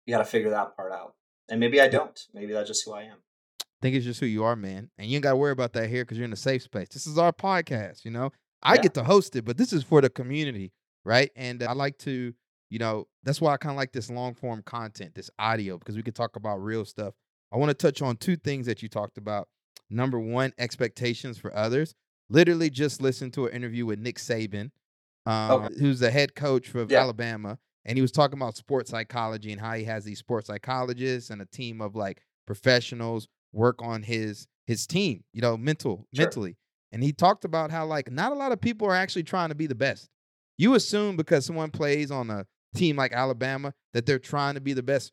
you 0.06 0.14
gotta 0.14 0.26
figure 0.26 0.50
that 0.52 0.76
part 0.76 0.92
out. 0.92 1.16
And 1.50 1.60
maybe 1.60 1.80
I 1.80 1.88
don't. 1.88 2.20
Maybe 2.34 2.54
that's 2.54 2.68
just 2.68 2.86
who 2.86 2.94
I 2.94 3.04
am. 3.04 3.18
I 3.62 3.80
think 3.82 3.96
it's 3.96 4.06
just 4.06 4.20
who 4.20 4.26
you 4.26 4.44
are, 4.44 4.56
man. 4.56 4.90
And 4.98 5.08
you 5.08 5.16
ain't 5.16 5.24
got 5.24 5.32
to 5.32 5.38
worry 5.38 5.52
about 5.52 5.74
that 5.74 5.88
here 5.88 6.04
because 6.04 6.18
you're 6.18 6.26
in 6.26 6.34
a 6.34 6.36
safe 6.36 6.64
space. 6.64 6.90
This 6.90 7.06
is 7.06 7.18
our 7.18 7.32
podcast, 7.32 8.06
you 8.06 8.12
know. 8.12 8.32
I 8.64 8.76
yeah. 8.76 8.82
get 8.82 8.94
to 8.96 9.04
host 9.04 9.36
it, 9.36 9.46
but 9.46 9.56
this 9.58 9.72
is 9.72 9.84
for 9.84 10.02
the 10.02 10.10
community, 10.10 10.74
right? 11.06 11.30
And 11.36 11.62
I 11.62 11.74
like 11.74 12.00
to, 12.00 12.34
you 12.70 12.80
know, 12.80 13.08
that's 13.24 13.40
why 13.40 13.54
I 13.54 13.58
kind 13.58 13.72
of 13.72 13.78
like 13.78 13.92
this 13.92 14.10
long 14.10 14.34
form 14.34 14.64
content, 14.64 15.14
this 15.14 15.30
audio, 15.38 15.78
because 15.78 15.96
we 15.96 16.02
can 16.02 16.14
talk 16.14 16.36
about 16.36 16.58
real 16.58 16.86
stuff. 16.86 17.14
I 17.54 17.58
want 17.58 17.70
to 17.70 17.76
touch 17.76 18.02
on 18.02 18.18
two 18.18 18.36
things 18.36 18.66
that 18.66 18.82
you 18.82 18.90
talked 18.90 19.18
about. 19.18 19.48
Number 19.90 20.20
one, 20.20 20.54
expectations 20.58 21.38
for 21.38 21.56
others 21.56 21.96
literally 22.30 22.70
just 22.70 23.02
listened 23.02 23.34
to 23.34 23.46
an 23.46 23.54
interview 23.54 23.86
with 23.86 24.00
Nick 24.00 24.18
Saban, 24.18 24.72
um, 25.26 25.52
okay. 25.52 25.74
who's 25.80 26.00
the 26.00 26.12
head 26.12 26.36
coach 26.36 26.68
for 26.68 26.86
yeah. 26.90 27.00
Alabama, 27.00 27.58
and 27.86 27.98
he 27.98 28.02
was 28.02 28.12
talking 28.12 28.38
about 28.38 28.58
sports 28.58 28.92
psychology 28.92 29.52
and 29.52 29.62
how 29.62 29.74
he 29.74 29.86
has 29.86 30.04
these 30.04 30.20
sports 30.20 30.48
psychologists 30.48 31.30
and 31.30 31.42
a 31.42 31.46
team 31.46 31.82
of 31.82 31.96
like 31.96 32.22
professionals 32.46 33.28
work 33.54 33.82
on 33.82 34.04
his 34.04 34.48
his 34.66 34.86
team, 34.86 35.24
you 35.34 35.42
know, 35.42 35.58
mental 35.58 36.06
sure. 36.14 36.26
mentally. 36.26 36.58
And 36.92 37.04
he 37.04 37.14
talked 37.14 37.46
about 37.46 37.72
how 37.72 37.86
like 37.86 38.12
not 38.12 38.32
a 38.32 38.36
lot 38.36 38.52
of 38.52 38.62
people 38.62 38.88
are 38.88 38.96
actually 38.96 39.24
trying 39.24 39.50
to 39.50 39.56
be 39.56 39.68
the 39.68 39.76
best. 39.76 40.10
You 40.58 40.76
assume 40.76 41.16
because 41.16 41.46
someone 41.46 41.72
plays 41.72 42.12
on 42.12 42.30
a 42.30 42.46
team 42.76 42.96
like 42.96 43.14
Alabama 43.14 43.74
that 43.94 44.06
they're 44.06 44.20
trying 44.20 44.56
to 44.56 44.62
be 44.62 44.74
the 44.74 44.84
best 44.84 45.12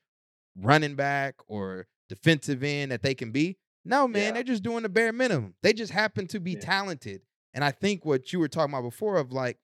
running 0.57 0.95
back 0.95 1.35
or 1.47 1.87
defensive 2.09 2.63
end 2.63 2.93
that 2.93 3.03
they 3.03 3.15
can 3.15 3.31
be. 3.31 3.57
No, 3.85 4.09
man, 4.09 4.23
yeah. 4.23 4.31
they're 4.33 4.43
just 4.43 4.63
doing 4.63 4.83
the 4.83 4.89
bare 4.89 5.13
minimum. 5.13 5.55
They 5.63 5.73
just 5.73 5.93
happen 5.93 6.27
to 6.29 6.41
be 6.41 6.53
yeah. 6.53 6.61
talented. 6.61 7.23
And 7.53 7.63
I 7.63 7.71
think 7.71 8.05
what 8.05 8.33
you 8.33 8.39
were 8.39 8.49
talking 8.49 8.75
about 8.75 8.83
before 8.83 9.17
of 9.17 9.33
like 9.33 9.59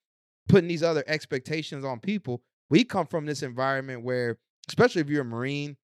putting 0.48 0.68
these 0.68 0.82
other 0.82 1.02
expectations 1.06 1.84
on 1.84 2.00
people, 2.00 2.42
we 2.68 2.84
come 2.84 3.06
from 3.06 3.26
this 3.26 3.42
environment 3.42 4.02
where, 4.02 4.38
especially 4.68 5.00
if 5.00 5.08
you're 5.08 5.22
a 5.22 5.24
Marine, 5.24 5.76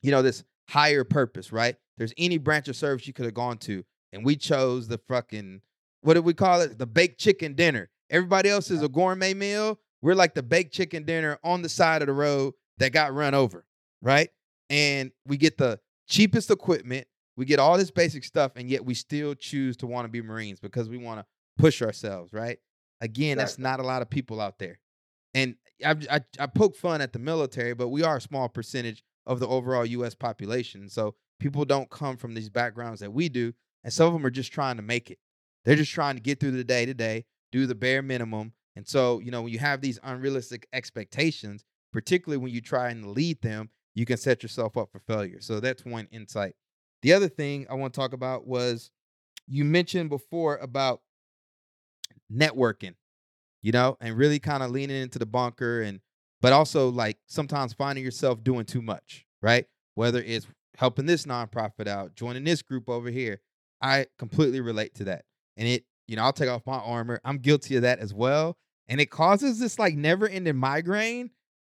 you 0.00 0.10
know, 0.10 0.22
this 0.22 0.44
higher 0.68 1.04
purpose, 1.04 1.52
right? 1.52 1.76
There's 1.98 2.14
any 2.16 2.38
branch 2.38 2.68
of 2.68 2.76
service 2.76 3.06
you 3.06 3.12
could 3.12 3.26
have 3.26 3.34
gone 3.34 3.58
to. 3.58 3.84
And 4.12 4.24
we 4.24 4.36
chose 4.36 4.88
the 4.88 4.98
fucking, 5.08 5.60
what 6.02 6.14
did 6.14 6.24
we 6.24 6.34
call 6.34 6.60
it? 6.60 6.78
The 6.78 6.86
baked 6.86 7.20
chicken 7.20 7.54
dinner. 7.54 7.90
Everybody 8.10 8.48
else 8.48 8.70
is 8.70 8.82
a 8.82 8.88
gourmet 8.88 9.34
meal. 9.34 9.78
We're 10.02 10.14
like 10.14 10.34
the 10.34 10.42
baked 10.42 10.74
chicken 10.74 11.04
dinner 11.04 11.38
on 11.44 11.62
the 11.62 11.68
side 11.68 12.02
of 12.02 12.06
the 12.06 12.12
road 12.12 12.54
that 12.78 12.92
got 12.92 13.14
run 13.14 13.34
over, 13.34 13.64
right? 14.00 14.28
And 14.68 15.12
we 15.26 15.36
get 15.36 15.58
the 15.58 15.78
cheapest 16.08 16.50
equipment 16.50 17.06
we 17.36 17.44
get 17.44 17.58
all 17.58 17.78
this 17.78 17.90
basic 17.90 18.24
stuff, 18.24 18.52
and 18.56 18.68
yet 18.68 18.84
we 18.84 18.94
still 18.94 19.34
choose 19.34 19.76
to 19.78 19.86
want 19.86 20.04
to 20.04 20.10
be 20.10 20.22
Marines 20.22 20.60
because 20.60 20.88
we 20.88 20.98
want 20.98 21.20
to 21.20 21.26
push 21.56 21.82
ourselves, 21.82 22.32
right? 22.32 22.58
Again, 23.00 23.38
that's 23.38 23.58
not 23.58 23.80
a 23.80 23.82
lot 23.82 24.02
of 24.02 24.10
people 24.10 24.40
out 24.40 24.58
there. 24.58 24.78
And 25.34 25.56
I, 25.84 25.96
I, 26.10 26.20
I 26.38 26.46
poke 26.46 26.76
fun 26.76 27.00
at 27.00 27.12
the 27.12 27.18
military, 27.18 27.74
but 27.74 27.88
we 27.88 28.02
are 28.02 28.18
a 28.18 28.20
small 28.20 28.48
percentage 28.48 29.02
of 29.26 29.40
the 29.40 29.48
overall 29.48 29.86
U.S. 29.86 30.14
population. 30.14 30.88
So 30.88 31.14
people 31.40 31.64
don't 31.64 31.90
come 31.90 32.16
from 32.16 32.34
these 32.34 32.50
backgrounds 32.50 33.00
that 33.00 33.12
we 33.12 33.28
do, 33.28 33.52
and 33.82 33.92
some 33.92 34.06
of 34.06 34.12
them 34.12 34.26
are 34.26 34.30
just 34.30 34.52
trying 34.52 34.76
to 34.76 34.82
make 34.82 35.10
it. 35.10 35.18
They're 35.64 35.76
just 35.76 35.92
trying 35.92 36.16
to 36.16 36.22
get 36.22 36.38
through 36.40 36.52
the 36.52 36.64
day 36.64 36.86
to 36.86 36.94
day, 36.94 37.24
do 37.50 37.66
the 37.66 37.74
bare 37.74 38.02
minimum. 38.02 38.52
And 38.76 38.86
so, 38.86 39.20
you 39.20 39.30
know, 39.30 39.42
when 39.42 39.52
you 39.52 39.58
have 39.58 39.80
these 39.80 39.98
unrealistic 40.02 40.66
expectations, 40.72 41.64
particularly 41.92 42.42
when 42.42 42.52
you 42.52 42.60
try 42.60 42.90
and 42.90 43.12
lead 43.12 43.42
them, 43.42 43.70
you 43.94 44.06
can 44.06 44.16
set 44.16 44.42
yourself 44.42 44.76
up 44.76 44.90
for 44.90 44.98
failure. 44.98 45.40
So 45.40 45.60
that's 45.60 45.84
one 45.84 46.08
insight. 46.10 46.54
The 47.02 47.12
other 47.12 47.28
thing 47.28 47.66
I 47.68 47.74
want 47.74 47.92
to 47.92 48.00
talk 48.00 48.12
about 48.12 48.46
was 48.46 48.90
you 49.46 49.64
mentioned 49.64 50.08
before 50.08 50.56
about 50.56 51.00
networking, 52.32 52.94
you 53.60 53.72
know, 53.72 53.96
and 54.00 54.16
really 54.16 54.38
kind 54.38 54.62
of 54.62 54.70
leaning 54.70 55.00
into 55.02 55.18
the 55.18 55.26
bunker 55.26 55.82
and 55.82 56.00
but 56.40 56.52
also 56.52 56.88
like 56.88 57.18
sometimes 57.26 57.72
finding 57.72 58.04
yourself 58.04 58.42
doing 58.42 58.64
too 58.64 58.82
much, 58.82 59.26
right? 59.40 59.66
Whether 59.94 60.22
it's 60.22 60.46
helping 60.76 61.06
this 61.06 61.24
nonprofit 61.24 61.86
out, 61.86 62.14
joining 62.14 62.44
this 62.44 62.62
group 62.62 62.88
over 62.88 63.10
here. 63.10 63.40
I 63.80 64.06
completely 64.18 64.60
relate 64.60 64.94
to 64.96 65.04
that. 65.04 65.24
And 65.56 65.68
it, 65.68 65.84
you 66.06 66.16
know, 66.16 66.22
I'll 66.22 66.32
take 66.32 66.48
off 66.48 66.66
my 66.66 66.78
armor. 66.78 67.20
I'm 67.24 67.38
guilty 67.38 67.76
of 67.76 67.82
that 67.82 67.98
as 67.98 68.14
well. 68.14 68.56
And 68.88 69.00
it 69.00 69.10
causes 69.10 69.58
this 69.58 69.78
like 69.78 69.94
never 69.94 70.28
ending 70.28 70.56
migraine, 70.56 71.30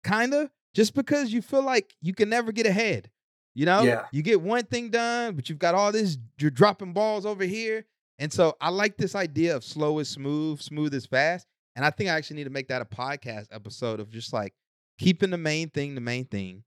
kind 0.03 0.33
of, 0.35 0.51
just 0.75 0.95
because 0.95 1.33
you 1.33 1.43
feel 1.43 1.63
like 1.63 1.95
you 2.01 2.15
can 2.15 2.29
never 2.29 2.53
get 2.53 2.67
ahead. 2.67 3.11
You 3.55 3.67
know, 3.67 3.83
yeah. 3.83 4.07
you 4.13 4.23
get 4.23 4.41
one 4.41 4.65
thing 4.65 4.91
done, 4.91 5.37
but 5.37 5.49
you've 5.49 5.61
got 5.61 5.75
all 5.75 5.93
this, 5.93 6.19
you're 6.39 6.51
dropping 6.51 6.93
balls 6.93 7.25
over 7.25 7.45
here. 7.45 7.85
And 8.19 8.33
so 8.33 8.57
I 8.61 8.71
like 8.71 8.97
this 8.97 9.15
idea 9.15 9.57
of 9.57 9.65
slow 9.65 9.99
is 10.01 10.09
smooth, 10.09 10.61
smooth 10.61 10.93
is 10.93 11.07
fast. 11.07 11.47
And 11.77 11.85
I 11.85 11.91
think 11.91 12.11
I 12.11 12.15
actually 12.15 12.37
need 12.37 12.45
to 12.45 12.51
make 12.51 12.69
that 12.69 12.83
a 12.83 12.85
podcast 12.85 13.47
episode 13.53 14.01
of 14.01 14.11
just 14.11 14.33
like 14.33 14.55
keeping 14.99 15.31
the 15.31 15.39
main 15.39 15.71
thing 15.71 15.95
the 15.95 16.01
main 16.01 16.25
thing, 16.25 16.65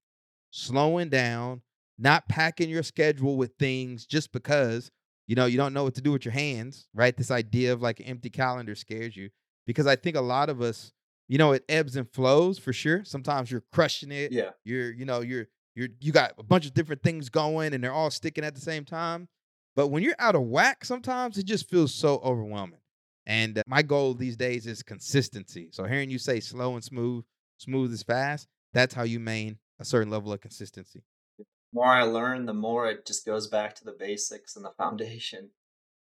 slowing 0.51 1.09
down, 1.09 1.61
not 1.97 2.27
packing 2.27 2.69
your 2.69 2.83
schedule 2.83 3.37
with 3.37 3.53
things 3.57 4.05
just 4.05 4.31
because, 4.31 4.91
you 5.27 5.35
know, 5.35 5.45
you 5.45 5.57
don't 5.57 5.73
know 5.73 5.83
what 5.83 5.95
to 5.95 6.01
do 6.01 6.11
with 6.11 6.25
your 6.25 6.33
hands, 6.33 6.87
right? 6.93 7.15
This 7.15 7.31
idea 7.31 7.73
of 7.73 7.81
like 7.81 7.99
an 7.99 8.05
empty 8.05 8.29
calendar 8.29 8.75
scares 8.75 9.15
you 9.15 9.29
because 9.65 9.87
I 9.87 9.95
think 9.95 10.15
a 10.15 10.21
lot 10.21 10.49
of 10.49 10.61
us, 10.61 10.91
you 11.27 11.37
know, 11.37 11.53
it 11.53 11.63
ebbs 11.67 11.95
and 11.95 12.09
flows 12.09 12.59
for 12.59 12.71
sure. 12.71 13.03
Sometimes 13.03 13.51
you're 13.51 13.63
crushing 13.73 14.11
it. 14.11 14.31
Yeah. 14.31 14.51
You're, 14.63 14.91
you 14.91 15.05
know, 15.05 15.21
you're 15.21 15.47
you're 15.77 15.89
you 15.99 16.11
got 16.11 16.33
a 16.39 16.43
bunch 16.43 16.65
of 16.65 16.73
different 16.73 17.03
things 17.03 17.29
going 17.29 17.73
and 17.73 17.83
they're 17.83 17.93
all 17.93 18.09
sticking 18.09 18.43
at 18.43 18.55
the 18.55 18.61
same 18.61 18.83
time. 18.83 19.27
But 19.75 19.89
when 19.89 20.01
you're 20.01 20.15
out 20.17 20.33
of 20.33 20.41
whack, 20.41 20.83
sometimes 20.83 21.37
it 21.37 21.45
just 21.45 21.69
feels 21.69 21.93
so 21.93 22.19
overwhelming. 22.23 22.79
And 23.27 23.59
uh, 23.59 23.63
my 23.67 23.83
goal 23.83 24.15
these 24.15 24.35
days 24.35 24.65
is 24.65 24.81
consistency. 24.81 25.69
So 25.71 25.83
hearing 25.83 26.09
you 26.09 26.17
say 26.17 26.39
slow 26.39 26.73
and 26.73 26.83
smooth, 26.83 27.25
smooth 27.57 27.93
is 27.93 28.01
fast, 28.01 28.47
that's 28.73 28.95
how 28.95 29.03
you 29.03 29.19
maintain 29.19 29.59
a 29.79 29.85
certain 29.85 30.09
level 30.09 30.33
of 30.33 30.41
consistency. 30.41 31.03
The 31.37 31.45
more 31.73 31.85
I 31.85 32.01
learn, 32.01 32.47
the 32.47 32.55
more 32.55 32.89
it 32.89 33.05
just 33.05 33.23
goes 33.23 33.45
back 33.47 33.75
to 33.75 33.85
the 33.85 33.95
basics 33.99 34.55
and 34.55 34.65
the 34.65 34.73
foundation. 34.79 35.51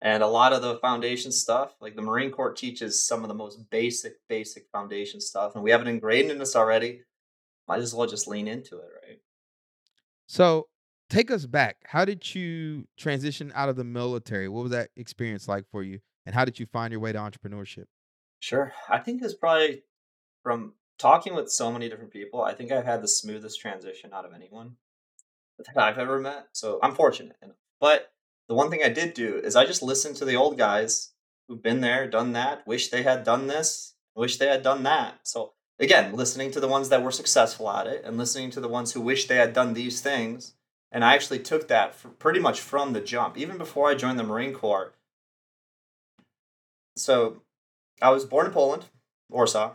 And 0.03 0.23
a 0.23 0.27
lot 0.27 0.53
of 0.53 0.61
the 0.61 0.79
foundation 0.81 1.33
stuff, 1.33 1.75
like 1.81 1.97
the 1.97 2.03
Marine 2.03 2.31
Corps 2.31 2.53
teaches 2.53 3.07
some 3.07 3.23
of 3.23 3.29
the 3.29 3.35
most 3.35 3.71
basic, 3.71 4.17
basic 4.29 4.67
foundation 4.71 5.19
stuff. 5.19 5.55
And 5.55 5.65
we 5.65 5.71
have 5.71 5.81
it 5.81 5.89
ingrained 5.89 6.31
in 6.31 6.43
us 6.43 6.57
already. 6.57 7.05
Might 7.69 7.81
as 7.81 7.95
well 7.95 8.09
just 8.09 8.29
lean 8.29 8.49
into 8.49 8.77
it, 8.77 8.89
right? 9.07 9.21
So 10.33 10.69
take 11.11 11.31
us 11.31 11.45
back. 11.45 11.77
How 11.85 12.07
did 12.07 12.35
you 12.35 12.87
transition 12.97 13.53
out 13.55 13.69
of 13.69 13.77
the 13.77 13.85
military? 13.85 14.49
What 14.49 14.63
was 14.63 14.71
that 14.73 14.89
experience 14.97 15.47
like 15.47 15.67
for 15.71 15.83
you? 15.83 16.01
And 16.25 16.35
how 16.35 16.47
did 16.47 16.59
you 16.59 16.65
find 16.65 16.91
your 16.91 17.01
way 17.01 17.13
to 17.13 17.19
entrepreneurship? 17.19 17.85
Sure. 18.41 18.73
I 18.89 18.97
think 18.97 19.21
it's 19.21 19.35
probably 19.35 19.83
from 20.43 20.73
talking 20.99 21.35
with 21.35 21.53
so 21.53 21.71
many 21.71 21.91
different 21.91 22.13
people, 22.13 22.41
I 22.41 22.55
think 22.55 22.73
I've 22.73 22.87
had 22.87 23.03
the 23.03 23.09
smoothest 23.09 23.61
transition 23.61 24.15
out 24.15 24.25
of 24.25 24.33
anyone 24.33 24.77
that 25.59 25.77
I've 25.77 25.99
ever 25.99 26.19
met. 26.19 26.47
So 26.53 26.79
I'm 26.83 26.95
fortunate. 26.95 27.37
But 27.79 28.11
the 28.49 28.55
one 28.55 28.71
thing 28.71 28.81
I 28.83 28.89
did 28.89 29.13
do 29.13 29.37
is 29.37 29.55
I 29.55 29.67
just 29.67 29.83
listened 29.83 30.17
to 30.17 30.25
the 30.25 30.37
old 30.37 30.57
guys 30.57 31.13
who've 31.47 31.63
been 31.63 31.83
there, 31.83 32.09
done 32.09 32.33
that, 32.33 32.67
wish 32.67 32.89
they 32.89 33.03
had 33.03 33.23
done 33.23 33.49
this, 33.49 33.97
wish 34.15 34.39
they 34.39 34.49
had 34.49 34.63
done 34.63 34.83
that. 34.85 35.19
So 35.25 35.53
again, 35.83 36.15
listening 36.15 36.51
to 36.53 36.61
the 36.61 36.69
ones 36.69 36.89
that 36.89 37.03
were 37.03 37.11
successful 37.11 37.69
at 37.69 37.87
it 37.87 38.05
and 38.05 38.17
listening 38.17 38.51
to 38.53 38.61
the 38.61 38.69
ones 38.69 38.93
who 38.93 39.01
wish 39.01 39.27
they 39.27 39.37
had 39.37 39.53
done 39.53 39.75
these 39.75 40.01
things. 40.01 40.55
And 40.93 41.05
I 41.05 41.15
actually 41.15 41.41
took 41.41 41.69
that 41.69 41.97
pretty 42.19 42.39
much 42.39 42.61
from 42.61 42.93
the 42.93 43.01
jump, 43.01 43.37
even 43.37 43.59
before 43.59 43.91
I 43.91 43.95
joined 43.95 44.19
the 44.19 44.25
Marine 44.25 44.53
Corps. 44.53 44.93
So 46.97 47.43
I 48.01 48.11
was 48.11 48.25
born 48.25 48.47
in 48.47 48.53
Poland, 48.53 48.85
Warsaw. 49.29 49.73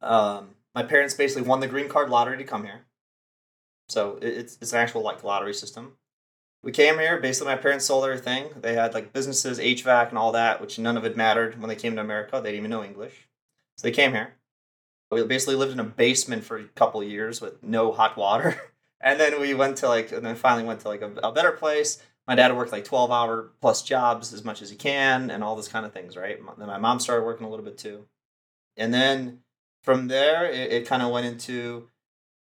Um, 0.00 0.50
my 0.74 0.82
parents 0.82 1.14
basically 1.14 1.48
won 1.48 1.60
the 1.60 1.66
green 1.66 1.88
card 1.88 2.08
lottery 2.10 2.36
to 2.36 2.44
come 2.44 2.64
here. 2.64 2.82
So 3.88 4.18
it's, 4.22 4.58
it's 4.60 4.72
an 4.72 4.78
actual 4.78 5.02
like 5.02 5.24
lottery 5.24 5.54
system. 5.54 5.96
We 6.62 6.70
came 6.70 6.98
here, 6.98 7.18
basically 7.18 7.52
my 7.52 7.60
parents 7.60 7.86
sold 7.86 8.04
everything. 8.04 8.50
They 8.60 8.74
had 8.74 8.94
like 8.94 9.12
businesses, 9.12 9.58
HVAC 9.58 10.10
and 10.10 10.18
all 10.18 10.30
that, 10.32 10.60
which 10.60 10.78
none 10.78 10.96
of 10.96 11.04
it 11.04 11.16
mattered 11.16 11.58
when 11.58 11.68
they 11.68 11.74
came 11.74 11.96
to 11.96 12.00
America. 12.02 12.40
They 12.40 12.52
didn't 12.52 12.66
even 12.66 12.70
know 12.70 12.84
English. 12.84 13.26
So 13.78 13.88
they 13.88 13.92
came 13.92 14.12
here. 14.12 14.34
We 15.12 15.22
basically 15.24 15.56
lived 15.56 15.72
in 15.72 15.80
a 15.80 15.84
basement 15.84 16.42
for 16.42 16.56
a 16.56 16.64
couple 16.64 17.02
years 17.04 17.40
with 17.42 17.62
no 17.62 17.92
hot 17.92 18.16
water. 18.16 18.60
and 19.00 19.20
then 19.20 19.38
we 19.38 19.52
went 19.52 19.76
to 19.78 19.88
like, 19.88 20.10
and 20.10 20.24
then 20.24 20.36
finally 20.36 20.64
went 20.64 20.80
to 20.80 20.88
like 20.88 21.02
a, 21.02 21.12
a 21.22 21.32
better 21.32 21.52
place. 21.52 22.02
My 22.26 22.34
dad 22.34 22.56
worked 22.56 22.72
like 22.72 22.84
12 22.84 23.10
hour 23.10 23.50
plus 23.60 23.82
jobs 23.82 24.32
as 24.32 24.42
much 24.42 24.62
as 24.62 24.70
he 24.70 24.76
can 24.76 25.30
and 25.30 25.44
all 25.44 25.54
this 25.54 25.68
kind 25.68 25.84
of 25.84 25.92
things, 25.92 26.16
right? 26.16 26.38
Then 26.56 26.66
my 26.66 26.78
mom 26.78 26.98
started 26.98 27.26
working 27.26 27.46
a 27.46 27.50
little 27.50 27.64
bit 27.64 27.76
too. 27.76 28.06
And 28.76 28.94
then 28.94 29.40
from 29.82 30.08
there, 30.08 30.46
it, 30.46 30.72
it 30.72 30.86
kind 30.86 31.02
of 31.02 31.10
went 31.10 31.26
into 31.26 31.88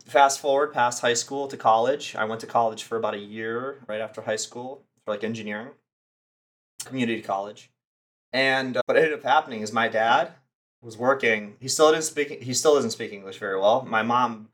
fast 0.05 0.41
forward 0.41 0.73
past 0.73 1.03
high 1.03 1.15
school 1.15 1.47
to 1.47 1.57
college. 1.57 2.17
I 2.17 2.25
went 2.25 2.41
to 2.41 2.47
college 2.49 2.83
for 2.83 2.97
about 2.97 3.15
a 3.15 3.19
year 3.19 3.85
right 3.87 4.01
after 4.01 4.23
high 4.23 4.37
school 4.37 4.83
for 5.05 5.13
like 5.13 5.23
engineering, 5.23 5.71
community 6.85 7.23
college. 7.23 7.71
And 8.33 8.77
uh, 8.77 8.83
what 8.87 8.97
ended 8.97 9.13
up 9.13 9.23
happening 9.23 9.61
is 9.61 9.73
my 9.73 9.87
dad 9.89 10.33
was 10.83 10.97
working. 10.97 11.57
He 11.61 11.69
still 11.69 11.91
didn't 11.91 12.05
speak. 12.05 12.43
He 12.43 12.55
still 12.55 12.75
doesn't 12.75 12.91
speak 12.93 13.12
English 13.12 13.39
very 13.39 13.59
well. 13.59 13.87
My 13.89 14.03
mom 14.03 14.49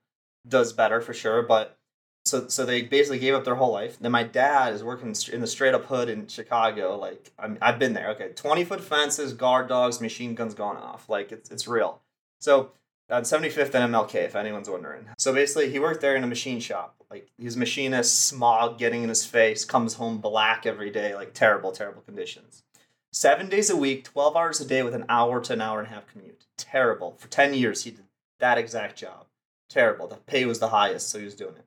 does 0.46 0.72
better 0.72 1.00
for 1.00 1.14
sure, 1.14 1.42
but 1.42 1.78
so 2.24 2.48
so 2.48 2.64
they 2.64 2.82
basically 2.82 3.18
gave 3.18 3.34
up 3.34 3.44
their 3.44 3.56
whole 3.56 3.72
life. 3.72 3.98
Then 3.98 4.12
my 4.12 4.22
dad 4.22 4.72
is 4.72 4.84
working 4.84 5.14
in 5.32 5.40
the 5.40 5.46
straight 5.46 5.74
up 5.74 5.86
hood 5.86 6.08
in 6.08 6.28
Chicago. 6.28 6.96
Like 6.96 7.32
i 7.38 7.54
have 7.60 7.78
been 7.78 7.94
there. 7.94 8.10
Okay, 8.10 8.30
twenty 8.34 8.64
foot 8.64 8.80
fences, 8.80 9.32
guard 9.32 9.68
dogs, 9.68 10.00
machine 10.00 10.34
guns 10.34 10.54
going 10.54 10.78
off. 10.78 11.08
Like 11.08 11.32
it's 11.32 11.50
it's 11.50 11.66
real. 11.66 12.00
So 12.40 12.72
on 13.10 13.22
75th 13.22 13.74
and 13.74 13.92
MLK, 13.92 14.14
if 14.14 14.34
anyone's 14.34 14.70
wondering. 14.70 15.06
So 15.18 15.32
basically, 15.32 15.70
he 15.70 15.78
worked 15.78 16.00
there 16.00 16.16
in 16.16 16.24
a 16.24 16.26
machine 16.26 16.60
shop. 16.60 16.96
Like 17.10 17.30
he's 17.38 17.56
machinist, 17.56 18.26
smog 18.26 18.78
getting 18.78 19.02
in 19.02 19.10
his 19.10 19.26
face, 19.26 19.64
comes 19.64 19.94
home 19.94 20.18
black 20.18 20.64
every 20.64 20.90
day, 20.90 21.14
like 21.14 21.34
terrible, 21.34 21.72
terrible 21.72 22.00
conditions. 22.02 22.62
Seven 23.12 23.48
days 23.48 23.70
a 23.70 23.76
week, 23.76 24.04
12 24.04 24.36
hours 24.36 24.60
a 24.60 24.64
day 24.64 24.82
with 24.82 24.94
an 24.94 25.04
hour 25.08 25.40
to 25.40 25.52
an 25.52 25.60
hour 25.60 25.78
and 25.80 25.88
a 25.88 25.90
half 25.90 26.06
commute. 26.06 26.46
Terrible. 26.56 27.16
For 27.18 27.28
10 27.28 27.54
years, 27.54 27.84
he 27.84 27.90
did 27.90 28.04
that 28.38 28.58
exact 28.58 28.96
job. 28.96 29.26
Terrible. 29.68 30.06
The 30.08 30.16
pay 30.16 30.44
was 30.44 30.58
the 30.58 30.68
highest, 30.68 31.10
so 31.10 31.18
he 31.18 31.24
was 31.24 31.34
doing 31.34 31.56
it. 31.56 31.66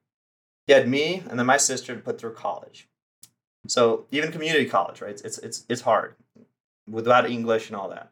He 0.67 0.73
had 0.73 0.87
me 0.87 1.23
and 1.29 1.37
then 1.37 1.45
my 1.45 1.57
sister 1.57 1.95
to 1.95 2.01
put 2.01 2.19
through 2.19 2.33
college. 2.33 2.87
So 3.67 4.05
even 4.11 4.31
community 4.31 4.65
college, 4.65 5.01
right? 5.01 5.21
It's, 5.23 5.37
it's, 5.37 5.65
it's 5.69 5.81
hard 5.81 6.15
without 6.87 7.29
English 7.29 7.67
and 7.67 7.75
all 7.75 7.89
that 7.89 8.11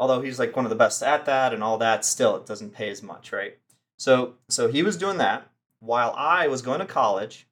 although 0.00 0.22
he's 0.22 0.38
like 0.38 0.56
one 0.56 0.64
of 0.64 0.70
the 0.70 0.76
best 0.76 1.02
at 1.02 1.26
that 1.26 1.52
and 1.52 1.62
all 1.62 1.76
that, 1.78 2.04
still 2.04 2.34
it 2.36 2.46
doesn't 2.46 2.72
pay 2.72 2.88
as 2.90 3.02
much, 3.02 3.32
right? 3.32 3.58
So 3.98 4.34
so 4.48 4.66
he 4.66 4.82
was 4.82 4.96
doing 4.96 5.18
that 5.18 5.46
while 5.78 6.14
I 6.16 6.48
was 6.48 6.62
going 6.62 6.80
to 6.80 6.86
college 6.86 7.46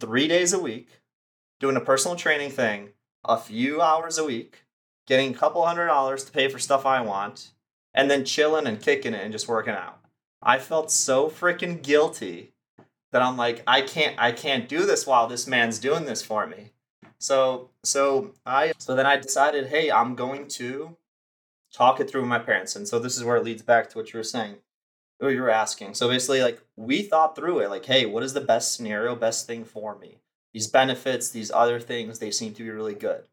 three 0.00 0.26
days 0.26 0.52
a 0.52 0.58
week, 0.58 0.88
doing 1.60 1.76
a 1.76 1.80
personal 1.80 2.16
training 2.16 2.50
thing, 2.50 2.88
a 3.24 3.36
few 3.36 3.80
hours 3.80 4.18
a 4.18 4.24
week, 4.24 4.64
getting 5.06 5.34
a 5.34 5.38
couple 5.38 5.64
hundred 5.66 5.86
dollars 5.86 6.24
to 6.24 6.32
pay 6.32 6.48
for 6.48 6.58
stuff 6.58 6.86
I 6.86 7.00
want, 7.00 7.52
and 7.94 8.10
then 8.10 8.24
chilling 8.24 8.66
and 8.66 8.80
kicking 8.80 9.14
it 9.14 9.22
and 9.22 9.32
just 9.32 9.48
working 9.48 9.74
out. 9.74 9.98
I 10.42 10.58
felt 10.58 10.90
so 10.90 11.28
freaking 11.28 11.82
guilty 11.82 12.52
that 13.12 13.22
I'm 13.22 13.36
like, 13.36 13.62
I 13.66 13.82
can't 13.82 14.14
I 14.18 14.32
can't 14.32 14.68
do 14.68 14.84
this 14.86 15.06
while 15.06 15.26
this 15.26 15.46
man's 15.46 15.78
doing 15.78 16.04
this 16.04 16.22
for 16.22 16.46
me. 16.46 16.72
So 17.18 17.70
so 17.82 18.34
I 18.46 18.72
so 18.78 18.94
then 18.94 19.06
I 19.06 19.16
decided, 19.16 19.68
hey, 19.68 19.90
I'm 19.90 20.14
going 20.14 20.46
to 20.48 20.96
talk 21.72 22.00
it 22.00 22.10
through 22.10 22.22
with 22.22 22.30
my 22.30 22.38
parents. 22.38 22.76
And 22.76 22.86
so 22.86 22.98
this 22.98 23.16
is 23.16 23.24
where 23.24 23.36
it 23.36 23.44
leads 23.44 23.62
back 23.62 23.90
to 23.90 23.98
what 23.98 24.12
you 24.12 24.18
were 24.18 24.24
saying, 24.24 24.56
or 25.20 25.30
you 25.30 25.42
were 25.42 25.50
asking. 25.50 25.94
So 25.94 26.08
basically, 26.08 26.42
like 26.42 26.60
we 26.76 27.02
thought 27.02 27.34
through 27.34 27.60
it, 27.60 27.70
like, 27.70 27.86
hey, 27.86 28.06
what 28.06 28.22
is 28.22 28.34
the 28.34 28.40
best 28.40 28.74
scenario, 28.74 29.14
best 29.14 29.46
thing 29.46 29.64
for 29.64 29.98
me? 29.98 30.18
These 30.52 30.68
benefits, 30.68 31.30
these 31.30 31.50
other 31.50 31.78
things, 31.78 32.18
they 32.18 32.30
seem 32.30 32.54
to 32.54 32.62
be 32.62 32.70
really 32.70 32.94
good. 32.94 33.24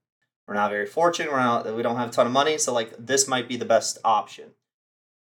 We're 0.48 0.54
not 0.54 0.70
very 0.70 0.86
fortunate. 0.86 1.32
We're 1.32 1.40
not. 1.40 1.74
We 1.76 1.82
don't 1.82 1.98
have 1.98 2.10
a 2.10 2.12
ton 2.12 2.28
of 2.28 2.34
money, 2.34 2.58
so 2.58 2.74
like 2.74 2.94
this 2.98 3.28
might 3.28 3.48
be 3.48 3.58
the 3.58 3.66
best 3.66 3.98
option. 4.04 4.52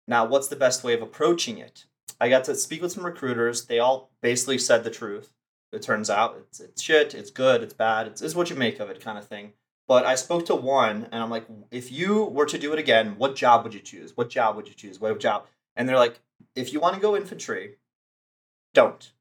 Now, 0.08 0.26
what's 0.26 0.48
the 0.48 0.56
best 0.56 0.84
way 0.84 0.94
of 0.94 1.02
approaching 1.02 1.58
it? 1.58 1.86
I 2.20 2.30
got 2.30 2.44
to 2.46 2.56
speak 2.56 2.82
with 2.82 2.92
some 2.92 3.06
recruiters. 3.06 3.66
They 3.66 3.80
all 3.80 4.12
basically 4.22 4.58
said 4.58 4.84
the 4.84 4.90
truth. 4.90 5.34
It 5.72 5.82
turns 5.82 6.10
out 6.10 6.38
it's, 6.40 6.60
it's 6.60 6.82
shit, 6.82 7.16
it's 7.16 7.32
good, 7.32 7.64
it's 7.64 7.74
bad, 7.74 8.08
it's, 8.08 8.22
it's 8.22 8.36
what 8.36 8.50
you 8.50 8.56
make 8.56 8.80
of 8.80 8.90
it 8.90 9.02
kind 9.02 9.18
of 9.18 9.28
thing. 9.28 9.54
But 9.88 10.06
I 10.06 10.16
spoke 10.16 10.46
to 10.46 10.56
one 10.56 11.08
and 11.12 11.22
I'm 11.22 11.32
like, 11.32 11.46
if 11.72 11.92
you 11.92 12.26
were 12.26 12.46
to 12.46 12.58
do 12.58 12.72
it 12.74 12.80
again, 12.80 13.16
what 13.18 13.36
job 13.36 13.64
would 13.64 13.74
you 13.74 13.80
choose? 13.80 14.16
What 14.16 14.30
job 14.30 14.56
would 14.56 14.68
you 14.68 14.74
choose? 14.76 15.00
What 15.00 15.20
job? 15.20 15.48
And 15.76 15.90
they're 15.90 15.98
like, 15.98 16.20
if 16.56 16.72
you 16.72 16.80
want 16.80 16.96
to 16.96 17.02
go 17.02 17.16
infantry, 17.16 17.78
don't. 18.74 19.12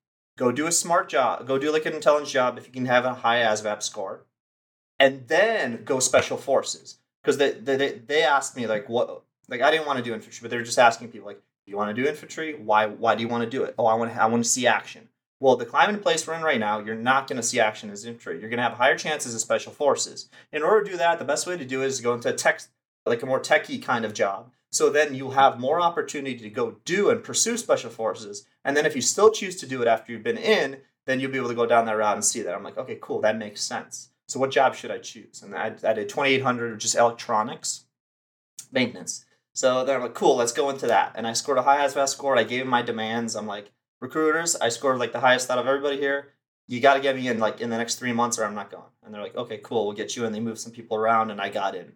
Go 0.42 0.50
do 0.50 0.66
a 0.66 0.72
smart 0.72 1.08
job. 1.08 1.46
Go 1.46 1.56
do 1.56 1.70
like 1.70 1.86
an 1.86 1.92
intelligence 1.92 2.32
job 2.32 2.58
if 2.58 2.66
you 2.66 2.72
can 2.72 2.86
have 2.86 3.04
a 3.04 3.14
high 3.14 3.44
ASVAB 3.44 3.80
score. 3.80 4.24
And 4.98 5.28
then 5.28 5.84
go 5.84 6.00
special 6.00 6.36
forces. 6.36 6.98
Because 7.22 7.36
they, 7.36 7.52
they, 7.52 8.00
they 8.04 8.24
asked 8.24 8.56
me, 8.56 8.66
like, 8.66 8.88
what, 8.88 9.22
like, 9.48 9.60
I 9.60 9.70
didn't 9.70 9.86
want 9.86 9.98
to 9.98 10.04
do 10.04 10.12
infantry, 10.12 10.40
but 10.42 10.50
they're 10.50 10.64
just 10.64 10.80
asking 10.80 11.10
people, 11.12 11.28
like, 11.28 11.36
do 11.36 11.70
you 11.70 11.76
want 11.76 11.94
to 11.94 12.02
do 12.02 12.08
infantry? 12.08 12.54
Why, 12.54 12.86
why 12.86 13.14
do 13.14 13.22
you 13.22 13.28
want 13.28 13.44
to 13.44 13.50
do 13.50 13.62
it? 13.62 13.76
Oh, 13.78 13.86
I 13.86 13.94
want 13.94 14.12
to, 14.12 14.20
I 14.20 14.26
want 14.26 14.42
to 14.42 14.50
see 14.50 14.66
action. 14.66 15.10
Well, 15.38 15.54
the 15.54 15.64
climate 15.64 15.94
and 15.94 16.02
place 16.02 16.26
we're 16.26 16.34
in 16.34 16.42
right 16.42 16.58
now, 16.58 16.80
you're 16.80 16.96
not 16.96 17.28
going 17.28 17.36
to 17.36 17.42
see 17.44 17.60
action 17.60 17.90
as 17.90 18.04
infantry. 18.04 18.40
You're 18.40 18.50
going 18.50 18.58
to 18.58 18.64
have 18.64 18.72
higher 18.72 18.98
chances 18.98 19.36
as 19.36 19.42
special 19.42 19.70
forces. 19.70 20.28
In 20.52 20.64
order 20.64 20.82
to 20.82 20.90
do 20.90 20.96
that, 20.96 21.20
the 21.20 21.24
best 21.24 21.46
way 21.46 21.56
to 21.56 21.64
do 21.64 21.82
it 21.82 21.86
is 21.86 21.98
to 21.98 22.02
go 22.02 22.14
into 22.14 22.30
a 22.30 22.32
tech, 22.32 22.62
like 23.06 23.22
a 23.22 23.26
more 23.26 23.38
techie 23.38 23.80
kind 23.80 24.04
of 24.04 24.12
job. 24.12 24.50
So 24.72 24.88
then 24.88 25.14
you'll 25.14 25.32
have 25.32 25.60
more 25.60 25.82
opportunity 25.82 26.38
to 26.38 26.48
go 26.48 26.76
do 26.86 27.10
and 27.10 27.22
pursue 27.22 27.58
special 27.58 27.90
forces. 27.90 28.46
And 28.64 28.74
then 28.74 28.86
if 28.86 28.96
you 28.96 29.02
still 29.02 29.30
choose 29.30 29.56
to 29.56 29.66
do 29.66 29.82
it 29.82 29.88
after 29.88 30.10
you've 30.12 30.22
been 30.22 30.38
in, 30.38 30.78
then 31.04 31.20
you'll 31.20 31.30
be 31.30 31.36
able 31.36 31.50
to 31.50 31.54
go 31.54 31.66
down 31.66 31.84
that 31.86 31.96
route 31.96 32.14
and 32.14 32.24
see 32.24 32.40
that. 32.42 32.54
I'm 32.54 32.64
like, 32.64 32.78
okay, 32.78 32.98
cool, 33.00 33.20
that 33.20 33.36
makes 33.36 33.60
sense. 33.60 34.08
So 34.26 34.40
what 34.40 34.50
job 34.50 34.74
should 34.74 34.90
I 34.90 34.98
choose? 34.98 35.42
And 35.42 35.54
I, 35.54 35.74
I 35.86 35.92
did 35.92 36.08
2800, 36.08 36.72
which 36.72 36.86
is 36.86 36.94
electronics 36.94 37.84
maintenance. 38.72 39.26
So 39.52 39.84
then 39.84 39.96
I'm 39.96 40.02
like, 40.02 40.14
cool, 40.14 40.36
let's 40.36 40.52
go 40.52 40.70
into 40.70 40.86
that. 40.86 41.12
And 41.16 41.26
I 41.26 41.34
scored 41.34 41.58
a 41.58 41.62
high 41.62 41.84
ASVAB 41.86 42.08
score. 42.08 42.38
I 42.38 42.44
gave 42.44 42.66
my 42.66 42.80
demands. 42.80 43.36
I'm 43.36 43.46
like, 43.46 43.70
recruiters. 44.00 44.56
I 44.56 44.70
scored 44.70 44.98
like 44.98 45.12
the 45.12 45.20
highest 45.20 45.50
out 45.50 45.58
of 45.58 45.66
everybody 45.66 45.98
here. 45.98 46.32
You 46.66 46.80
got 46.80 46.94
to 46.94 47.00
get 47.00 47.16
me 47.16 47.28
in 47.28 47.38
like 47.38 47.60
in 47.60 47.68
the 47.68 47.76
next 47.76 47.96
three 47.96 48.12
months, 48.12 48.38
or 48.38 48.44
I'm 48.44 48.54
not 48.54 48.70
going. 48.70 48.84
And 49.04 49.12
they're 49.12 49.22
like, 49.22 49.36
okay, 49.36 49.58
cool, 49.62 49.86
we'll 49.86 49.96
get 49.96 50.16
you 50.16 50.24
in. 50.24 50.32
They 50.32 50.40
moved 50.40 50.60
some 50.60 50.72
people 50.72 50.96
around, 50.96 51.30
and 51.30 51.40
I 51.40 51.50
got 51.50 51.74
in. 51.74 51.92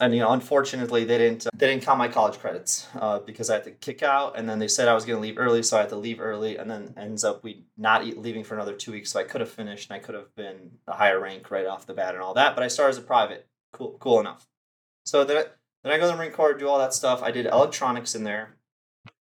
And 0.00 0.12
you 0.12 0.20
know, 0.20 0.32
unfortunately, 0.32 1.04
they 1.04 1.18
didn't 1.18 1.46
they 1.54 1.68
didn't 1.68 1.84
count 1.84 1.98
my 1.98 2.08
college 2.08 2.38
credits 2.38 2.88
uh, 2.96 3.20
because 3.20 3.48
I 3.48 3.54
had 3.54 3.64
to 3.64 3.70
kick 3.70 4.02
out, 4.02 4.36
and 4.36 4.48
then 4.48 4.58
they 4.58 4.66
said 4.66 4.88
I 4.88 4.94
was 4.94 5.04
going 5.04 5.16
to 5.16 5.22
leave 5.22 5.38
early, 5.38 5.62
so 5.62 5.76
I 5.76 5.80
had 5.80 5.90
to 5.90 5.96
leave 5.96 6.20
early, 6.20 6.56
and 6.56 6.68
then 6.68 6.94
ends 6.96 7.22
up 7.22 7.44
we 7.44 7.64
not 7.76 8.04
leaving 8.04 8.42
for 8.42 8.54
another 8.54 8.74
two 8.74 8.90
weeks. 8.90 9.12
So 9.12 9.20
I 9.20 9.24
could 9.24 9.40
have 9.40 9.50
finished, 9.50 9.90
and 9.90 9.96
I 9.96 10.04
could 10.04 10.16
have 10.16 10.34
been 10.34 10.72
a 10.88 10.94
higher 10.94 11.20
rank 11.20 11.50
right 11.50 11.66
off 11.66 11.86
the 11.86 11.94
bat 11.94 12.14
and 12.14 12.22
all 12.22 12.34
that. 12.34 12.56
But 12.56 12.64
I 12.64 12.68
started 12.68 12.90
as 12.90 12.98
a 12.98 13.02
private, 13.02 13.46
cool, 13.72 13.96
cool 14.00 14.18
enough. 14.18 14.48
So 15.04 15.22
then, 15.22 15.44
then 15.84 15.92
I 15.92 15.98
go 15.98 16.06
to 16.06 16.08
the 16.08 16.16
Marine 16.16 16.32
Corps, 16.32 16.54
do 16.54 16.68
all 16.68 16.78
that 16.78 16.94
stuff. 16.94 17.22
I 17.22 17.30
did 17.30 17.46
electronics 17.46 18.16
in 18.16 18.24
there, 18.24 18.56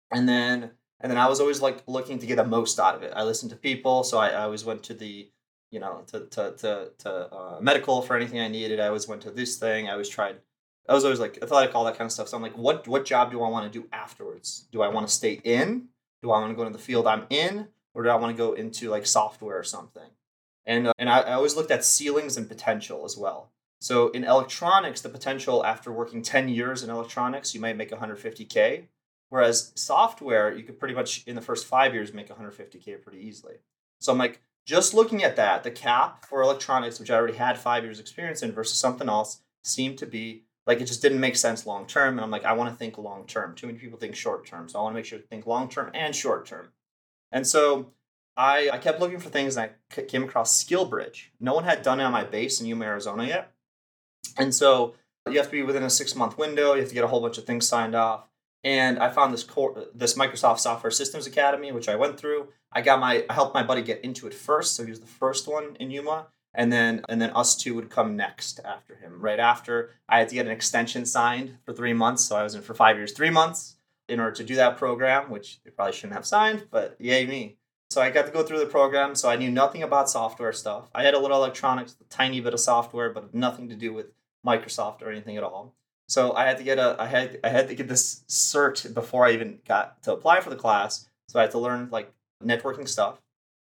and 0.09 0.29
then 0.29 0.71
and 1.01 1.11
then 1.11 1.17
I 1.19 1.27
was 1.27 1.39
always 1.39 1.61
like 1.61 1.83
looking 1.87 2.19
to 2.19 2.25
get 2.25 2.37
the 2.37 2.45
most 2.45 2.79
out 2.79 2.95
of 2.95 3.03
it. 3.03 3.13
I 3.15 3.23
listened 3.23 3.51
to 3.51 3.57
people, 3.57 4.03
so 4.03 4.17
I, 4.17 4.29
I 4.29 4.43
always 4.43 4.63
went 4.63 4.83
to 4.83 4.93
the, 4.93 5.29
you 5.75 5.81
know, 5.81 6.03
to 6.07 6.21
to 6.21 6.53
to, 6.57 6.89
to 6.99 7.11
uh, 7.35 7.57
medical 7.59 8.01
for 8.01 8.15
anything 8.15 8.39
I 8.39 8.47
needed. 8.47 8.79
I 8.79 8.87
always 8.87 9.09
went 9.09 9.21
to 9.23 9.31
this 9.31 9.57
thing. 9.57 9.89
I 9.89 9.91
always 9.91 10.07
tried. 10.07 10.37
I 10.87 10.93
was 10.93 11.03
always 11.03 11.19
like 11.19 11.37
athletic, 11.41 11.75
all 11.75 11.83
that 11.83 11.97
kind 11.97 12.05
of 12.05 12.13
stuff. 12.13 12.29
So 12.29 12.37
I'm 12.37 12.43
like, 12.43 12.57
what 12.57 12.87
what 12.87 13.03
job 13.03 13.29
do 13.29 13.43
I 13.43 13.49
want 13.49 13.71
to 13.71 13.79
do 13.79 13.85
afterwards? 13.91 14.67
Do 14.71 14.81
I 14.81 14.87
want 14.87 15.05
to 15.05 15.13
stay 15.13 15.41
in? 15.43 15.89
Do 16.23 16.31
I 16.31 16.39
want 16.39 16.51
to 16.51 16.55
go 16.55 16.61
into 16.61 16.77
the 16.77 16.83
field 16.83 17.07
I'm 17.07 17.25
in, 17.29 17.67
or 17.93 18.03
do 18.03 18.09
I 18.09 18.15
want 18.15 18.35
to 18.35 18.41
go 18.41 18.53
into 18.53 18.89
like 18.89 19.05
software 19.05 19.59
or 19.59 19.65
something? 19.65 20.09
And 20.65 20.87
uh, 20.87 20.93
and 20.97 21.09
I, 21.09 21.19
I 21.19 21.33
always 21.33 21.57
looked 21.57 21.71
at 21.71 21.83
ceilings 21.83 22.37
and 22.37 22.47
potential 22.47 23.03
as 23.03 23.17
well. 23.17 23.51
So 23.81 24.07
in 24.11 24.23
electronics, 24.23 25.01
the 25.01 25.09
potential 25.09 25.65
after 25.65 25.91
working 25.91 26.21
10 26.21 26.47
years 26.47 26.83
in 26.83 26.89
electronics, 26.89 27.53
you 27.53 27.59
might 27.59 27.75
make 27.75 27.91
150K. 27.91 28.85
Whereas 29.29 29.73
software, 29.75 30.55
you 30.55 30.63
could 30.63 30.79
pretty 30.79 30.95
much 30.95 31.23
in 31.27 31.35
the 31.35 31.41
first 31.41 31.65
five 31.65 31.93
years 31.93 32.13
make 32.13 32.29
150k 32.29 33.01
pretty 33.01 33.19
easily. 33.19 33.55
So 33.99 34.13
I'm 34.13 34.17
like, 34.17 34.39
just 34.65 34.93
looking 34.93 35.23
at 35.23 35.35
that, 35.35 35.63
the 35.63 35.71
cap 35.71 36.25
for 36.25 36.41
electronics, 36.41 36.99
which 36.99 37.11
I 37.11 37.15
already 37.15 37.37
had 37.37 37.57
five 37.57 37.83
years 37.83 37.99
experience 37.99 38.41
in, 38.41 38.51
versus 38.51 38.79
something 38.79 39.07
else, 39.07 39.41
seemed 39.63 39.97
to 39.99 40.05
be 40.05 40.43
like 40.67 40.81
it 40.81 40.85
just 40.85 41.01
didn't 41.01 41.19
make 41.19 41.35
sense 41.35 41.65
long 41.65 41.85
term. 41.85 42.17
And 42.17 42.21
I'm 42.21 42.31
like, 42.31 42.45
I 42.45 42.53
want 42.53 42.71
to 42.71 42.75
think 42.75 42.97
long 42.97 43.25
term. 43.27 43.55
Too 43.55 43.67
many 43.67 43.79
people 43.79 43.99
think 43.99 44.15
short 44.15 44.45
term, 44.45 44.67
so 44.67 44.79
I 44.79 44.83
want 44.83 44.93
to 44.93 44.97
make 44.97 45.05
sure 45.05 45.19
to 45.19 45.27
think 45.27 45.45
long 45.45 45.69
term 45.69 45.91
and 45.93 46.15
short 46.15 46.45
term. 46.45 46.69
And 47.31 47.45
so 47.45 47.91
I, 48.37 48.69
I 48.73 48.77
kept 48.79 48.99
looking 48.99 49.19
for 49.19 49.29
things 49.29 49.55
and 49.55 49.69
I 49.95 50.01
came 50.01 50.23
across 50.23 50.63
SkillBridge. 50.63 51.27
No 51.39 51.53
one 51.53 51.63
had 51.63 51.83
done 51.83 51.99
it 51.99 52.03
on 52.03 52.11
my 52.11 52.23
base 52.23 52.59
in 52.59 52.67
Yuma, 52.67 52.85
Arizona 52.85 53.25
yet. 53.25 53.51
And 54.37 54.53
so 54.53 54.95
you 55.29 55.37
have 55.37 55.47
to 55.47 55.51
be 55.51 55.63
within 55.63 55.83
a 55.83 55.89
six 55.89 56.15
month 56.15 56.37
window. 56.37 56.73
You 56.73 56.81
have 56.81 56.89
to 56.89 56.95
get 56.95 57.03
a 57.03 57.07
whole 57.07 57.21
bunch 57.21 57.37
of 57.37 57.45
things 57.45 57.67
signed 57.67 57.95
off. 57.95 58.27
And 58.65 58.97
I 58.97 59.09
found 59.09 59.31
this 59.31 59.45
this 59.93 60.15
Microsoft 60.15 60.59
Software 60.59 60.89
Systems 60.89 61.27
Academy, 61.27 61.71
which 61.71 61.87
I 61.87 61.95
went 61.95 62.19
through. 62.19 62.49
I 62.71 62.81
got 62.81 62.99
my, 62.99 63.23
I 63.29 63.33
helped 63.33 63.53
my 63.53 63.61
buddy 63.61 63.83
get 63.83 64.03
into 64.03 64.25
it 64.25 64.33
first, 64.33 64.75
so 64.75 64.83
he 64.83 64.89
was 64.89 64.99
the 64.99 65.05
first 65.05 65.47
one 65.47 65.77
in 65.79 65.91
Yuma, 65.91 66.27
and 66.51 66.73
then 66.73 67.05
and 67.07 67.21
then 67.21 67.29
us 67.29 67.55
two 67.55 67.75
would 67.75 67.91
come 67.91 68.17
next 68.17 68.59
after 68.65 68.95
him. 68.95 69.21
Right 69.21 69.39
after, 69.39 69.91
I 70.09 70.17
had 70.17 70.29
to 70.29 70.35
get 70.35 70.47
an 70.47 70.51
extension 70.51 71.05
signed 71.05 71.59
for 71.63 71.73
three 71.73 71.93
months, 71.93 72.25
so 72.25 72.35
I 72.35 72.43
was 72.43 72.55
in 72.55 72.63
for 72.63 72.73
five 72.73 72.97
years, 72.97 73.13
three 73.13 73.29
months 73.29 73.75
in 74.09 74.19
order 74.19 74.35
to 74.35 74.43
do 74.43 74.55
that 74.55 74.77
program, 74.77 75.29
which 75.29 75.61
they 75.63 75.69
probably 75.69 75.93
shouldn't 75.93 76.13
have 76.13 76.25
signed, 76.25 76.65
but 76.71 76.95
yay 76.99 77.25
me. 77.25 77.57
So 77.91 78.01
I 78.01 78.09
got 78.09 78.25
to 78.25 78.31
go 78.31 78.43
through 78.43 78.59
the 78.59 78.65
program. 78.65 79.15
So 79.15 79.29
I 79.29 79.35
knew 79.35 79.51
nothing 79.51 79.83
about 79.83 80.09
software 80.09 80.53
stuff. 80.53 80.89
I 80.93 81.03
had 81.03 81.13
a 81.13 81.19
little 81.19 81.37
electronics, 81.37 81.95
a 82.01 82.03
tiny 82.05 82.41
bit 82.41 82.53
of 82.53 82.59
software, 82.59 83.09
but 83.11 83.33
nothing 83.33 83.69
to 83.69 83.75
do 83.75 83.93
with 83.93 84.07
Microsoft 84.45 85.01
or 85.01 85.11
anything 85.11 85.37
at 85.37 85.43
all. 85.43 85.75
So 86.07 86.33
I 86.33 86.45
had 86.45 86.57
to 86.57 86.63
get 86.63 86.77
a 86.77 86.95
I 86.99 87.07
had 87.07 87.39
I 87.43 87.49
had 87.49 87.67
to 87.67 87.75
get 87.75 87.87
this 87.87 88.23
cert 88.29 88.93
before 88.93 89.25
I 89.25 89.31
even 89.31 89.59
got 89.67 90.03
to 90.03 90.13
apply 90.13 90.41
for 90.41 90.49
the 90.49 90.55
class. 90.55 91.07
So 91.27 91.39
I 91.39 91.43
had 91.43 91.51
to 91.51 91.59
learn 91.59 91.89
like 91.91 92.13
networking 92.43 92.87
stuff. 92.87 93.21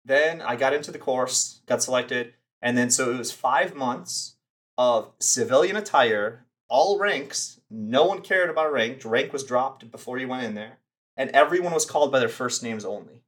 Then 0.05 0.41
I 0.41 0.57
got 0.57 0.73
into 0.73 0.91
the 0.91 0.99
course, 0.99 1.61
got 1.67 1.83
selected, 1.83 2.35
and 2.61 2.77
then 2.77 2.91
so 2.91 3.13
it 3.13 3.19
was 3.19 3.33
five 3.33 3.75
months 3.75 4.37
of 4.79 5.13
civilian 5.21 5.77
attire, 5.77 6.47
all 6.69 6.99
ranks. 6.99 7.61
No 7.71 8.05
one 8.05 8.23
cared 8.23 8.51
about 8.51 8.73
rank. 8.73 9.03
Rank 9.05 9.33
was 9.33 9.45
dropped 9.45 9.91
before 9.91 10.19
you 10.19 10.29
went 10.29 10.45
in 10.45 10.55
there, 10.55 10.79
and 11.17 11.31
everyone 11.31 11.73
was 11.73 11.85
called 11.85 12.11
by 12.11 12.19
their 12.19 12.29
first 12.29 12.63
names 12.63 12.85
only. 12.85 13.23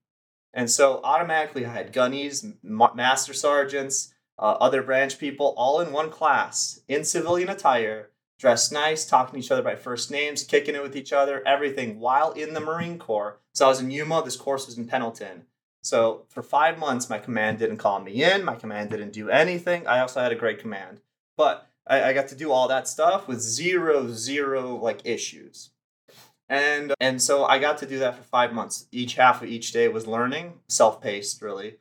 And 0.52 0.70
so 0.70 1.00
automatically, 1.04 1.66
I 1.66 1.72
had 1.72 1.92
gunnies, 1.92 2.54
master 2.62 3.34
sergeants, 3.34 4.14
uh, 4.38 4.56
other 4.60 4.82
branch 4.82 5.18
people, 5.18 5.52
all 5.56 5.80
in 5.80 5.92
one 5.92 6.10
class 6.10 6.80
in 6.88 7.04
civilian 7.04 7.48
attire 7.48 8.10
dressed 8.44 8.72
nice, 8.72 9.06
talking 9.06 9.40
to 9.40 9.42
each 9.42 9.50
other 9.50 9.62
by 9.62 9.74
first 9.74 10.10
names, 10.10 10.44
kicking 10.44 10.74
it 10.74 10.82
with 10.82 10.94
each 10.94 11.14
other, 11.14 11.42
everything 11.46 11.98
while 11.98 12.30
in 12.32 12.52
the 12.52 12.60
Marine 12.60 12.98
Corps. 12.98 13.38
So 13.54 13.64
I 13.64 13.68
was 13.70 13.80
in 13.80 13.90
Yuma, 13.90 14.22
this 14.22 14.36
course 14.36 14.66
was 14.66 14.76
in 14.76 14.86
Pendleton. 14.86 15.46
So 15.80 16.26
for 16.28 16.42
five 16.42 16.78
months, 16.78 17.08
my 17.08 17.18
command 17.18 17.58
didn't 17.58 17.78
call 17.78 18.00
me 18.00 18.22
in, 18.22 18.44
my 18.44 18.54
command 18.54 18.90
didn't 18.90 19.14
do 19.14 19.30
anything. 19.30 19.86
I 19.86 20.00
also 20.00 20.20
had 20.20 20.30
a 20.30 20.34
great 20.36 20.58
command. 20.58 21.00
But 21.38 21.66
I, 21.86 22.10
I 22.10 22.12
got 22.12 22.28
to 22.28 22.34
do 22.34 22.52
all 22.52 22.68
that 22.68 22.86
stuff 22.86 23.26
with 23.26 23.40
zero, 23.40 24.08
zero 24.08 24.76
like 24.76 25.00
issues. 25.04 25.70
And 26.46 26.92
and 27.00 27.22
so 27.22 27.46
I 27.46 27.58
got 27.58 27.78
to 27.78 27.86
do 27.86 27.98
that 28.00 28.14
for 28.14 28.24
five 28.24 28.52
months. 28.52 28.88
Each 28.92 29.14
half 29.14 29.42
of 29.42 29.48
each 29.48 29.72
day 29.72 29.88
was 29.88 30.06
learning, 30.06 30.60
self-paced 30.68 31.40
really 31.40 31.78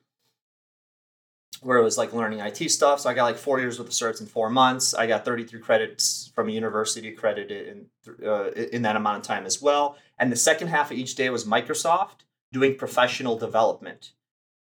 where 1.62 1.78
it 1.78 1.84
was 1.84 1.98
like 1.98 2.13
learning 2.13 2.39
IT 2.39 2.70
stuff. 2.70 3.02
So 3.02 3.10
I 3.10 3.13
got 3.13 3.24
like 3.24 3.38
four 3.38 3.60
years 3.60 3.78
with 3.78 3.88
the 3.88 3.94
certs 3.94 4.22
in 4.22 4.28
four 4.28 4.50
months. 4.50 4.94
I 4.94 5.08
got 5.08 5.26
33 5.26 5.60
credits 5.60 6.32
from 6.34 6.50
a 6.50 6.52
university 6.52 7.10
accredited 7.10 7.68
in, 7.68 8.26
uh, 8.26 8.52
in 8.52 8.82
that 8.82 8.96
amount 8.96 9.18
of 9.18 9.24
time 9.24 9.46
as 9.46 9.62
well. 9.62 9.98
And 10.18 10.32
the 10.32 10.36
second 10.36 10.70
half 10.70 10.92
of 10.92 10.98
each 10.98 11.16
day 11.16 11.30
was 11.30 11.46
Microsoft 11.46 12.24
doing 12.52 12.76
professional 12.76 13.38
development, 13.38 14.12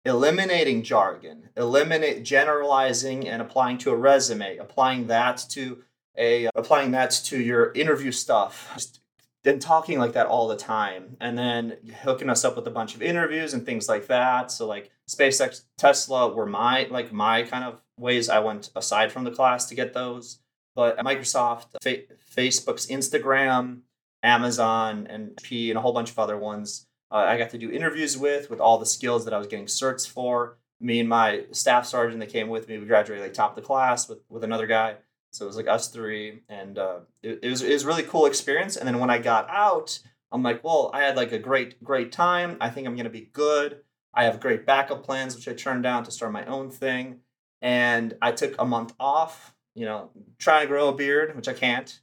eliminating 0.03 0.83
jargon, 0.83 1.49
eliminate 1.55 2.23
generalizing 2.23 3.27
and 3.27 3.41
applying 3.41 3.77
to 3.79 3.91
a 3.91 3.95
resume, 3.95 4.57
applying 4.57 5.07
that 5.07 5.45
to 5.49 5.83
a 6.17 6.49
applying 6.55 6.91
that 6.91 7.11
to 7.11 7.39
your 7.39 7.71
interview 7.73 8.11
stuff. 8.11 8.71
Just 8.73 8.99
then 9.45 9.59
talking 9.59 9.99
like 9.99 10.13
that 10.13 10.25
all 10.25 10.47
the 10.47 10.57
time. 10.57 11.15
And 11.21 11.37
then 11.37 11.77
hooking 12.01 12.29
us 12.31 12.43
up 12.43 12.55
with 12.55 12.65
a 12.67 12.71
bunch 12.71 12.95
of 12.95 13.03
interviews 13.03 13.53
and 13.53 13.63
things 13.63 13.87
like 13.87 14.07
that. 14.07 14.51
So 14.51 14.67
like 14.67 14.91
spacex 15.07 15.61
tesla 15.77 16.33
were 16.33 16.47
my 16.47 16.87
like 16.89 17.13
my 17.13 17.43
kind 17.43 17.63
of 17.63 17.79
ways 17.97 18.27
i 18.27 18.39
went 18.39 18.71
aside 18.75 19.11
from 19.11 19.23
the 19.23 19.31
class 19.31 19.67
to 19.67 19.75
get 19.75 19.93
those. 19.93 20.39
But 20.75 20.97
microsoft 20.97 21.67
Fa- 21.81 22.13
facebook's 22.35 22.87
instagram 22.87 23.81
amazon 24.23 25.07
and 25.09 25.37
p 25.41 25.69
and 25.69 25.77
a 25.77 25.81
whole 25.81 25.93
bunch 25.93 26.09
of 26.09 26.17
other 26.17 26.35
ones 26.35 26.87
uh, 27.11 27.17
i 27.17 27.37
got 27.37 27.51
to 27.51 27.59
do 27.59 27.69
interviews 27.69 28.17
with 28.17 28.49
with 28.49 28.59
all 28.59 28.79
the 28.79 28.85
skills 28.85 29.23
that 29.25 29.33
i 29.33 29.37
was 29.37 29.47
getting 29.47 29.67
certs 29.67 30.07
for. 30.09 30.57
Me 30.81 30.99
and 30.99 31.07
my 31.07 31.45
staff 31.51 31.85
sergeant 31.85 32.19
that 32.19 32.29
came 32.29 32.49
with 32.49 32.67
me 32.67 32.77
we 32.79 32.85
graduated 32.85 33.23
like 33.23 33.33
top 33.33 33.51
of 33.51 33.55
the 33.55 33.67
class 33.67 34.09
with 34.09 34.19
with 34.27 34.43
another 34.43 34.67
guy 34.67 34.95
so 35.35 35.45
it 35.45 35.47
was 35.47 35.57
like 35.57 35.67
us 35.67 35.89
three, 35.89 36.41
and 36.47 36.77
uh, 36.77 36.99
it, 37.21 37.39
it 37.43 37.49
was 37.49 37.61
it 37.61 37.73
was 37.73 37.85
really 37.85 38.03
cool 38.03 38.25
experience. 38.25 38.77
And 38.77 38.87
then 38.87 38.99
when 38.99 39.09
I 39.09 39.17
got 39.17 39.49
out, 39.49 39.99
I'm 40.31 40.43
like, 40.43 40.63
well, 40.63 40.91
I 40.93 41.01
had 41.01 41.17
like 41.17 41.33
a 41.33 41.39
great 41.39 41.83
great 41.83 42.11
time. 42.11 42.57
I 42.61 42.69
think 42.69 42.87
I'm 42.87 42.95
gonna 42.95 43.09
be 43.09 43.29
good. 43.33 43.81
I 44.13 44.23
have 44.23 44.39
great 44.39 44.65
backup 44.65 45.03
plans, 45.03 45.35
which 45.35 45.47
I 45.47 45.53
turned 45.53 45.83
down 45.83 46.05
to 46.05 46.11
start 46.11 46.31
my 46.31 46.45
own 46.45 46.69
thing. 46.69 47.19
And 47.61 48.15
I 48.21 48.31
took 48.31 48.55
a 48.57 48.65
month 48.65 48.93
off, 48.97 49.53
you 49.73 49.85
know, 49.85 50.11
trying 50.39 50.61
to 50.61 50.67
grow 50.67 50.87
a 50.87 50.93
beard, 50.93 51.35
which 51.35 51.49
I 51.49 51.53
can't. 51.53 51.99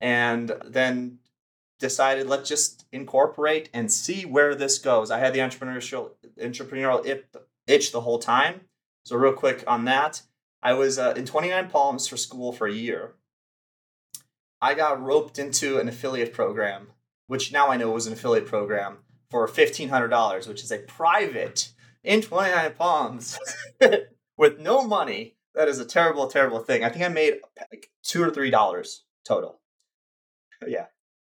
And 0.00 0.52
then 0.66 1.18
decided 1.78 2.26
let's 2.26 2.48
just 2.48 2.86
incorporate 2.92 3.68
and 3.72 3.92
see 3.92 4.24
where 4.24 4.54
this 4.54 4.78
goes. 4.78 5.10
I 5.10 5.18
had 5.18 5.32
the 5.32 5.38
entrepreneurial 5.38 6.10
entrepreneurial 6.40 7.22
itch 7.66 7.92
the 7.92 8.00
whole 8.00 8.18
time. 8.18 8.62
So 9.04 9.16
real 9.16 9.32
quick 9.32 9.62
on 9.66 9.84
that, 9.84 10.22
I 10.62 10.74
was 10.74 10.98
uh, 10.98 11.14
in 11.16 11.26
29 11.26 11.68
Palms 11.68 12.06
for 12.06 12.16
school 12.16 12.52
for 12.52 12.66
a 12.66 12.72
year. 12.72 13.14
I 14.60 14.74
got 14.74 15.02
roped 15.02 15.38
into 15.38 15.78
an 15.78 15.88
affiliate 15.88 16.32
program, 16.32 16.92
which 17.26 17.52
now 17.52 17.68
I 17.68 17.76
know 17.76 17.90
was 17.90 18.06
an 18.06 18.12
affiliate 18.12 18.46
program 18.46 18.98
for 19.28 19.48
$1,500, 19.48 20.46
which 20.46 20.62
is 20.62 20.70
a 20.70 20.78
private 20.78 21.72
in 22.04 22.22
29 22.22 22.74
Palms 22.78 23.38
with 24.36 24.60
no 24.60 24.86
money. 24.86 25.34
That 25.54 25.68
is 25.68 25.80
a 25.80 25.84
terrible, 25.84 26.28
terrible 26.28 26.60
thing. 26.60 26.84
I 26.84 26.88
think 26.90 27.04
I 27.04 27.08
made 27.08 27.40
like 27.70 27.90
two 28.02 28.22
or 28.22 28.30
three 28.30 28.50
dollars 28.50 29.04
total. 29.24 29.60
Yeah, 30.66 30.86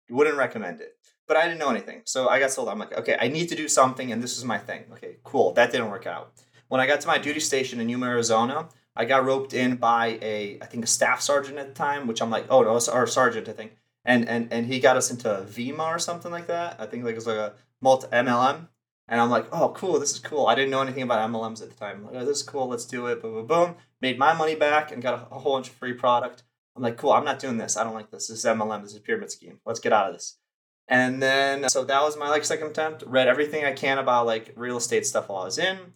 wouldn't 0.10 0.38
recommend 0.38 0.80
it. 0.80 0.96
But 1.28 1.38
I 1.38 1.46
didn't 1.46 1.60
know 1.60 1.70
anything. 1.70 2.02
So 2.06 2.28
I 2.28 2.40
got 2.40 2.52
sold. 2.52 2.70
I'm 2.70 2.80
like, 2.80 2.94
okay, 2.94 3.18
I 3.20 3.28
need 3.28 3.50
to 3.50 3.56
do 3.56 3.68
something, 3.68 4.12
and 4.12 4.22
this 4.22 4.38
is 4.38 4.46
my 4.46 4.58
thing. 4.58 4.86
Okay, 4.94 5.18
cool. 5.24 5.54
That 5.54 5.72
didn't 5.72 5.90
work 5.90 6.06
out. 6.06 6.34
When 6.68 6.80
I 6.80 6.88
got 6.88 7.02
to 7.02 7.08
my 7.08 7.18
duty 7.18 7.40
station 7.40 7.80
in 7.80 7.90
Yuma, 7.90 8.08
Arizona, 8.08 8.70
I 8.96 9.06
got 9.06 9.26
roped 9.26 9.54
in 9.54 9.76
by 9.78 10.20
a 10.22 10.58
I 10.62 10.66
think 10.66 10.84
a 10.84 10.88
staff 10.88 11.22
sergeant 11.22 11.58
at 11.58 11.68
the 11.68 11.74
time, 11.74 12.08
which 12.08 12.22
I'm 12.22 12.30
like, 12.30 12.46
oh 12.50 12.62
no, 12.62 12.80
or 12.92 13.08
sergeant 13.08 13.50
I 13.50 13.54
think, 13.54 13.76
and 14.06 14.28
and 14.28 14.52
and 14.52 14.68
he 14.68 14.80
got 14.80 14.98
us 14.98 15.10
into 15.10 15.28
Vemma 15.50 15.88
or 15.88 16.00
something 16.00 16.32
like 16.32 16.48
that. 16.48 16.76
I 16.80 16.86
think 16.86 17.04
like 17.04 17.14
it 17.14 17.16
was 17.16 17.28
like 17.28 17.38
a 17.38 17.54
multi 17.82 18.08
MLM, 18.08 18.68
and 19.08 19.22
I'm 19.22 19.30
like, 19.30 19.48
oh 19.52 19.70
cool, 19.70 20.00
this 20.00 20.12
is 20.12 20.20
cool. 20.20 20.48
I 20.48 20.56
didn't 20.56 20.72
know 20.72 20.82
anything 20.82 21.04
about 21.04 21.30
MLMs 21.30 21.62
at 21.62 21.70
the 21.70 21.76
time. 21.76 22.06
Like, 22.06 22.16
oh, 22.16 22.26
this 22.26 22.38
is 22.38 22.44
cool, 22.44 22.68
let's 22.68 22.86
do 22.86 23.08
it. 23.08 23.22
Boom, 23.22 23.34
boom, 23.34 23.48
boom. 23.48 23.76
Made 24.02 24.20
my 24.20 24.34
money 24.34 24.56
back 24.56 24.92
and 24.92 25.02
got 25.02 25.16
a, 25.16 25.36
a 25.36 25.40
whole 25.40 25.56
bunch 25.56 25.70
of 25.70 25.76
free 25.76 25.94
product. 25.94 26.44
I'm 26.76 26.84
like, 26.84 26.98
cool, 26.98 27.14
I'm 27.14 27.26
not 27.26 27.40
doing 27.40 27.58
this. 27.58 27.78
I 27.78 27.84
don't 27.84 27.94
like 27.94 28.12
this. 28.12 28.28
This 28.28 28.40
is 28.40 28.46
MLM. 28.46 28.82
This 28.82 28.92
is 28.92 28.98
a 28.98 29.02
pyramid 29.02 29.32
scheme. 29.32 29.60
Let's 29.66 29.80
get 29.80 29.94
out 29.94 30.08
of 30.08 30.14
this. 30.14 30.38
And 30.88 31.22
then 31.22 31.70
so 31.70 31.84
that 31.86 32.02
was 32.02 32.18
my 32.18 32.30
like 32.30 32.44
second 32.46 32.68
attempt. 32.68 33.04
Read 33.08 33.28
everything 33.28 33.64
I 33.64 33.74
can 33.74 33.98
about 33.98 34.26
like 34.26 34.54
real 34.56 34.78
estate 34.78 35.06
stuff 35.06 35.30
while 35.30 35.44
I 35.44 35.46
was 35.46 35.58
in 35.58 35.94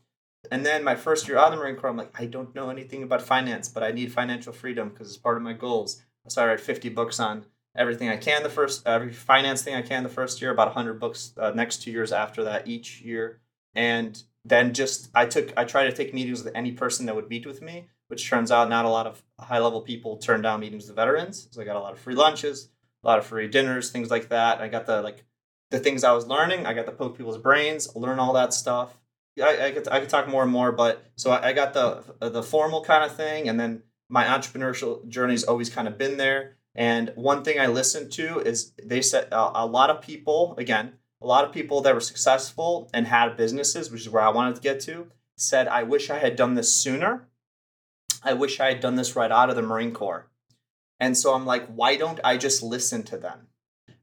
and 0.51 0.65
then 0.65 0.83
my 0.83 0.95
first 0.95 1.27
year 1.27 1.38
out 1.38 1.51
of 1.51 1.57
the 1.57 1.63
Marine 1.63 1.75
Corps, 1.75 1.89
I'm 1.89 1.97
like, 1.97 2.19
I 2.19 2.25
don't 2.25 2.53
know 2.53 2.69
anything 2.69 3.03
about 3.03 3.21
finance, 3.21 3.69
but 3.69 3.83
I 3.83 3.91
need 3.91 4.12
financial 4.12 4.53
freedom 4.53 4.89
because 4.89 5.07
it's 5.10 5.17
part 5.17 5.38
of 5.38 5.43
my 5.43 5.53
goals. 5.53 6.01
So 6.27 6.41
I 6.41 6.47
read 6.47 6.62
50 6.62 6.89
books 6.89 7.19
on 7.19 7.45
everything 7.75 8.10
I 8.10 8.17
can 8.17 8.43
the 8.43 8.49
first, 8.49 8.86
every 8.86 9.13
finance 9.13 9.62
thing 9.62 9.75
I 9.75 9.81
can 9.81 10.03
the 10.03 10.10
first 10.10 10.41
year, 10.41 10.51
about 10.51 10.67
100 10.67 10.99
books 10.99 11.33
uh, 11.38 11.51
next 11.51 11.83
two 11.83 11.91
years 11.91 12.12
after 12.12 12.43
that 12.43 12.67
each 12.67 13.01
year. 13.01 13.39
And 13.75 14.21
then 14.43 14.73
just, 14.73 15.10
I 15.13 15.25
took, 15.25 15.53
I 15.55 15.63
tried 15.63 15.86
to 15.86 15.93
take 15.93 16.13
meetings 16.13 16.43
with 16.43 16.55
any 16.55 16.71
person 16.71 17.05
that 17.05 17.15
would 17.15 17.29
meet 17.29 17.45
with 17.45 17.62
me, 17.62 17.88
which 18.07 18.29
turns 18.29 18.51
out 18.51 18.69
not 18.69 18.86
a 18.86 18.89
lot 18.89 19.07
of 19.07 19.23
high 19.39 19.60
level 19.60 19.81
people 19.81 20.17
turn 20.17 20.41
down 20.41 20.60
meetings 20.60 20.88
with 20.88 20.95
veterans. 20.95 21.47
So 21.51 21.62
I 21.62 21.65
got 21.65 21.75
a 21.75 21.79
lot 21.79 21.93
of 21.93 21.99
free 21.99 22.15
lunches, 22.15 22.69
a 23.03 23.07
lot 23.07 23.19
of 23.19 23.25
free 23.25 23.47
dinners, 23.47 23.91
things 23.91 24.10
like 24.10 24.29
that. 24.29 24.60
I 24.60 24.67
got 24.67 24.86
the, 24.86 25.01
like, 25.01 25.23
the 25.69 25.79
things 25.79 26.03
I 26.03 26.13
was 26.13 26.27
learning, 26.27 26.65
I 26.65 26.73
got 26.73 26.86
to 26.86 26.93
poke 26.93 27.17
people's 27.17 27.38
brains, 27.38 27.93
learn 27.93 28.19
all 28.19 28.33
that 28.33 28.53
stuff 28.53 28.97
I, 29.41 29.67
I 29.67 29.71
could 29.71 29.88
I 29.88 30.00
could 30.00 30.10
talk 30.10 30.28
more 30.28 30.43
and 30.43 30.52
more, 30.52 30.71
but 30.71 31.06
so 31.15 31.32
I, 31.32 31.50
I 31.50 31.54
got 31.54 31.73
the 31.73 32.04
the 32.19 32.43
formal 32.43 32.84
kind 32.84 33.04
of 33.04 33.15
thing, 33.15 33.50
and 33.50 33.60
then 33.60 33.84
my 34.10 34.26
entrepreneurial 34.26 35.08
journey's 35.08 35.43
always 35.43 35.69
kind 35.69 35.88
of 35.88 35.97
been 35.97 36.17
there. 36.17 36.58
And 36.76 37.12
one 37.15 37.43
thing 37.43 37.60
I 37.60 37.67
listened 37.67 38.12
to 38.13 38.39
is 38.39 38.71
they 38.84 39.02
said 39.02 39.30
uh, 39.32 39.52
a 39.56 39.65
lot 39.65 39.89
of 39.89 40.02
people, 40.02 40.56
again, 40.58 40.93
a 41.21 41.26
lot 41.26 41.43
of 41.43 41.52
people 41.52 41.82
that 41.82 41.95
were 41.95 42.00
successful 42.02 42.89
and 42.93 43.08
had 43.08 43.36
businesses, 43.36 43.89
which 43.89 44.02
is 44.02 44.10
where 44.10 44.21
I 44.21 44.30
wanted 44.30 44.56
to 44.56 44.62
get 44.62 44.80
to, 44.82 45.08
said, 45.36 45.67
I 45.67 45.84
wish 45.84 46.10
I 46.10 46.19
had 46.19 46.36
done 46.36 46.54
this 46.54 46.76
sooner. 46.76 47.28
I 48.23 48.34
wish 48.34 48.60
I 48.60 48.67
had 48.67 48.80
done 48.80 48.95
this 48.95 49.15
right 49.15 49.32
out 49.32 49.50
of 49.50 49.56
the 49.56 49.63
Marine 49.63 49.91
Corps. 49.91 50.28
And 51.00 51.17
so 51.17 51.34
I'm 51.34 51.45
like, 51.45 51.67
why 51.67 51.95
don't 51.95 52.19
I 52.23 52.38
just 52.38 52.62
listen 52.62 53.04
to 53.04 53.17
them? 53.17 53.47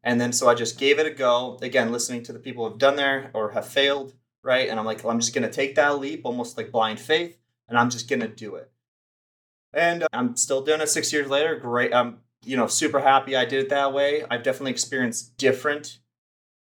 And 0.02 0.20
then 0.20 0.32
so 0.32 0.48
I 0.48 0.54
just 0.54 0.78
gave 0.78 0.98
it 0.98 1.06
a 1.06 1.10
go. 1.10 1.58
Again, 1.62 1.92
listening 1.92 2.24
to 2.24 2.32
the 2.32 2.38
people 2.38 2.68
who've 2.68 2.78
done 2.78 2.96
there 2.96 3.30
or 3.34 3.52
have 3.52 3.66
failed, 3.66 4.14
right? 4.44 4.68
And 4.68 4.78
I'm 4.78 4.86
like, 4.86 5.02
well, 5.02 5.12
I'm 5.12 5.20
just 5.20 5.34
gonna 5.34 5.50
take 5.50 5.74
that 5.74 5.98
leap, 5.98 6.20
almost 6.24 6.56
like 6.56 6.70
blind 6.70 7.00
faith, 7.00 7.36
and 7.68 7.76
I'm 7.76 7.90
just 7.90 8.08
gonna 8.08 8.28
do 8.28 8.54
it. 8.54 8.70
And 9.72 10.04
uh, 10.04 10.08
I'm 10.12 10.36
still 10.36 10.62
doing 10.62 10.80
it 10.80 10.88
six 10.88 11.12
years 11.12 11.28
later. 11.28 11.56
Great. 11.56 11.92
I'm 11.92 12.18
you 12.44 12.56
know 12.56 12.66
super 12.66 13.00
happy 13.00 13.34
I 13.34 13.44
did 13.44 13.64
it 13.64 13.68
that 13.70 13.92
way. 13.92 14.24
I've 14.30 14.42
definitely 14.42 14.72
experienced 14.72 15.36
different 15.36 15.98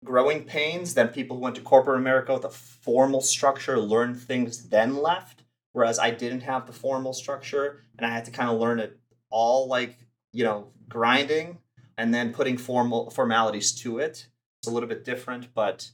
growing 0.05 0.45
pains 0.45 0.95
than 0.95 1.09
people 1.09 1.37
who 1.37 1.43
went 1.43 1.57
to 1.57 1.63
corporate 1.63 1.99
America 1.99 2.33
with 2.33 2.45
a 2.45 2.51
formal 2.51 3.21
structure, 3.21 3.79
learned 3.79 4.19
things, 4.21 4.69
then 4.69 4.97
left. 4.97 5.43
Whereas 5.73 5.99
I 5.99 6.11
didn't 6.11 6.41
have 6.41 6.67
the 6.67 6.73
formal 6.73 7.13
structure 7.13 7.85
and 7.97 8.07
I 8.07 8.11
had 8.11 8.25
to 8.25 8.31
kind 8.31 8.51
of 8.51 8.59
learn 8.59 8.81
it 8.81 8.99
all 9.31 9.69
like, 9.69 9.97
you 10.33 10.43
know, 10.43 10.69
grinding 10.89 11.59
and 11.97 12.13
then 12.13 12.33
putting 12.33 12.57
formal 12.57 13.11
formalities 13.11 13.73
to 13.83 13.99
it. 13.99 14.27
It's 14.61 14.69
a 14.69 14.71
little 14.71 14.89
bit 14.89 15.05
different, 15.05 15.55
but 15.55 15.91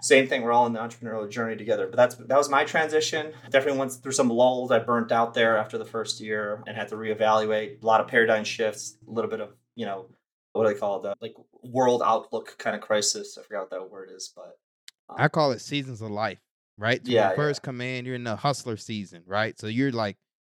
same 0.00 0.26
thing. 0.26 0.42
We're 0.42 0.52
all 0.52 0.66
in 0.66 0.72
the 0.72 0.80
entrepreneurial 0.80 1.28
journey 1.30 1.56
together. 1.56 1.86
But 1.86 1.96
that's 1.96 2.14
that 2.14 2.36
was 2.36 2.48
my 2.48 2.64
transition. 2.64 3.32
Definitely 3.50 3.78
went 3.78 3.92
through 3.92 4.12
some 4.12 4.30
lulls. 4.30 4.70
I 4.70 4.78
burnt 4.78 5.12
out 5.12 5.34
there 5.34 5.56
after 5.58 5.78
the 5.78 5.84
first 5.84 6.20
year 6.20 6.62
and 6.66 6.76
had 6.76 6.88
to 6.88 6.96
reevaluate. 6.96 7.82
A 7.82 7.86
lot 7.86 8.00
of 8.00 8.08
paradigm 8.08 8.44
shifts, 8.44 8.96
a 9.06 9.10
little 9.10 9.30
bit 9.30 9.40
of, 9.40 9.50
you 9.76 9.86
know, 9.86 10.06
what 10.52 10.66
do 10.66 10.72
they 10.72 10.78
call 10.78 10.98
it? 10.98 11.02
The, 11.02 11.14
like 11.20 11.34
world 11.62 12.02
outlook 12.04 12.56
kind 12.58 12.74
of 12.74 12.82
crisis. 12.82 13.36
I 13.38 13.42
forgot 13.42 13.60
what 13.62 13.70
that 13.70 13.90
word 13.90 14.10
is, 14.14 14.32
but 14.34 14.56
um, 15.08 15.16
I 15.18 15.28
call 15.28 15.52
it 15.52 15.60
seasons 15.60 16.00
of 16.00 16.10
life, 16.10 16.40
right? 16.78 17.04
So 17.04 17.12
yeah. 17.12 17.34
first 17.34 17.60
yeah. 17.62 17.66
come 17.66 17.80
in, 17.80 18.04
you're 18.04 18.14
in 18.14 18.24
the 18.24 18.36
hustler 18.36 18.76
season, 18.76 19.22
right? 19.26 19.58
So 19.58 19.66
you're 19.66 19.92
like 19.92 20.16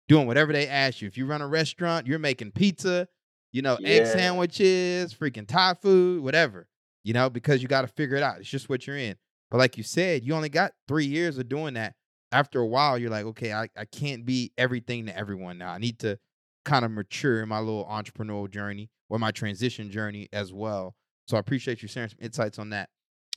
doing 0.08 0.26
whatever 0.26 0.52
they 0.52 0.68
ask 0.68 1.00
you. 1.00 1.08
If 1.08 1.16
you 1.16 1.26
run 1.26 1.42
a 1.42 1.48
restaurant, 1.48 2.06
you're 2.06 2.18
making 2.18 2.52
pizza, 2.52 3.08
you 3.50 3.62
know, 3.62 3.76
yeah. 3.80 3.88
egg 3.88 4.06
sandwiches, 4.06 5.14
freaking 5.14 5.46
Thai 5.46 5.74
food, 5.74 6.22
whatever, 6.22 6.68
you 7.04 7.12
know, 7.12 7.30
because 7.30 7.62
you 7.62 7.68
got 7.68 7.82
to 7.82 7.88
figure 7.88 8.16
it 8.16 8.22
out. 8.22 8.38
It's 8.38 8.48
just 8.48 8.68
what 8.68 8.86
you're 8.86 8.96
in. 8.96 9.16
But 9.50 9.58
like 9.58 9.76
you 9.76 9.82
said, 9.82 10.24
you 10.24 10.34
only 10.34 10.48
got 10.48 10.72
three 10.88 11.06
years 11.06 11.38
of 11.38 11.48
doing 11.48 11.74
that. 11.74 11.94
After 12.30 12.60
a 12.60 12.66
while, 12.66 12.96
you're 12.96 13.10
like, 13.10 13.26
okay, 13.26 13.52
I, 13.52 13.68
I 13.76 13.84
can't 13.84 14.24
be 14.24 14.52
everything 14.56 15.06
to 15.06 15.16
everyone 15.16 15.58
now. 15.58 15.72
I 15.72 15.78
need 15.78 15.98
to 15.98 16.18
kind 16.64 16.84
of 16.84 16.90
mature 16.90 17.42
in 17.42 17.48
my 17.48 17.58
little 17.58 17.84
entrepreneurial 17.84 18.50
journey 18.50 18.88
or 19.10 19.18
my 19.18 19.30
transition 19.30 19.90
journey 19.90 20.28
as 20.32 20.52
well. 20.52 20.94
So 21.28 21.36
I 21.36 21.40
appreciate 21.40 21.82
you 21.82 21.88
sharing 21.88 22.08
some 22.08 22.18
insights 22.22 22.58
on 22.58 22.70
that. 22.70 22.88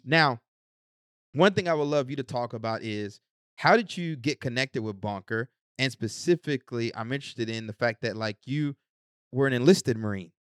Now, 0.06 0.40
one 1.34 1.54
thing 1.54 1.68
I 1.68 1.74
would 1.74 1.88
love 1.88 2.10
you 2.10 2.16
to 2.16 2.24
talk 2.24 2.54
about 2.54 2.84
is 2.84 3.20
how 3.58 3.76
did 3.76 3.98
you 3.98 4.16
get 4.16 4.40
connected 4.40 4.82
with 4.82 5.02
Bunker? 5.02 5.50
And 5.78 5.92
specifically, 5.92 6.96
I'm 6.96 7.12
interested 7.12 7.50
in 7.50 7.68
the 7.68 7.74
fact 7.74 8.02
that 8.04 8.16
like 8.16 8.38
you 8.46 8.76
were 9.34 9.48
an 9.48 9.54
enlisted 9.54 9.98
Marine. 9.98 10.32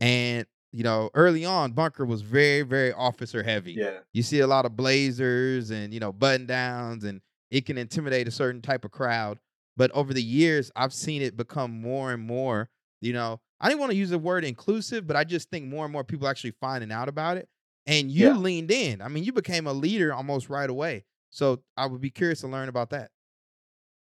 And 0.00 0.46
you 0.76 0.82
know, 0.82 1.08
early 1.14 1.42
on, 1.46 1.72
Bunker 1.72 2.04
was 2.04 2.20
very, 2.20 2.60
very 2.60 2.92
officer 2.92 3.42
heavy. 3.42 3.72
Yeah. 3.72 4.00
You 4.12 4.22
see 4.22 4.40
a 4.40 4.46
lot 4.46 4.66
of 4.66 4.76
blazers 4.76 5.70
and, 5.70 5.94
you 5.94 6.00
know, 6.00 6.12
button 6.12 6.44
downs, 6.44 7.02
and 7.02 7.22
it 7.50 7.64
can 7.64 7.78
intimidate 7.78 8.28
a 8.28 8.30
certain 8.30 8.60
type 8.60 8.84
of 8.84 8.90
crowd. 8.90 9.40
But 9.78 9.90
over 9.92 10.12
the 10.12 10.22
years, 10.22 10.70
I've 10.76 10.92
seen 10.92 11.22
it 11.22 11.34
become 11.34 11.80
more 11.80 12.12
and 12.12 12.22
more, 12.22 12.68
you 13.00 13.14
know, 13.14 13.40
I 13.58 13.68
didn't 13.68 13.80
want 13.80 13.92
to 13.92 13.96
use 13.96 14.10
the 14.10 14.18
word 14.18 14.44
inclusive, 14.44 15.06
but 15.06 15.16
I 15.16 15.24
just 15.24 15.48
think 15.48 15.64
more 15.64 15.86
and 15.86 15.92
more 15.92 16.04
people 16.04 16.28
actually 16.28 16.52
finding 16.60 16.92
out 16.92 17.08
about 17.08 17.38
it. 17.38 17.48
And 17.86 18.10
you 18.10 18.26
yeah. 18.26 18.36
leaned 18.36 18.70
in. 18.70 19.00
I 19.00 19.08
mean, 19.08 19.24
you 19.24 19.32
became 19.32 19.66
a 19.66 19.72
leader 19.72 20.12
almost 20.12 20.50
right 20.50 20.68
away. 20.68 21.06
So 21.30 21.62
I 21.78 21.86
would 21.86 22.02
be 22.02 22.10
curious 22.10 22.42
to 22.42 22.48
learn 22.48 22.68
about 22.68 22.90
that. 22.90 23.12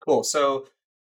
Cool. 0.06 0.22
So 0.22 0.68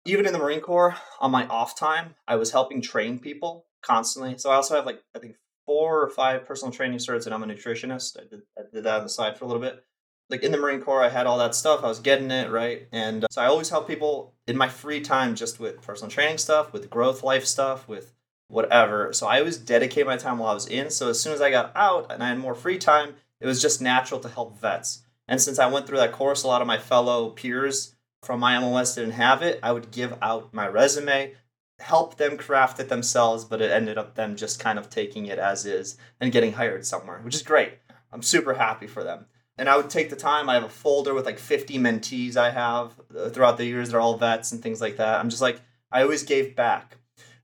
even 0.05 0.27
in 0.27 0.33
the 0.33 0.39
Marine 0.39 0.61
Corps, 0.61 0.95
on 1.19 1.31
my 1.31 1.47
off 1.47 1.75
time, 1.75 2.13
I 2.27 2.35
was 2.35 2.51
helping 2.51 2.79
train 2.79 3.17
people 3.17 3.65
constantly. 3.81 4.37
So 4.37 4.51
I 4.51 4.55
also 4.55 4.75
have 4.75 4.85
like 4.85 5.01
I 5.15 5.19
think 5.19 5.35
four 5.67 6.01
or 6.01 6.09
five 6.09 6.47
personal 6.47 6.71
training 6.71 6.97
certs, 6.97 7.25
and 7.25 7.35
I'm 7.35 7.43
a 7.43 7.45
nutritionist. 7.45 8.19
I 8.19 8.23
did 8.27 8.41
I 8.57 8.61
did 8.73 8.85
that 8.85 8.97
on 8.97 9.03
the 9.03 9.09
side 9.09 9.37
for 9.37 9.45
a 9.45 9.47
little 9.47 9.61
bit. 9.61 9.83
Like 10.29 10.41
in 10.41 10.51
the 10.51 10.57
Marine 10.57 10.81
Corps, 10.81 11.03
I 11.03 11.09
had 11.09 11.27
all 11.27 11.37
that 11.37 11.53
stuff. 11.53 11.83
I 11.83 11.87
was 11.87 11.99
getting 11.99 12.31
it 12.31 12.49
right, 12.49 12.87
and 12.91 13.23
uh, 13.23 13.27
so 13.29 13.43
I 13.43 13.45
always 13.45 13.69
help 13.69 13.87
people 13.87 14.33
in 14.47 14.57
my 14.57 14.67
free 14.67 15.01
time, 15.01 15.35
just 15.35 15.59
with 15.59 15.81
personal 15.83 16.09
training 16.09 16.39
stuff, 16.39 16.73
with 16.73 16.89
growth 16.89 17.21
life 17.21 17.45
stuff, 17.45 17.87
with 17.87 18.13
whatever. 18.47 19.13
So 19.13 19.27
I 19.27 19.39
always 19.39 19.57
dedicate 19.57 20.05
my 20.05 20.17
time 20.17 20.39
while 20.39 20.51
I 20.51 20.53
was 20.53 20.67
in. 20.67 20.89
So 20.89 21.09
as 21.09 21.19
soon 21.19 21.33
as 21.33 21.41
I 21.41 21.51
got 21.51 21.71
out 21.75 22.11
and 22.11 22.23
I 22.23 22.29
had 22.29 22.39
more 22.39 22.55
free 22.55 22.77
time, 22.77 23.15
it 23.39 23.45
was 23.45 23.61
just 23.61 23.81
natural 23.81 24.19
to 24.21 24.29
help 24.29 24.59
vets. 24.59 25.03
And 25.27 25.41
since 25.41 25.59
I 25.59 25.67
went 25.67 25.85
through 25.85 25.97
that 25.97 26.13
course, 26.13 26.43
a 26.43 26.47
lot 26.47 26.61
of 26.61 26.67
my 26.67 26.77
fellow 26.77 27.29
peers 27.31 27.95
from 28.23 28.39
my 28.39 28.57
MOS 28.59 28.95
didn't 28.95 29.11
have 29.11 29.41
it. 29.41 29.59
I 29.61 29.71
would 29.71 29.91
give 29.91 30.17
out 30.21 30.53
my 30.53 30.67
resume, 30.67 31.33
help 31.79 32.17
them 32.17 32.37
craft 32.37 32.79
it 32.79 32.89
themselves, 32.89 33.45
but 33.45 33.61
it 33.61 33.71
ended 33.71 33.97
up 33.97 34.15
them 34.15 34.35
just 34.35 34.59
kind 34.59 34.79
of 34.79 34.89
taking 34.89 35.27
it 35.27 35.39
as 35.39 35.65
is 35.65 35.97
and 36.19 36.31
getting 36.31 36.53
hired 36.53 36.85
somewhere, 36.85 37.19
which 37.21 37.35
is 37.35 37.43
great. 37.43 37.73
I'm 38.11 38.23
super 38.23 38.55
happy 38.55 38.87
for 38.87 39.03
them. 39.03 39.25
And 39.57 39.67
I 39.67 39.77
would 39.77 39.89
take 39.89 40.09
the 40.09 40.15
time. 40.15 40.49
I 40.49 40.53
have 40.53 40.63
a 40.63 40.69
folder 40.69 41.13
with 41.13 41.25
like 41.25 41.39
50 41.39 41.77
mentees 41.79 42.37
I 42.37 42.51
have 42.51 42.93
uh, 43.15 43.29
throughout 43.29 43.57
the 43.57 43.65
years. 43.65 43.89
They're 43.89 43.99
all 43.99 44.17
vets 44.17 44.51
and 44.51 44.61
things 44.61 44.81
like 44.81 44.97
that. 44.97 45.19
I'm 45.19 45.29
just 45.29 45.41
like, 45.41 45.61
I 45.91 46.03
always 46.03 46.23
gave 46.23 46.55
back. 46.55 46.97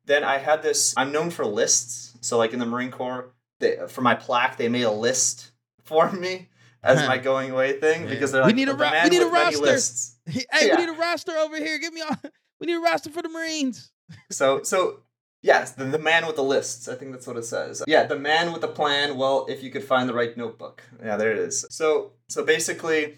Then 0.05 0.23
I 0.23 0.37
had 0.37 0.61
this. 0.61 0.93
I'm 0.95 1.11
known 1.11 1.29
for 1.31 1.45
lists. 1.45 2.15
So 2.21 2.37
like 2.37 2.53
in 2.53 2.59
the 2.59 2.65
Marine 2.65 2.91
Corps, 2.91 3.33
they, 3.59 3.77
for 3.87 4.01
my 4.01 4.15
plaque, 4.15 4.57
they 4.57 4.69
made 4.69 4.83
a 4.83 4.91
list 4.91 5.51
for 5.83 6.11
me 6.11 6.49
as 6.83 7.07
my 7.07 7.17
going 7.17 7.49
away 7.49 7.79
thing 7.79 8.07
because 8.07 8.31
they're 8.31 8.41
like, 8.41 8.53
we 8.53 8.53
need 8.53 8.69
a, 8.69 8.73
ra- 8.73 8.91
we 9.03 9.09
need 9.09 9.21
a 9.21 9.27
roster. 9.27 9.77
Hey, 10.25 10.67
yeah. 10.67 10.75
we 10.75 10.85
need 10.85 10.89
a 10.89 10.99
roster 10.99 11.31
over 11.31 11.57
here. 11.57 11.79
Give 11.79 11.93
me 11.93 12.01
all. 12.01 12.17
We 12.59 12.67
need 12.67 12.75
a 12.75 12.79
roster 12.79 13.09
for 13.09 13.21
the 13.21 13.27
Marines. 13.27 13.91
So 14.29 14.63
so 14.63 14.99
yes, 15.41 15.71
the, 15.71 15.85
the 15.85 15.99
man 15.99 16.25
with 16.25 16.35
the 16.35 16.43
lists. 16.43 16.87
I 16.87 16.95
think 16.95 17.11
that's 17.11 17.27
what 17.27 17.37
it 17.37 17.45
says. 17.45 17.83
Yeah, 17.87 18.05
the 18.05 18.19
man 18.19 18.51
with 18.51 18.61
the 18.61 18.67
plan. 18.67 19.17
Well, 19.17 19.45
if 19.49 19.63
you 19.63 19.71
could 19.71 19.83
find 19.83 20.07
the 20.07 20.13
right 20.13 20.35
notebook. 20.35 20.83
Yeah, 21.03 21.17
there 21.17 21.31
it 21.31 21.37
is. 21.37 21.65
So 21.69 22.13
so 22.29 22.43
basically 22.43 23.17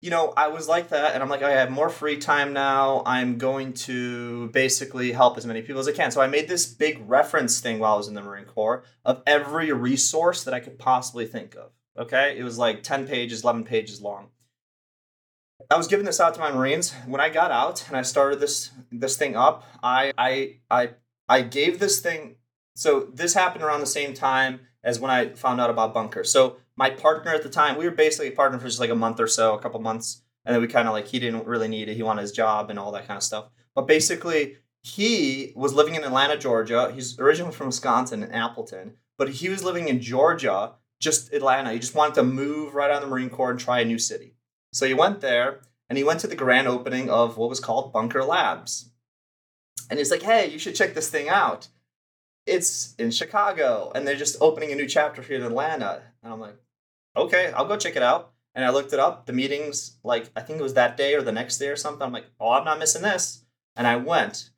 you 0.00 0.10
know, 0.10 0.32
I 0.36 0.48
was 0.48 0.68
like 0.68 0.90
that, 0.90 1.14
and 1.14 1.22
I'm 1.22 1.28
like, 1.28 1.42
oh, 1.42 1.46
I 1.46 1.50
have 1.50 1.70
more 1.70 1.88
free 1.88 2.18
time 2.18 2.52
now. 2.52 3.02
I'm 3.04 3.36
going 3.36 3.72
to 3.74 4.48
basically 4.50 5.10
help 5.12 5.36
as 5.36 5.44
many 5.44 5.62
people 5.62 5.80
as 5.80 5.88
I 5.88 5.92
can. 5.92 6.12
So 6.12 6.20
I 6.20 6.28
made 6.28 6.48
this 6.48 6.66
big 6.66 7.02
reference 7.08 7.60
thing 7.60 7.80
while 7.80 7.94
I 7.94 7.96
was 7.96 8.06
in 8.06 8.14
the 8.14 8.22
Marine 8.22 8.44
Corps 8.44 8.84
of 9.04 9.22
every 9.26 9.72
resource 9.72 10.44
that 10.44 10.54
I 10.54 10.60
could 10.60 10.78
possibly 10.78 11.26
think 11.26 11.56
of. 11.56 11.72
Okay, 11.98 12.38
it 12.38 12.44
was 12.44 12.58
like 12.58 12.84
10 12.84 13.08
pages, 13.08 13.42
11 13.42 13.64
pages 13.64 14.00
long. 14.00 14.28
I 15.70 15.76
was 15.76 15.88
giving 15.88 16.06
this 16.06 16.20
out 16.20 16.34
to 16.34 16.40
my 16.40 16.50
Marines 16.50 16.94
when 17.06 17.20
I 17.20 17.28
got 17.28 17.50
out 17.50 17.86
and 17.88 17.96
I 17.96 18.02
started 18.02 18.40
this 18.40 18.70
this 18.90 19.16
thing 19.16 19.36
up. 19.36 19.64
I 19.82 20.12
I 20.16 20.60
I 20.70 20.90
I 21.28 21.42
gave 21.42 21.78
this 21.78 22.00
thing. 22.00 22.36
So 22.74 23.08
this 23.12 23.34
happened 23.34 23.64
around 23.64 23.80
the 23.80 23.86
same 23.86 24.14
time 24.14 24.60
as 24.84 25.00
when 25.00 25.10
I 25.10 25.30
found 25.30 25.60
out 25.60 25.68
about 25.68 25.92
Bunker. 25.92 26.24
So 26.24 26.58
my 26.76 26.90
partner 26.90 27.34
at 27.34 27.42
the 27.42 27.48
time, 27.48 27.76
we 27.76 27.84
were 27.84 27.90
basically 27.90 28.28
a 28.28 28.32
partner 28.32 28.58
for 28.58 28.66
just 28.66 28.78
like 28.78 28.90
a 28.90 28.94
month 28.94 29.18
or 29.18 29.26
so, 29.26 29.54
a 29.54 29.58
couple 29.58 29.80
months, 29.80 30.22
and 30.44 30.54
then 30.54 30.62
we 30.62 30.68
kind 30.68 30.86
of 30.86 30.94
like 30.94 31.08
he 31.08 31.18
didn't 31.18 31.44
really 31.44 31.68
need 31.68 31.88
it. 31.88 31.96
He 31.96 32.04
wanted 32.04 32.22
his 32.22 32.32
job 32.32 32.70
and 32.70 32.78
all 32.78 32.92
that 32.92 33.08
kind 33.08 33.16
of 33.16 33.24
stuff. 33.24 33.48
But 33.74 33.88
basically, 33.88 34.58
he 34.82 35.52
was 35.56 35.74
living 35.74 35.96
in 35.96 36.04
Atlanta, 36.04 36.38
Georgia. 36.38 36.92
He's 36.94 37.18
originally 37.18 37.52
from 37.52 37.66
Wisconsin 37.66 38.22
in 38.22 38.30
Appleton, 38.30 38.94
but 39.18 39.28
he 39.28 39.48
was 39.48 39.64
living 39.64 39.88
in 39.88 40.00
Georgia, 40.00 40.74
just 41.00 41.32
Atlanta. 41.32 41.72
He 41.72 41.80
just 41.80 41.96
wanted 41.96 42.14
to 42.14 42.22
move 42.22 42.74
right 42.74 42.90
out 42.90 43.02
of 43.02 43.02
the 43.02 43.08
Marine 43.08 43.28
Corps 43.28 43.50
and 43.50 43.60
try 43.60 43.80
a 43.80 43.84
new 43.84 43.98
city. 43.98 44.36
So 44.78 44.86
he 44.86 44.94
went 44.94 45.20
there 45.20 45.62
and 45.88 45.98
he 45.98 46.04
went 46.04 46.20
to 46.20 46.28
the 46.28 46.36
grand 46.36 46.68
opening 46.68 47.10
of 47.10 47.36
what 47.36 47.48
was 47.48 47.58
called 47.58 47.92
Bunker 47.92 48.22
Labs. 48.22 48.90
And 49.90 49.98
he's 49.98 50.12
like, 50.12 50.22
hey, 50.22 50.48
you 50.48 50.56
should 50.56 50.76
check 50.76 50.94
this 50.94 51.10
thing 51.10 51.28
out. 51.28 51.66
It's 52.46 52.94
in 52.96 53.10
Chicago, 53.10 53.90
and 53.92 54.06
they're 54.06 54.14
just 54.14 54.40
opening 54.40 54.70
a 54.70 54.76
new 54.76 54.86
chapter 54.86 55.20
here 55.20 55.36
in 55.36 55.42
Atlanta. 55.42 56.02
And 56.22 56.32
I'm 56.32 56.38
like, 56.38 56.54
okay, 57.16 57.50
I'll 57.56 57.66
go 57.66 57.76
check 57.76 57.96
it 57.96 58.04
out. 58.04 58.30
And 58.54 58.64
I 58.64 58.70
looked 58.70 58.92
it 58.92 59.00
up. 59.00 59.26
The 59.26 59.32
meetings, 59.32 59.96
like, 60.04 60.30
I 60.36 60.42
think 60.42 60.60
it 60.60 60.62
was 60.62 60.74
that 60.74 60.96
day 60.96 61.14
or 61.14 61.22
the 61.22 61.32
next 61.32 61.58
day 61.58 61.68
or 61.68 61.76
something. 61.76 62.02
I'm 62.02 62.12
like, 62.12 62.30
oh, 62.38 62.52
I'm 62.52 62.64
not 62.64 62.78
missing 62.78 63.02
this. 63.02 63.42
And 63.74 63.84
I 63.84 63.96
went. 63.96 64.50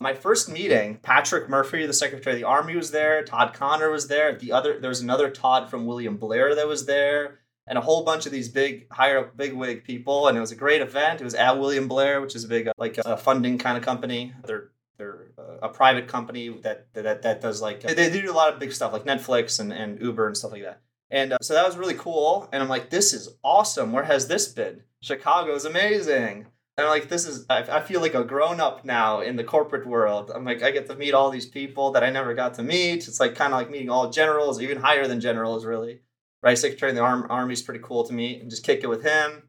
My 0.00 0.14
first 0.14 0.48
meeting, 0.48 0.98
Patrick 1.02 1.48
Murphy, 1.48 1.84
the 1.84 1.92
Secretary 1.92 2.36
of 2.36 2.40
the 2.40 2.46
Army, 2.46 2.76
was 2.76 2.92
there. 2.92 3.24
Todd 3.24 3.54
Connor 3.54 3.90
was 3.90 4.06
there. 4.06 4.36
The 4.36 4.52
other, 4.52 4.78
there 4.78 4.88
was 4.88 5.00
another 5.00 5.30
Todd 5.30 5.68
from 5.68 5.84
William 5.84 6.16
Blair 6.16 6.54
that 6.54 6.68
was 6.68 6.86
there, 6.86 7.40
and 7.66 7.78
a 7.78 7.80
whole 7.80 8.04
bunch 8.04 8.26
of 8.26 8.32
these 8.32 8.48
big, 8.48 8.86
higher, 8.92 9.30
big 9.36 9.54
wig 9.54 9.84
people. 9.84 10.28
And 10.28 10.36
it 10.36 10.40
was 10.40 10.52
a 10.52 10.56
great 10.56 10.82
event. 10.82 11.20
It 11.20 11.24
was 11.24 11.34
at 11.34 11.58
William 11.58 11.88
Blair, 11.88 12.20
which 12.20 12.34
is 12.34 12.44
a 12.44 12.48
big, 12.48 12.68
like, 12.76 12.98
a 12.98 13.16
funding 13.16 13.58
kind 13.58 13.76
of 13.78 13.84
company. 13.84 14.32
They're 14.44 14.70
they're 14.96 15.32
uh, 15.36 15.66
a 15.66 15.68
private 15.68 16.06
company 16.06 16.48
that 16.62 16.86
that 16.94 17.22
that 17.22 17.40
does 17.40 17.60
like 17.60 17.80
they, 17.82 18.10
do 18.10 18.30
a 18.30 18.32
lot 18.32 18.52
of 18.52 18.60
big 18.60 18.72
stuff 18.72 18.92
like 18.92 19.04
Netflix 19.04 19.58
and, 19.58 19.72
and 19.72 20.00
Uber 20.00 20.28
and 20.28 20.36
stuff 20.36 20.52
like 20.52 20.62
that. 20.62 20.82
And 21.10 21.32
uh, 21.32 21.38
so 21.42 21.54
that 21.54 21.66
was 21.66 21.76
really 21.76 21.94
cool. 21.94 22.48
And 22.52 22.62
I'm 22.62 22.68
like, 22.68 22.90
this 22.90 23.12
is 23.12 23.28
awesome. 23.42 23.92
Where 23.92 24.04
has 24.04 24.28
this 24.28 24.48
been? 24.48 24.82
Chicago 25.00 25.54
is 25.54 25.64
amazing. 25.64 26.46
And 26.76 26.86
I'm 26.86 26.88
like, 26.88 27.08
this 27.08 27.24
is, 27.24 27.46
I, 27.48 27.58
I 27.62 27.80
feel 27.82 28.00
like 28.00 28.14
a 28.14 28.24
grown 28.24 28.60
up 28.60 28.84
now 28.84 29.20
in 29.20 29.36
the 29.36 29.44
corporate 29.44 29.86
world. 29.86 30.32
I'm 30.34 30.44
like, 30.44 30.62
I 30.62 30.72
get 30.72 30.88
to 30.88 30.96
meet 30.96 31.14
all 31.14 31.30
these 31.30 31.46
people 31.46 31.92
that 31.92 32.02
I 32.02 32.10
never 32.10 32.34
got 32.34 32.54
to 32.54 32.64
meet. 32.64 33.06
It's 33.06 33.20
like 33.20 33.36
kind 33.36 33.52
of 33.52 33.60
like 33.60 33.70
meeting 33.70 33.90
all 33.90 34.10
generals, 34.10 34.60
even 34.60 34.78
higher 34.78 35.06
than 35.06 35.20
generals, 35.20 35.64
really. 35.64 36.00
Right? 36.44 36.58
Secretary 36.58 36.90
of 36.90 36.96
the 36.96 37.02
Arm, 37.02 37.26
Army 37.30 37.54
is 37.54 37.62
pretty 37.62 37.80
cool 37.82 38.04
to 38.04 38.12
me 38.12 38.38
and 38.38 38.50
just 38.50 38.64
kick 38.64 38.84
it 38.84 38.88
with 38.88 39.02
him. 39.02 39.48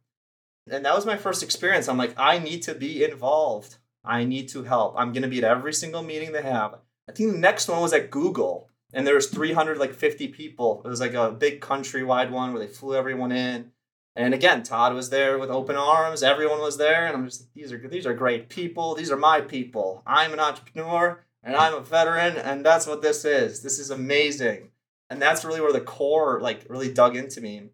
And 0.71 0.85
that 0.85 0.95
was 0.95 1.05
my 1.05 1.17
first 1.17 1.43
experience. 1.43 1.87
I'm 1.87 1.97
like, 1.97 2.13
I 2.17 2.39
need 2.39 2.63
to 2.63 2.73
be 2.73 3.03
involved. 3.03 3.75
I 4.03 4.23
need 4.23 4.47
to 4.49 4.63
help. 4.63 4.95
I'm 4.97 5.13
to 5.13 5.27
be 5.27 5.39
at 5.39 5.43
every 5.43 5.73
single 5.73 6.01
meeting 6.01 6.31
they 6.31 6.41
have. 6.41 6.79
I 7.07 7.11
think 7.11 7.33
the 7.33 7.37
next 7.37 7.67
one 7.67 7.81
was 7.81 7.93
at 7.93 8.09
Google 8.09 8.69
and 8.93 9.05
there 9.05 9.15
was 9.15 9.27
300 9.27 9.77
like 9.77 9.93
50 9.93 10.29
people 10.29 10.81
it 10.85 10.87
was 10.87 11.01
like 11.01 11.13
a 11.13 11.31
big 11.31 11.59
countrywide 11.59 12.31
one 12.31 12.53
where 12.53 12.65
they 12.65 12.71
flew 12.71 12.95
everyone 12.95 13.31
in 13.31 13.71
And 14.15 14.33
again, 14.33 14.63
Todd 14.63 14.93
was 14.93 15.09
there 15.09 15.37
with 15.37 15.49
open 15.49 15.75
arms. 15.75 16.23
Everyone 16.23 16.59
was 16.59 16.77
there, 16.77 17.05
and 17.05 17.17
I'm 17.17 17.25
just 17.25 17.53
these 17.53 17.73
are 17.73 17.87
these 17.89 18.05
are 18.05 18.13
great 18.13 18.47
people. 18.47 18.95
These 18.95 19.11
are 19.11 19.17
my 19.17 19.41
people. 19.41 20.01
I'm 20.07 20.31
an 20.31 20.39
entrepreneur 20.39 21.25
and 21.43 21.55
I'm 21.55 21.73
a 21.75 21.81
veteran, 21.81 22.37
and 22.37 22.65
that's 22.65 22.87
what 22.87 23.01
this 23.01 23.25
is. 23.25 23.61
This 23.61 23.77
is 23.77 23.91
amazing, 23.91 24.71
and 25.15 25.21
that's 25.21 25.45
really 25.45 25.61
where 25.61 25.71
the 25.71 25.79
core 25.79 26.41
like 26.41 26.65
really 26.67 26.91
dug 26.91 27.15
into 27.15 27.39
me. 27.39 27.69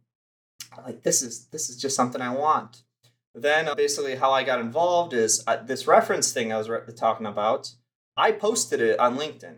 like 0.85 1.01
this 1.01 1.23
is 1.23 1.47
this 1.47 1.69
is 1.69 1.77
just 1.77 1.95
something 1.95 2.21
I 2.21 2.33
want. 2.33 2.83
Then 3.33 3.67
uh, 3.67 3.73
basically 3.73 4.15
how 4.15 4.31
I 4.31 4.43
got 4.43 4.59
involved 4.59 5.13
is 5.13 5.43
uh, 5.47 5.57
this 5.57 5.87
reference 5.87 6.31
thing 6.31 6.53
I 6.53 6.57
was 6.57 6.69
re- 6.69 6.81
talking 6.95 7.25
about. 7.25 7.73
I 8.15 8.31
posted 8.31 8.79
it 8.79 8.99
on 8.99 9.17
LinkedIn, 9.17 9.55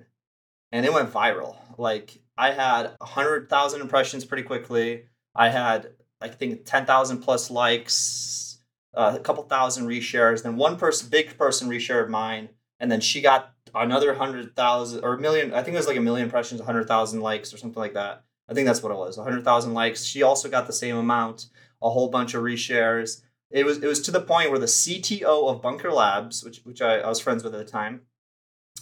and 0.72 0.86
it 0.86 0.94
went 0.94 1.12
viral. 1.12 1.58
Like 1.78 2.22
I 2.38 2.52
had 2.52 2.96
hundred 3.02 3.50
thousand 3.50 3.82
impressions 3.82 4.24
pretty 4.24 4.44
quickly. 4.44 5.08
I 5.36 5.50
had 5.50 5.90
I 6.22 6.30
think 6.30 6.64
ten 6.64 6.86
thousand 6.86 7.18
plus 7.20 7.52
likes, 7.52 8.60
uh, 8.94 9.14
a 9.16 9.20
couple 9.20 9.44
thousand 9.44 9.88
reshares. 9.88 10.44
Then 10.44 10.56
one 10.56 10.78
person, 10.78 11.10
big 11.10 11.38
person, 11.38 11.68
reshared 11.68 12.08
mine, 12.08 12.48
and 12.80 12.90
then 12.90 13.02
she 13.02 13.20
got 13.20 13.53
another 13.74 14.14
hundred 14.14 14.56
thousand 14.56 15.04
or 15.04 15.16
a 15.16 15.20
million. 15.20 15.54
I 15.54 15.64
think 15.64 15.76
it 15.76 15.80
was 15.80 15.88
like 15.88 15.98
a 15.98 16.02
million 16.02 16.26
impressions, 16.26 16.62
hundred 16.62 16.88
thousand 16.88 17.22
likes 17.22 17.54
or 17.54 17.58
something 17.58 17.80
like 17.80 17.94
that. 17.94 18.24
I 18.50 18.54
think 18.54 18.68
that's 18.68 18.84
what 18.84 18.92
it 18.92 18.98
was, 18.98 19.18
hundred 19.18 19.44
thousand 19.44 19.74
likes. 19.74 20.04
She 20.04 20.24
also 20.24 20.50
got 20.50 20.68
the 20.68 20.74
same 20.74 20.96
amount, 20.96 21.48
a 21.82 21.90
whole 21.90 22.10
bunch 22.10 22.34
of 22.34 22.44
reshares. 22.44 23.22
It 23.50 23.66
was 23.66 23.78
it 23.78 23.88
was 23.88 24.02
to 24.02 24.12
the 24.12 24.22
point 24.22 24.50
where 24.50 24.60
the 24.60 24.66
CTO 24.66 25.50
of 25.50 25.62
Bunker 25.62 25.92
Labs, 25.92 26.44
which 26.44 26.62
which 26.64 26.82
I, 26.82 27.00
I 27.00 27.10
was 27.10 27.20
friends 27.20 27.44
with 27.44 27.56
at 27.56 27.66
the 27.66 27.72
time, 27.72 28.02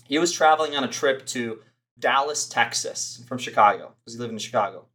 he 0.06 0.18
was 0.18 0.32
traveling 0.32 0.76
on 0.76 0.84
a 0.84 0.88
trip 0.88 1.26
to 1.28 1.60
Dallas, 2.00 2.48
Texas, 2.48 3.24
from 3.28 3.38
Chicago 3.38 3.94
because 4.00 4.16
he 4.16 4.20
lived 4.20 4.34
in 4.34 4.40
Chicago, 4.40 4.88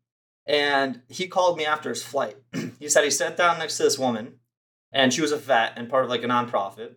and 0.47 1.03
he 1.09 1.29
called 1.29 1.57
me 1.57 1.65
after 1.65 1.89
his 1.89 2.03
flight. 2.03 2.37
he 2.79 2.89
said 2.89 3.05
he 3.05 3.11
sat 3.11 3.37
down 3.37 3.59
next 3.59 3.77
to 3.77 3.85
this 3.85 3.99
woman, 3.99 4.35
and 4.93 5.13
she 5.13 5.21
was 5.23 5.33
a 5.33 5.37
vet 5.37 5.75
and 5.77 5.89
part 5.89 6.05
of 6.05 6.11
like 6.11 6.25
a 6.25 6.27
nonprofit, 6.27 6.97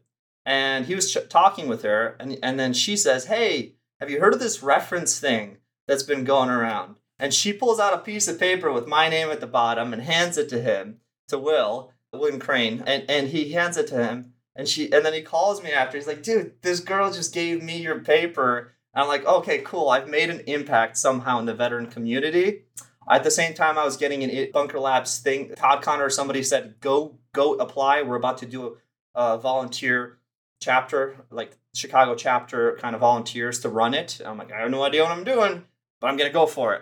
and 0.50 0.88
he 0.88 0.95
was 0.95 1.14
ch- 1.14 1.30
talking 1.30 1.68
with 1.68 1.84
her, 1.84 2.16
and 2.20 2.38
and 2.41 2.60
then 2.60 2.74
she 2.74 2.97
says, 2.97 3.26
"Hey, 3.26 3.76
have 4.00 4.10
you 4.10 4.20
heard 4.20 4.34
of 4.34 4.39
this 4.39 4.64
reference 4.64 5.20
thing 5.20 5.58
that's 5.88 6.04
been 6.04 6.24
going 6.24 6.50
around?" 6.50 6.95
And 7.20 7.34
she 7.34 7.54
pulls 7.54 7.80
out 7.80 7.93
a 7.93 8.00
piece 8.00 8.28
of 8.28 8.39
paper 8.39 8.72
with 8.72 8.88
my 8.88 9.10
name 9.10 9.30
at 9.30 9.41
the 9.41 9.47
bottom 9.47 9.93
and 9.93 10.02
hands 10.02 10.38
it 10.38 10.50
to 10.50 10.62
him, 10.62 11.02
to 11.28 11.38
Will, 11.38 11.91
William 12.12 12.39
Crane, 12.39 12.82
and, 12.88 13.04
and 13.10 13.28
he 13.28 13.52
hands 13.52 13.78
it 13.78 13.88
to 13.88 14.04
him. 14.04 14.34
And 14.56 14.68
she 14.68 14.91
and 14.91 15.06
then 15.06 15.14
he 15.14 15.22
calls 15.22 15.62
me 15.62 15.72
after. 15.72 15.97
He's 15.97 16.08
like, 16.08 16.24
dude, 16.24 16.54
this 16.64 16.80
girl 16.80 17.12
just 17.12 17.34
gave 17.34 17.62
me 17.62 17.78
your 17.78 18.00
paper. 18.00 18.74
And 18.93 19.04
I'm 19.04 19.08
like, 19.08 19.26
okay, 19.26 19.60
cool. 19.60 19.89
I've 19.89 20.10
made 20.10 20.32
an 20.32 20.41
impact 20.47 20.97
somehow 20.97 21.39
in 21.39 21.45
the 21.45 21.54
veteran 21.54 21.88
community. 21.88 22.64
At 23.08 23.24
the 23.24 23.32
same 23.32 23.54
time, 23.54 23.78
I 23.78 23.86
was 23.86 23.97
getting 23.97 24.24
an 24.24 24.52
Bunker 24.52 24.80
Labs 24.80 25.20
thing. 25.20 25.54
Todd 25.56 25.84
Connor 25.84 26.06
or 26.06 26.10
somebody 26.10 26.41
said, 26.41 26.76
go 26.80 27.20
go 27.34 27.54
apply. 27.56 28.02
We're 28.02 28.16
about 28.16 28.39
to 28.39 28.45
do 28.45 28.78
a, 29.16 29.36
a 29.36 29.38
volunteer 29.38 30.18
chapter, 30.60 31.26
like 31.30 31.57
Chicago 31.74 32.16
chapter 32.16 32.78
kind 32.80 32.95
of 32.95 33.01
volunteers 33.01 33.60
to 33.60 33.70
run 33.70 33.93
it. 33.93 34.22
I'm 34.26 34.38
like, 34.38 34.51
I 34.51 34.62
have 34.62 34.72
no 34.72 34.84
idea 34.84 35.03
what 35.03 35.12
I'm 35.12 35.24
doing, 35.24 35.66
but 35.99 36.07
I'm 36.07 36.18
gonna 36.18 36.30
go 36.30 36.45
for 36.45 36.74
it. 36.74 36.82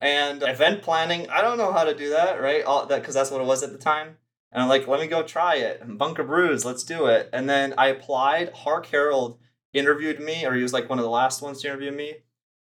And 0.00 0.42
event 0.42 0.82
planning, 0.82 1.28
I 1.30 1.40
don't 1.40 1.58
know 1.58 1.72
how 1.72 1.84
to 1.84 1.94
do 1.94 2.10
that, 2.10 2.40
right? 2.40 2.64
All 2.64 2.86
that 2.86 3.00
because 3.00 3.14
that's 3.14 3.30
what 3.30 3.40
it 3.40 3.46
was 3.46 3.62
at 3.62 3.72
the 3.72 3.78
time. 3.78 4.18
And 4.52 4.62
I'm 4.62 4.68
like, 4.68 4.86
let 4.86 5.00
me 5.00 5.06
go 5.06 5.22
try 5.22 5.56
it. 5.56 5.82
Bunker 5.98 6.22
Brews, 6.22 6.64
let's 6.64 6.84
do 6.84 7.06
it. 7.06 7.28
And 7.32 7.48
then 7.48 7.74
I 7.76 7.88
applied. 7.88 8.52
Hark 8.52 8.86
Harold 8.86 9.38
interviewed 9.72 10.20
me, 10.20 10.46
or 10.46 10.54
he 10.54 10.62
was 10.62 10.72
like 10.72 10.88
one 10.88 10.98
of 10.98 11.04
the 11.04 11.10
last 11.10 11.42
ones 11.42 11.60
to 11.60 11.68
interview 11.68 11.90
me. 11.90 12.18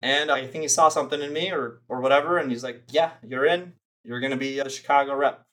And 0.02 0.30
I 0.30 0.46
think 0.46 0.62
he 0.62 0.68
saw 0.68 0.88
something 0.88 1.22
in 1.22 1.32
me 1.32 1.50
or 1.50 1.80
or 1.88 2.00
whatever. 2.00 2.38
And 2.38 2.50
he's 2.50 2.62
like, 2.62 2.82
yeah, 2.90 3.12
you're 3.26 3.46
in. 3.46 3.72
You're 4.04 4.20
to 4.20 4.36
be 4.36 4.58
a 4.58 4.68
Chicago 4.68 5.14
rep. 5.14 5.44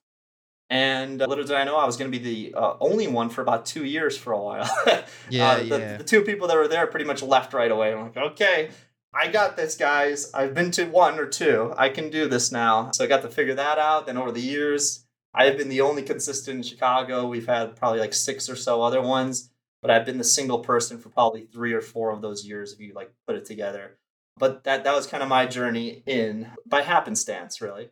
And 0.69 1.21
uh, 1.21 1.27
little 1.27 1.43
did 1.43 1.55
I 1.55 1.63
know 1.63 1.77
I 1.77 1.85
was 1.85 1.95
going 1.95 2.11
to 2.11 2.17
be 2.17 2.49
the 2.49 2.57
uh, 2.57 2.75
only 2.79 3.07
one 3.07 3.29
for 3.29 3.41
about 3.41 3.65
two 3.65 3.85
years 3.85 4.17
for 4.17 4.33
a 4.33 4.41
while. 4.41 4.69
yeah, 5.29 5.49
uh, 5.49 5.57
the, 5.59 5.65
yeah. 5.65 5.97
the 5.97 6.03
two 6.03 6.21
people 6.21 6.47
that 6.47 6.57
were 6.57 6.67
there 6.67 6.87
pretty 6.87 7.05
much 7.05 7.21
left 7.21 7.53
right 7.53 7.71
away. 7.71 7.93
I'm 7.93 8.05
like, 8.05 8.17
okay, 8.17 8.69
I 9.13 9.27
got 9.27 9.55
this, 9.55 9.77
guys. 9.77 10.31
I've 10.33 10.53
been 10.53 10.71
to 10.71 10.85
one 10.85 11.19
or 11.19 11.27
two. 11.27 11.73
I 11.77 11.89
can 11.89 12.09
do 12.09 12.27
this 12.27 12.51
now. 12.51 12.91
So 12.91 13.03
I 13.03 13.07
got 13.07 13.21
to 13.21 13.29
figure 13.29 13.53
that 13.55 13.77
out. 13.77 14.07
Then 14.07 14.17
over 14.17 14.31
the 14.31 14.41
years, 14.41 15.05
I 15.33 15.45
have 15.45 15.57
been 15.57 15.69
the 15.69 15.81
only 15.81 16.01
consistent 16.01 16.57
in 16.57 16.63
Chicago. 16.63 17.27
We've 17.27 17.47
had 17.47 17.75
probably 17.75 17.99
like 17.99 18.13
six 18.13 18.49
or 18.49 18.55
so 18.55 18.81
other 18.81 19.01
ones, 19.01 19.51
but 19.81 19.91
I've 19.91 20.05
been 20.05 20.17
the 20.17 20.23
single 20.23 20.59
person 20.59 20.97
for 20.97 21.09
probably 21.09 21.41
three 21.41 21.73
or 21.73 21.81
four 21.81 22.11
of 22.11 22.21
those 22.21 22.45
years 22.45 22.73
if 22.73 22.79
you 22.79 22.93
like 22.93 23.13
put 23.27 23.35
it 23.35 23.45
together. 23.45 23.97
But 24.37 24.63
that 24.63 24.83
that 24.83 24.93
was 24.93 25.07
kind 25.07 25.23
of 25.23 25.29
my 25.29 25.45
journey 25.45 26.03
in 26.05 26.47
by 26.65 26.81
happenstance, 26.81 27.61
really. 27.61 27.91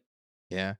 Yeah. 0.50 0.74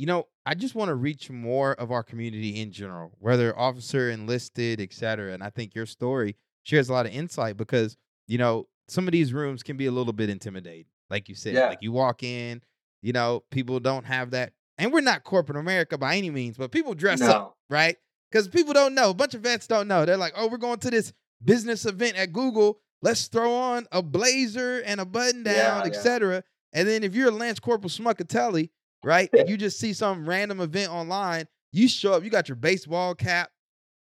You 0.00 0.06
know, 0.06 0.28
I 0.46 0.54
just 0.54 0.74
want 0.74 0.88
to 0.88 0.94
reach 0.94 1.28
more 1.28 1.74
of 1.74 1.92
our 1.92 2.02
community 2.02 2.58
in 2.62 2.72
general, 2.72 3.12
whether 3.18 3.56
officer, 3.58 4.08
enlisted, 4.10 4.80
et 4.80 4.94
cetera. 4.94 5.34
And 5.34 5.42
I 5.42 5.50
think 5.50 5.74
your 5.74 5.84
story 5.84 6.36
shares 6.62 6.88
a 6.88 6.94
lot 6.94 7.04
of 7.04 7.12
insight 7.12 7.58
because, 7.58 7.98
you 8.26 8.38
know, 8.38 8.66
some 8.88 9.06
of 9.06 9.12
these 9.12 9.34
rooms 9.34 9.62
can 9.62 9.76
be 9.76 9.84
a 9.84 9.90
little 9.92 10.14
bit 10.14 10.30
intimidating. 10.30 10.86
Like 11.10 11.28
you 11.28 11.34
said, 11.34 11.52
Yeah. 11.52 11.66
like 11.68 11.82
you 11.82 11.92
walk 11.92 12.22
in, 12.22 12.62
you 13.02 13.12
know, 13.12 13.44
people 13.50 13.78
don't 13.78 14.06
have 14.06 14.30
that. 14.30 14.54
And 14.78 14.90
we're 14.90 15.02
not 15.02 15.22
corporate 15.22 15.58
America 15.58 15.98
by 15.98 16.16
any 16.16 16.30
means, 16.30 16.56
but 16.56 16.72
people 16.72 16.94
dress 16.94 17.20
up, 17.20 17.58
right? 17.68 17.98
Because 18.32 18.48
people 18.48 18.72
don't 18.72 18.94
know. 18.94 19.10
A 19.10 19.14
bunch 19.14 19.34
of 19.34 19.42
vets 19.42 19.66
don't 19.66 19.86
know. 19.86 20.06
They're 20.06 20.16
like, 20.16 20.32
oh, 20.34 20.48
we're 20.48 20.56
going 20.56 20.78
to 20.78 20.90
this 20.90 21.12
business 21.44 21.84
event 21.84 22.16
at 22.16 22.32
Google. 22.32 22.78
Let's 23.02 23.26
throw 23.28 23.52
on 23.52 23.86
a 23.92 24.00
blazer 24.02 24.78
and 24.80 24.98
a 24.98 25.04
button 25.04 25.42
down, 25.42 25.54
Yeah, 25.54 25.82
et 25.84 25.92
yeah. 25.92 26.00
cetera. 26.00 26.44
And 26.72 26.88
then 26.88 27.04
if 27.04 27.14
you're 27.14 27.28
a 27.28 27.32
Lance 27.32 27.60
Corporal 27.60 27.90
Smuckatelli, 27.90 28.70
right? 29.04 29.28
And 29.32 29.48
you 29.48 29.56
just 29.56 29.78
see 29.78 29.92
some 29.92 30.28
random 30.28 30.60
event 30.60 30.92
online, 30.92 31.46
you 31.72 31.88
show 31.88 32.12
up, 32.14 32.24
you 32.24 32.30
got 32.30 32.48
your 32.48 32.56
baseball 32.56 33.14
cap, 33.14 33.50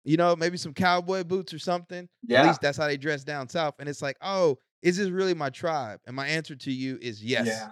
you 0.04 0.16
know, 0.16 0.34
maybe 0.36 0.56
some 0.56 0.72
cowboy 0.74 1.24
boots 1.24 1.52
or 1.52 1.58
something. 1.58 2.08
Yeah. 2.26 2.42
At 2.42 2.46
least 2.48 2.60
that's 2.60 2.78
how 2.78 2.86
they 2.86 2.96
dress 2.96 3.24
down 3.24 3.48
south. 3.48 3.74
And 3.78 3.88
it's 3.88 4.02
like, 4.02 4.16
oh, 4.22 4.58
is 4.82 4.96
this 4.96 5.08
really 5.08 5.34
my 5.34 5.50
tribe? 5.50 6.00
And 6.06 6.14
my 6.14 6.26
answer 6.28 6.54
to 6.56 6.72
you 6.72 6.98
is 7.02 7.22
yes, 7.22 7.46
Yeah. 7.46 7.70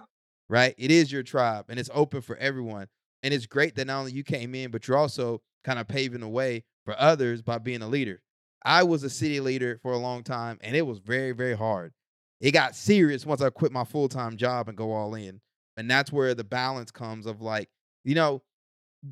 right? 0.49 0.75
It 0.77 0.91
is 0.91 1.11
your 1.11 1.23
tribe 1.23 1.65
and 1.69 1.79
it's 1.79 1.89
open 1.93 2.21
for 2.21 2.35
everyone. 2.37 2.87
And 3.23 3.33
it's 3.33 3.45
great 3.45 3.75
that 3.75 3.87
not 3.87 3.99
only 3.99 4.11
you 4.11 4.23
came 4.23 4.53
in, 4.53 4.71
but 4.71 4.87
you're 4.87 4.97
also 4.97 5.41
kind 5.63 5.79
of 5.79 5.87
paving 5.87 6.21
the 6.21 6.27
way 6.27 6.63
for 6.85 6.95
others 6.99 7.41
by 7.41 7.57
being 7.57 7.81
a 7.81 7.87
leader. 7.87 8.21
I 8.63 8.83
was 8.83 9.03
a 9.03 9.09
city 9.09 9.39
leader 9.39 9.79
for 9.81 9.93
a 9.93 9.97
long 9.97 10.23
time 10.23 10.57
and 10.61 10.75
it 10.75 10.85
was 10.85 10.99
very, 10.99 11.31
very 11.31 11.55
hard. 11.55 11.93
It 12.39 12.51
got 12.51 12.75
serious 12.75 13.25
once 13.25 13.41
I 13.41 13.49
quit 13.49 13.71
my 13.71 13.83
full 13.83 14.09
time 14.09 14.37
job 14.37 14.67
and 14.67 14.77
go 14.77 14.91
all 14.91 15.15
in. 15.15 15.41
And 15.77 15.89
that's 15.89 16.11
where 16.11 16.33
the 16.33 16.43
balance 16.43 16.91
comes 16.91 17.25
of 17.25 17.41
like, 17.41 17.69
you 18.03 18.15
know, 18.15 18.41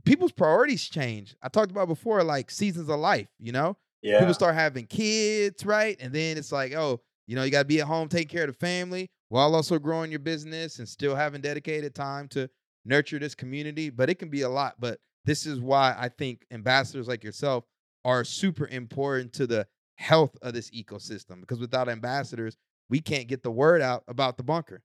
people's 0.04 0.32
priorities 0.32 0.84
change. 0.84 1.36
I 1.42 1.48
talked 1.48 1.72
about 1.72 1.88
before, 1.88 2.24
like 2.24 2.50
seasons 2.50 2.90
of 2.90 3.00
life, 3.00 3.28
you 3.40 3.52
know? 3.52 3.78
Yeah. 4.02 4.20
People 4.20 4.34
start 4.34 4.56
having 4.56 4.88
kids, 4.88 5.66
right? 5.66 5.96
And 6.00 6.12
then 6.12 6.38
it's 6.38 6.52
like, 6.52 6.74
oh, 6.74 7.02
you 7.28 7.36
know, 7.36 7.44
you 7.44 7.52
got 7.52 7.60
to 7.60 7.66
be 7.66 7.82
at 7.82 7.88
home 7.88 8.08
taking 8.08 8.28
care 8.28 8.44
of 8.44 8.50
the 8.50 8.66
family 8.66 9.10
while 9.30 9.56
also 9.56 9.80
growing 9.80 10.12
your 10.12 10.20
business 10.20 10.80
and 10.80 10.88
still 10.88 11.16
having 11.16 11.42
dedicated 11.42 11.96
time 11.96 12.28
to 12.30 12.50
nurture 12.84 13.20
this 13.20 13.36
community. 13.36 13.90
But 13.90 14.10
it 14.10 14.16
can 14.16 14.30
be 14.30 14.42
a 14.42 14.50
lot. 14.50 14.76
But 14.80 15.00
this 15.26 15.46
is 15.46 15.60
why 15.60 15.96
I 15.98 16.10
think 16.10 16.46
ambassadors 16.52 17.08
like 17.08 17.24
yourself 17.24 17.64
are 18.04 18.24
super 18.24 18.68
important 18.68 19.34
to 19.34 19.48
the 19.48 19.68
health 19.98 20.38
of 20.42 20.54
this 20.54 20.70
ecosystem 20.72 21.40
because 21.40 21.60
without 21.60 21.90
ambassadors, 21.90 22.58
we 22.90 23.00
can't 23.00 23.28
get 23.28 23.42
the 23.42 23.52
word 23.52 23.82
out 23.82 24.04
about 24.08 24.38
the 24.38 24.44
bunker. 24.44 24.84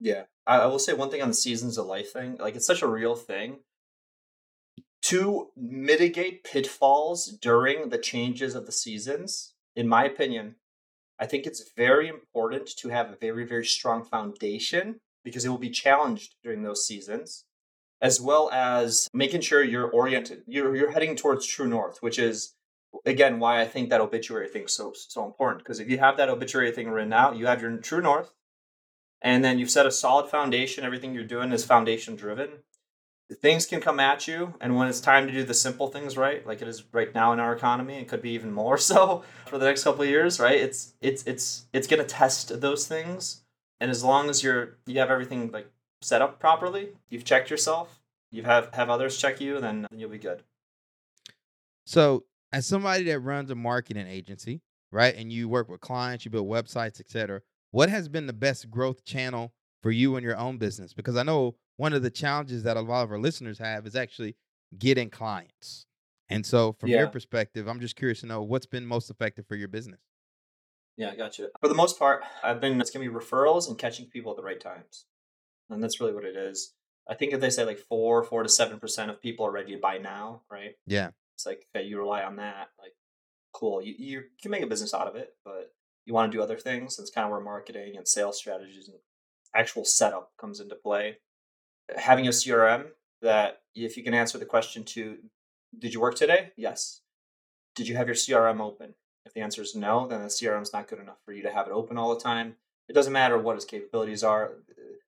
Yeah. 0.00 0.24
I, 0.46 0.58
I 0.58 0.66
will 0.66 0.78
say 0.78 0.92
one 0.92 1.10
thing 1.10 1.22
on 1.22 1.28
the 1.28 1.34
seasons 1.34 1.78
of 1.78 1.86
life 1.86 2.12
thing. 2.12 2.36
Like 2.38 2.56
it's 2.56 2.66
such 2.66 2.82
a 2.82 2.88
real 2.88 3.14
thing. 3.14 3.58
To 5.02 5.48
mitigate 5.56 6.44
pitfalls 6.44 7.26
during 7.26 7.88
the 7.88 7.98
changes 7.98 8.54
of 8.54 8.66
the 8.66 8.72
seasons, 8.72 9.54
in 9.74 9.88
my 9.88 10.04
opinion, 10.04 10.56
I 11.18 11.26
think 11.26 11.46
it's 11.46 11.70
very 11.76 12.08
important 12.08 12.66
to 12.78 12.88
have 12.88 13.10
a 13.10 13.16
very, 13.16 13.46
very 13.46 13.64
strong 13.64 14.04
foundation 14.04 15.00
because 15.24 15.44
it 15.44 15.50
will 15.50 15.58
be 15.58 15.70
challenged 15.70 16.34
during 16.42 16.62
those 16.62 16.86
seasons, 16.86 17.44
as 18.00 18.20
well 18.20 18.50
as 18.52 19.08
making 19.12 19.42
sure 19.42 19.62
you're 19.62 19.90
oriented. 19.90 20.42
You're 20.46 20.74
you're 20.74 20.92
heading 20.92 21.16
towards 21.16 21.46
true 21.46 21.66
north, 21.68 21.98
which 22.02 22.18
is 22.18 22.54
again 23.04 23.38
why 23.38 23.60
I 23.60 23.66
think 23.66 23.90
that 23.90 24.00
obituary 24.00 24.48
thing 24.48 24.64
is 24.64 24.72
so 24.72 24.92
so 24.94 25.26
important. 25.26 25.64
Because 25.64 25.80
if 25.80 25.90
you 25.90 25.98
have 25.98 26.16
that 26.16 26.30
obituary 26.30 26.72
thing 26.72 26.88
written 26.88 27.12
out, 27.12 27.36
you 27.36 27.46
have 27.46 27.60
your 27.60 27.76
true 27.78 28.00
north, 28.00 28.32
and 29.22 29.44
then 29.44 29.58
you've 29.58 29.70
set 29.70 29.86
a 29.86 29.90
solid 29.90 30.28
foundation. 30.28 30.84
Everything 30.84 31.14
you're 31.14 31.24
doing 31.24 31.52
is 31.52 31.64
foundation 31.64 32.16
driven. 32.16 32.48
Things 33.32 33.64
can 33.64 33.80
come 33.80 34.00
at 34.00 34.26
you, 34.26 34.54
and 34.60 34.74
when 34.74 34.88
it's 34.88 35.00
time 35.00 35.28
to 35.28 35.32
do 35.32 35.44
the 35.44 35.54
simple 35.54 35.86
things 35.86 36.16
right, 36.16 36.44
like 36.44 36.62
it 36.62 36.66
is 36.66 36.82
right 36.92 37.14
now 37.14 37.32
in 37.32 37.38
our 37.38 37.54
economy, 37.54 37.94
it 37.94 38.08
could 38.08 38.22
be 38.22 38.30
even 38.30 38.52
more 38.52 38.76
so 38.90 39.22
for 39.46 39.58
the 39.58 39.66
next 39.66 39.84
couple 39.84 40.02
of 40.02 40.08
years, 40.08 40.40
right? 40.40 40.58
It's 40.58 40.94
it's 41.00 41.22
it's 41.26 41.66
it's 41.72 41.86
gonna 41.86 42.04
test 42.04 42.60
those 42.60 42.88
things, 42.88 43.42
and 43.78 43.90
as 43.90 44.02
long 44.02 44.28
as 44.28 44.42
you're 44.42 44.78
you 44.86 44.98
have 44.98 45.10
everything 45.10 45.50
like 45.52 45.70
set 46.02 46.22
up 46.22 46.40
properly, 46.40 46.88
you've 47.08 47.24
checked 47.24 47.50
yourself, 47.50 48.00
you 48.32 48.42
have 48.42 48.74
have 48.74 48.90
others 48.90 49.16
check 49.16 49.40
you, 49.40 49.60
then 49.60 49.86
you'll 49.94 50.10
be 50.10 50.18
good. 50.18 50.42
So, 51.86 52.24
as 52.52 52.66
somebody 52.66 53.04
that 53.04 53.20
runs 53.20 53.50
a 53.50 53.54
marketing 53.54 54.06
agency, 54.06 54.60
right, 54.90 55.14
and 55.14 55.32
you 55.32 55.48
work 55.48 55.68
with 55.68 55.80
clients, 55.80 56.24
you 56.24 56.30
build 56.30 56.48
websites, 56.48 57.00
et 57.00 57.10
cetera, 57.10 57.42
what 57.70 57.88
has 57.88 58.08
been 58.08 58.26
the 58.26 58.32
best 58.32 58.70
growth 58.70 59.04
channel 59.04 59.52
for 59.82 59.90
you 59.90 60.16
and 60.16 60.24
your 60.24 60.36
own 60.36 60.58
business? 60.58 60.92
Because 60.92 61.16
I 61.16 61.22
know 61.22 61.56
one 61.76 61.92
of 61.92 62.02
the 62.02 62.10
challenges 62.10 62.62
that 62.64 62.76
a 62.76 62.80
lot 62.80 63.04
of 63.04 63.10
our 63.10 63.18
listeners 63.18 63.58
have 63.58 63.86
is 63.86 63.96
actually 63.96 64.36
getting 64.78 65.10
clients. 65.10 65.86
And 66.28 66.46
so, 66.46 66.74
from 66.78 66.90
your 66.90 67.08
perspective, 67.08 67.66
I'm 67.66 67.80
just 67.80 67.96
curious 67.96 68.20
to 68.20 68.26
know 68.26 68.42
what's 68.42 68.66
been 68.66 68.86
most 68.86 69.10
effective 69.10 69.46
for 69.48 69.56
your 69.56 69.66
business. 69.66 70.00
Yeah, 70.96 71.10
I 71.10 71.16
got 71.16 71.38
you. 71.38 71.48
For 71.60 71.68
the 71.68 71.74
most 71.74 71.98
part, 71.98 72.22
I've 72.44 72.60
been 72.60 72.80
it's 72.80 72.90
gonna 72.90 73.08
be 73.08 73.12
referrals 73.12 73.68
and 73.68 73.76
catching 73.76 74.06
people 74.06 74.30
at 74.30 74.36
the 74.36 74.42
right 74.42 74.60
times, 74.60 75.06
and 75.68 75.82
that's 75.82 76.00
really 76.00 76.12
what 76.12 76.24
it 76.24 76.36
is. 76.36 76.74
I 77.08 77.14
think 77.14 77.32
if 77.32 77.40
they 77.40 77.50
say 77.50 77.64
like 77.64 77.78
four, 77.78 78.22
four 78.22 78.42
to 78.44 78.48
seven 78.48 78.78
percent 78.78 79.10
of 79.10 79.20
people 79.20 79.44
are 79.46 79.50
ready 79.50 79.72
to 79.72 79.80
buy 79.80 79.98
now, 79.98 80.42
right? 80.50 80.74
Yeah. 80.86 81.10
It's 81.34 81.46
like 81.46 81.66
okay, 81.74 81.86
you 81.86 81.98
rely 81.98 82.22
on 82.22 82.36
that. 82.36 82.68
Like, 82.78 82.92
cool, 83.52 83.82
you 83.82 83.94
you 83.98 84.22
can 84.40 84.50
make 84.50 84.62
a 84.62 84.68
business 84.68 84.94
out 84.94 85.08
of 85.08 85.16
it, 85.16 85.30
but 85.44 85.72
you 86.10 86.14
want 86.14 86.30
to 86.30 86.36
do 86.36 86.42
other 86.42 86.58
things. 86.58 86.96
That's 86.96 87.10
kind 87.10 87.24
of 87.24 87.30
where 87.30 87.40
marketing 87.40 87.96
and 87.96 88.06
sales 88.06 88.36
strategies 88.36 88.88
and 88.88 88.98
actual 89.54 89.84
setup 89.84 90.32
comes 90.38 90.58
into 90.58 90.74
play. 90.74 91.18
Having 91.96 92.26
a 92.26 92.30
CRM 92.30 92.86
that 93.22 93.60
if 93.76 93.96
you 93.96 94.02
can 94.02 94.12
answer 94.12 94.36
the 94.36 94.44
question 94.44 94.82
to, 94.82 95.18
did 95.78 95.94
you 95.94 96.00
work 96.00 96.16
today? 96.16 96.50
Yes. 96.56 97.02
Did 97.76 97.86
you 97.86 97.96
have 97.96 98.08
your 98.08 98.16
CRM 98.16 98.60
open? 98.60 98.94
If 99.24 99.34
the 99.34 99.40
answer 99.40 99.62
is 99.62 99.76
no, 99.76 100.08
then 100.08 100.22
the 100.22 100.26
CRM 100.26 100.62
is 100.62 100.72
not 100.72 100.88
good 100.88 100.98
enough 100.98 101.18
for 101.24 101.32
you 101.32 101.42
to 101.42 101.52
have 101.52 101.68
it 101.68 101.72
open 101.72 101.96
all 101.96 102.12
the 102.12 102.20
time. 102.20 102.56
It 102.88 102.94
doesn't 102.94 103.12
matter 103.12 103.38
what 103.38 103.54
its 103.54 103.64
capabilities 103.64 104.24
are. 104.24 104.54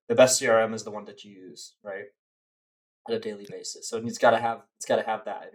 The 0.09 0.14
best 0.14 0.40
CRM 0.40 0.72
is 0.72 0.84
the 0.84 0.92
one 0.92 1.07
that 1.07 1.24
you 1.24 1.32
use, 1.32 1.74
right, 1.82 2.05
at 3.09 3.14
a 3.16 3.18
daily 3.18 3.46
basis. 3.50 3.88
So 3.88 3.96
it's 3.96 4.18
got 4.18 4.30
to 4.30 4.38
have 4.38 4.61
it's 4.76 4.86
got 4.86 4.96
to 4.96 5.03
have 5.03 5.24
that. 5.24 5.50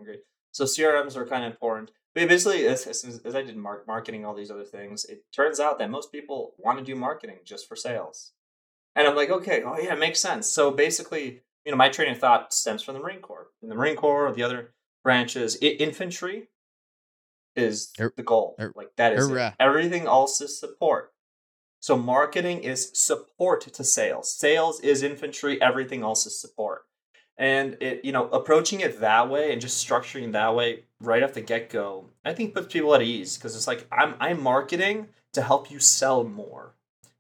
So 0.52 0.66
CRMs 0.66 1.16
are 1.16 1.26
kind 1.26 1.46
of 1.46 1.52
important. 1.52 1.92
But 2.18 2.30
basically, 2.30 2.66
as, 2.66 2.88
as, 2.88 3.22
as 3.24 3.36
I 3.36 3.44
did 3.44 3.56
mark, 3.58 3.86
marketing, 3.86 4.26
all 4.26 4.34
these 4.34 4.50
other 4.50 4.64
things, 4.64 5.06
it 5.06 5.24
turns 5.32 5.60
out 5.60 5.78
that 5.78 5.92
most 5.92 6.12
people 6.12 6.56
want 6.58 6.80
to 6.80 6.84
do 6.84 6.96
marketing 6.96 7.38
just 7.46 7.68
for 7.68 7.76
sales. 7.76 8.32
And 8.96 9.08
I'm 9.08 9.16
like, 9.16 9.30
okay, 9.30 9.62
oh 9.64 9.78
yeah, 9.78 9.94
it 9.94 10.00
makes 10.00 10.20
sense. 10.20 10.48
So 10.48 10.72
basically, 10.72 11.42
you 11.64 11.72
know, 11.72 11.78
my 11.78 11.90
training 11.90 12.16
of 12.16 12.20
thought 12.20 12.54
stems 12.54 12.82
from 12.82 12.96
the 12.96 13.00
Marine 13.00 13.20
Corps. 13.20 13.50
In 13.62 13.70
the 13.70 13.76
Marine 13.76 13.96
Corps, 13.96 14.28
or 14.28 14.34
the 14.34 14.42
other 14.42 14.74
branches, 15.04 15.58
I- 15.62 15.66
infantry 15.80 16.48
is 17.56 17.92
Er- 18.00 18.14
the 18.18 18.24
goal. 18.24 18.56
er- 18.60 18.74
like 18.76 18.96
that 18.96 19.14
is 19.14 19.30
hurrah. 19.30 19.54
everything 19.60 20.08
else 20.08 20.42
is 20.42 20.60
support. 20.60 21.14
So 21.80 21.96
marketing 21.98 22.64
is 22.64 22.90
support 22.96 23.62
to 23.72 23.84
sales. 23.84 24.34
Sales 24.34 24.80
is 24.80 25.04
infantry. 25.04 25.62
Everything 25.62 26.02
else 26.02 26.26
is 26.26 26.42
support. 26.42 26.86
And 27.38 27.78
it, 27.80 28.04
you 28.04 28.12
know, 28.12 28.28
approaching 28.30 28.80
it 28.80 29.00
that 29.00 29.30
way 29.30 29.52
and 29.52 29.62
just 29.62 29.86
structuring 29.88 30.32
that 30.32 30.56
way 30.56 30.86
right 31.00 31.22
off 31.22 31.34
the 31.34 31.42
get 31.42 31.70
go, 31.70 32.06
I 32.26 32.34
think 32.34 32.54
puts 32.54 32.72
people 32.74 32.96
at 32.96 33.02
ease 33.02 33.38
because 33.38 33.56
it's 33.56 33.68
like 33.68 33.86
I'm 33.92 34.16
I'm 34.20 34.42
marketing 34.42 35.10
to 35.34 35.42
help 35.42 35.70
you 35.70 35.80
sell 35.80 36.24
more 36.24 36.74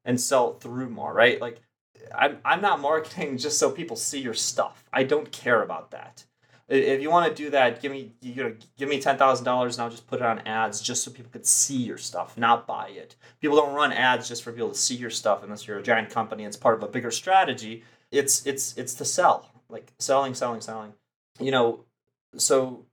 and 0.03 0.19
sell 0.19 0.53
through 0.53 0.89
more, 0.89 1.13
right? 1.13 1.39
Like 1.39 1.61
I'm 2.15 2.39
I'm 2.43 2.61
not 2.61 2.79
marketing 2.79 3.37
just 3.45 3.59
so 3.59 3.69
people 3.69 3.95
see 3.95 4.19
your 4.19 4.33
stuff. 4.33 4.83
I 4.91 5.03
don't 5.03 5.31
care 5.31 5.61
about 5.61 5.91
that. 5.91 6.25
If 6.69 7.01
you 7.01 7.09
want 7.09 7.29
to 7.29 7.43
do 7.43 7.49
that, 7.51 7.81
give 7.81 7.91
me 7.91 8.13
you 8.21 8.43
know 8.43 8.55
give 8.77 8.89
me 8.89 8.99
ten 8.99 9.17
thousand 9.17 9.45
dollars 9.45 9.77
and 9.77 9.83
I'll 9.83 9.91
just 9.91 10.07
put 10.07 10.19
it 10.19 10.25
on 10.25 10.39
ads 10.39 10.81
just 10.81 11.03
so 11.03 11.11
people 11.11 11.31
could 11.31 11.45
see 11.45 11.77
your 11.77 11.97
stuff, 11.97 12.37
not 12.37 12.67
buy 12.67 12.89
it. 12.89 13.15
People 13.39 13.57
don't 13.57 13.73
run 13.73 13.93
ads 13.93 14.27
just 14.27 14.43
for 14.43 14.51
people 14.51 14.69
to 14.69 14.75
see 14.75 14.95
your 14.95 15.09
stuff 15.09 15.43
unless 15.43 15.67
you're 15.67 15.77
a 15.77 15.83
giant 15.83 16.09
company. 16.09 16.43
It's 16.43 16.57
part 16.57 16.75
of 16.75 16.83
a 16.83 16.87
bigger 16.87 17.11
strategy. 17.11 17.83
It's 18.11 18.45
it's 18.45 18.77
it's 18.77 18.93
to 18.95 19.05
sell, 19.05 19.49
like 19.69 19.91
selling, 19.99 20.33
selling, 20.33 20.61
selling. 20.61 20.93
You 21.39 21.51
know, 21.51 21.85
so 22.37 22.85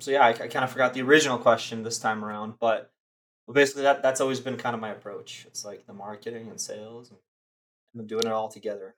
so 0.00 0.10
yeah, 0.10 0.24
I, 0.24 0.30
I 0.30 0.48
kind 0.48 0.64
of 0.64 0.70
forgot 0.70 0.94
the 0.94 1.02
original 1.02 1.38
question 1.38 1.82
this 1.82 1.98
time 1.98 2.24
around, 2.24 2.54
but 2.60 2.92
but 3.46 3.54
basically 3.54 3.82
that 3.82 4.02
that's 4.02 4.20
always 4.20 4.40
been 4.40 4.56
kind 4.56 4.74
of 4.74 4.80
my 4.80 4.90
approach. 4.90 5.44
It's 5.46 5.64
like 5.64 5.86
the 5.86 5.92
marketing 5.92 6.48
and 6.48 6.60
sales 6.60 7.10
and, 7.10 7.18
and 7.94 8.08
doing 8.08 8.24
it 8.24 8.32
all 8.32 8.48
together. 8.48 8.94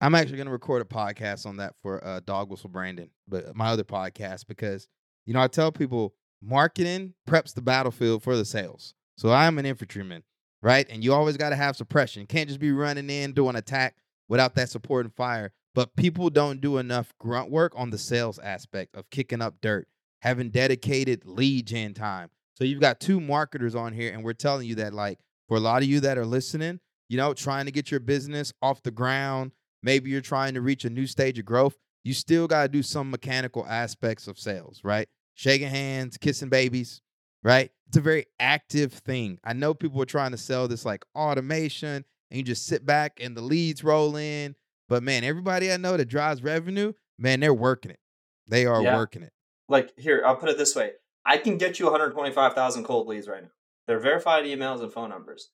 I'm 0.00 0.14
actually 0.14 0.36
going 0.36 0.46
to 0.46 0.52
record 0.52 0.82
a 0.82 0.84
podcast 0.84 1.46
on 1.46 1.56
that 1.56 1.74
for 1.80 2.04
uh, 2.04 2.20
Dog 2.20 2.50
Whistle 2.50 2.68
Brandon, 2.68 3.08
but 3.26 3.56
my 3.56 3.68
other 3.68 3.84
podcast 3.84 4.46
because 4.46 4.88
you 5.24 5.34
know 5.34 5.40
I 5.40 5.48
tell 5.48 5.72
people 5.72 6.14
marketing 6.42 7.14
preps 7.28 7.54
the 7.54 7.62
battlefield 7.62 8.22
for 8.22 8.36
the 8.36 8.44
sales. 8.44 8.94
So 9.16 9.32
I'm 9.32 9.58
an 9.58 9.64
infantryman, 9.64 10.22
right? 10.62 10.86
And 10.90 11.02
you 11.02 11.14
always 11.14 11.38
got 11.38 11.50
to 11.50 11.56
have 11.56 11.76
suppression. 11.76 12.26
Can't 12.26 12.48
just 12.48 12.60
be 12.60 12.72
running 12.72 13.08
in 13.08 13.32
doing 13.32 13.56
attack 13.56 13.96
without 14.28 14.54
that 14.56 14.68
support 14.68 15.06
and 15.06 15.14
fire. 15.14 15.52
But 15.76 15.94
people 15.94 16.30
don't 16.30 16.62
do 16.62 16.78
enough 16.78 17.12
grunt 17.20 17.50
work 17.50 17.74
on 17.76 17.90
the 17.90 17.98
sales 17.98 18.38
aspect 18.38 18.96
of 18.96 19.10
kicking 19.10 19.42
up 19.42 19.56
dirt, 19.60 19.86
having 20.22 20.48
dedicated 20.48 21.26
lead 21.26 21.66
gen 21.66 21.92
time. 21.92 22.30
So 22.54 22.64
you've 22.64 22.80
got 22.80 22.98
two 22.98 23.20
marketers 23.20 23.74
on 23.74 23.92
here, 23.92 24.14
and 24.14 24.24
we're 24.24 24.32
telling 24.32 24.66
you 24.66 24.76
that, 24.76 24.94
like, 24.94 25.18
for 25.48 25.58
a 25.58 25.60
lot 25.60 25.82
of 25.82 25.88
you 25.88 26.00
that 26.00 26.16
are 26.16 26.24
listening, 26.24 26.80
you 27.10 27.18
know, 27.18 27.34
trying 27.34 27.66
to 27.66 27.70
get 27.70 27.90
your 27.90 28.00
business 28.00 28.54
off 28.62 28.82
the 28.82 28.90
ground, 28.90 29.52
maybe 29.82 30.08
you're 30.08 30.22
trying 30.22 30.54
to 30.54 30.62
reach 30.62 30.86
a 30.86 30.90
new 30.90 31.06
stage 31.06 31.38
of 31.38 31.44
growth, 31.44 31.76
you 32.04 32.14
still 32.14 32.46
got 32.46 32.62
to 32.62 32.68
do 32.68 32.82
some 32.82 33.10
mechanical 33.10 33.66
aspects 33.66 34.26
of 34.26 34.38
sales, 34.38 34.80
right? 34.82 35.08
Shaking 35.34 35.68
hands, 35.68 36.16
kissing 36.16 36.48
babies, 36.48 37.02
right? 37.42 37.70
It's 37.88 37.98
a 37.98 38.00
very 38.00 38.24
active 38.40 38.94
thing. 38.94 39.38
I 39.44 39.52
know 39.52 39.74
people 39.74 40.00
are 40.00 40.06
trying 40.06 40.30
to 40.30 40.38
sell 40.38 40.68
this 40.68 40.86
like 40.86 41.04
automation 41.14 42.02
and 42.30 42.38
you 42.38 42.42
just 42.42 42.64
sit 42.64 42.86
back 42.86 43.20
and 43.20 43.36
the 43.36 43.42
leads 43.42 43.84
roll 43.84 44.16
in. 44.16 44.56
But 44.88 45.02
man, 45.02 45.24
everybody 45.24 45.72
I 45.72 45.76
know 45.76 45.96
that 45.96 46.06
drives 46.06 46.42
revenue, 46.42 46.92
man, 47.18 47.40
they're 47.40 47.54
working 47.54 47.90
it. 47.90 48.00
They 48.46 48.66
are 48.66 48.82
Yeah. 48.82 48.94
working 48.96 49.22
it. 49.22 49.32
Like 49.68 49.98
here, 49.98 50.22
I'll 50.24 50.36
put 50.36 50.48
it 50.48 50.58
this 50.58 50.76
way: 50.76 50.92
I 51.24 51.38
can 51.38 51.58
get 51.58 51.78
you 51.80 51.86
125,000 51.86 52.84
cold 52.84 53.08
leads 53.08 53.26
right 53.28 53.42
now. 53.42 53.50
They're 53.86 53.98
verified 53.98 54.44
emails 54.44 54.80
and 54.82 54.92
phone 54.92 55.10
numbers. 55.10 55.50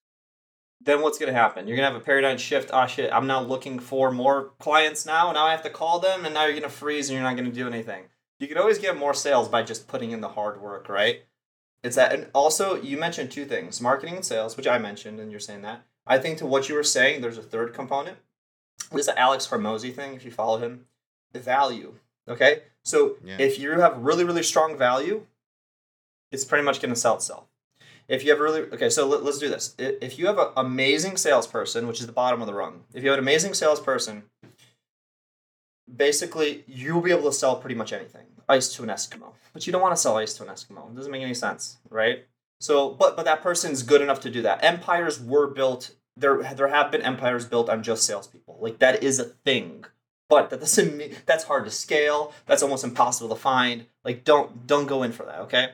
Then 0.80 1.00
what's 1.00 1.18
going 1.18 1.32
to 1.32 1.38
happen? 1.38 1.66
You're 1.68 1.76
going 1.76 1.86
to 1.86 1.92
have 1.92 2.02
a 2.02 2.04
paradigm 2.04 2.38
shift. 2.38 2.70
Ah, 2.72 2.86
shit! 2.86 3.12
I'm 3.12 3.26
now 3.26 3.40
looking 3.40 3.78
for 3.78 4.10
more 4.10 4.50
clients 4.58 5.06
now. 5.06 5.30
Now 5.32 5.46
I 5.46 5.52
have 5.52 5.62
to 5.62 5.70
call 5.70 6.00
them, 6.00 6.24
and 6.24 6.34
now 6.34 6.44
you're 6.44 6.58
going 6.58 6.62
to 6.64 6.68
freeze, 6.68 7.08
and 7.08 7.14
you're 7.14 7.22
not 7.22 7.36
going 7.36 7.48
to 7.48 7.54
do 7.54 7.66
anything. 7.68 8.04
You 8.38 8.48
can 8.48 8.58
always 8.58 8.78
get 8.78 8.98
more 8.98 9.14
sales 9.14 9.48
by 9.48 9.62
just 9.62 9.86
putting 9.86 10.10
in 10.10 10.20
the 10.20 10.30
hard 10.30 10.60
work, 10.60 10.88
right? 10.88 11.22
It's 11.84 11.96
that, 11.96 12.12
and 12.12 12.28
also 12.34 12.74
you 12.74 12.96
mentioned 12.98 13.30
two 13.30 13.44
things: 13.44 13.80
marketing 13.80 14.16
and 14.16 14.24
sales, 14.24 14.56
which 14.56 14.66
I 14.66 14.78
mentioned, 14.78 15.20
and 15.20 15.30
you're 15.30 15.40
saying 15.40 15.62
that. 15.62 15.86
I 16.06 16.18
think 16.18 16.38
to 16.38 16.46
what 16.46 16.68
you 16.68 16.74
were 16.74 16.82
saying, 16.82 17.20
there's 17.20 17.38
a 17.38 17.42
third 17.42 17.72
component. 17.72 18.18
This 18.90 19.00
is 19.00 19.06
the 19.06 19.18
Alex 19.18 19.46
Hormozi 19.48 19.94
thing. 19.94 20.14
If 20.14 20.24
you 20.24 20.30
follow 20.30 20.58
him, 20.58 20.86
the 21.32 21.40
value. 21.40 21.94
Okay, 22.28 22.62
so 22.84 23.16
Yeah. 23.24 23.36
if 23.38 23.58
you 23.58 23.70
have 23.80 23.98
really 23.98 24.24
really 24.24 24.42
strong 24.42 24.76
value, 24.76 25.26
it's 26.30 26.44
pretty 26.44 26.64
much 26.64 26.80
going 26.80 26.94
to 26.94 27.00
sell 27.00 27.16
itself. 27.16 27.44
If 28.08 28.24
you 28.24 28.30
have 28.30 28.40
really 28.40 28.62
okay, 28.62 28.90
so 28.90 29.06
let, 29.06 29.22
us 29.22 29.38
do 29.38 29.48
this. 29.48 29.74
If 29.78 30.18
you 30.18 30.26
have 30.26 30.38
an 30.38 30.48
amazing 30.56 31.16
salesperson, 31.16 31.86
which 31.86 32.00
is 32.00 32.06
the 32.06 32.12
bottom 32.12 32.40
of 32.40 32.46
the 32.46 32.54
rung, 32.54 32.84
if 32.92 33.02
you 33.02 33.10
have 33.10 33.18
an 33.18 33.24
amazing 33.24 33.54
salesperson, 33.54 34.24
basically 35.94 36.64
you'll 36.66 37.00
be 37.00 37.10
able 37.10 37.24
to 37.24 37.32
sell 37.32 37.56
pretty 37.56 37.74
much 37.74 37.92
anything. 37.92 38.26
Ice 38.48 38.72
to 38.74 38.82
an 38.82 38.88
Eskimo, 38.88 39.32
but 39.52 39.66
you 39.66 39.72
don't 39.72 39.80
want 39.82 39.94
to 39.94 40.00
sell 40.00 40.16
ice 40.16 40.34
to 40.34 40.42
an 40.42 40.48
Eskimo. 40.48 40.90
It 40.90 40.96
doesn't 40.96 41.12
make 41.12 41.22
any 41.22 41.34
sense, 41.34 41.78
right? 41.88 42.26
So, 42.60 42.90
but 42.90 43.16
but 43.16 43.24
that 43.24 43.42
person's 43.42 43.82
good 43.82 44.02
enough 44.02 44.20
to 44.20 44.30
do 44.30 44.42
that. 44.42 44.62
Empires 44.62 45.20
were 45.20 45.46
built. 45.46 45.92
There 46.16 46.42
there 46.54 46.68
have 46.68 46.90
been 46.90 47.02
empires 47.02 47.46
built 47.46 47.68
on 47.68 47.82
just 47.82 48.04
salespeople. 48.04 48.58
Like 48.60 48.78
that 48.78 49.02
is 49.02 49.18
a 49.18 49.24
thing. 49.24 49.84
But 50.28 50.50
that 50.50 50.60
doesn't 50.60 51.02
that's 51.26 51.44
hard 51.44 51.64
to 51.64 51.70
scale. 51.70 52.32
That's 52.46 52.62
almost 52.62 52.84
impossible 52.84 53.34
to 53.34 53.40
find. 53.40 53.86
Like 54.04 54.24
don't 54.24 54.66
don't 54.66 54.86
go 54.86 55.02
in 55.02 55.12
for 55.12 55.24
that. 55.24 55.40
Okay. 55.40 55.70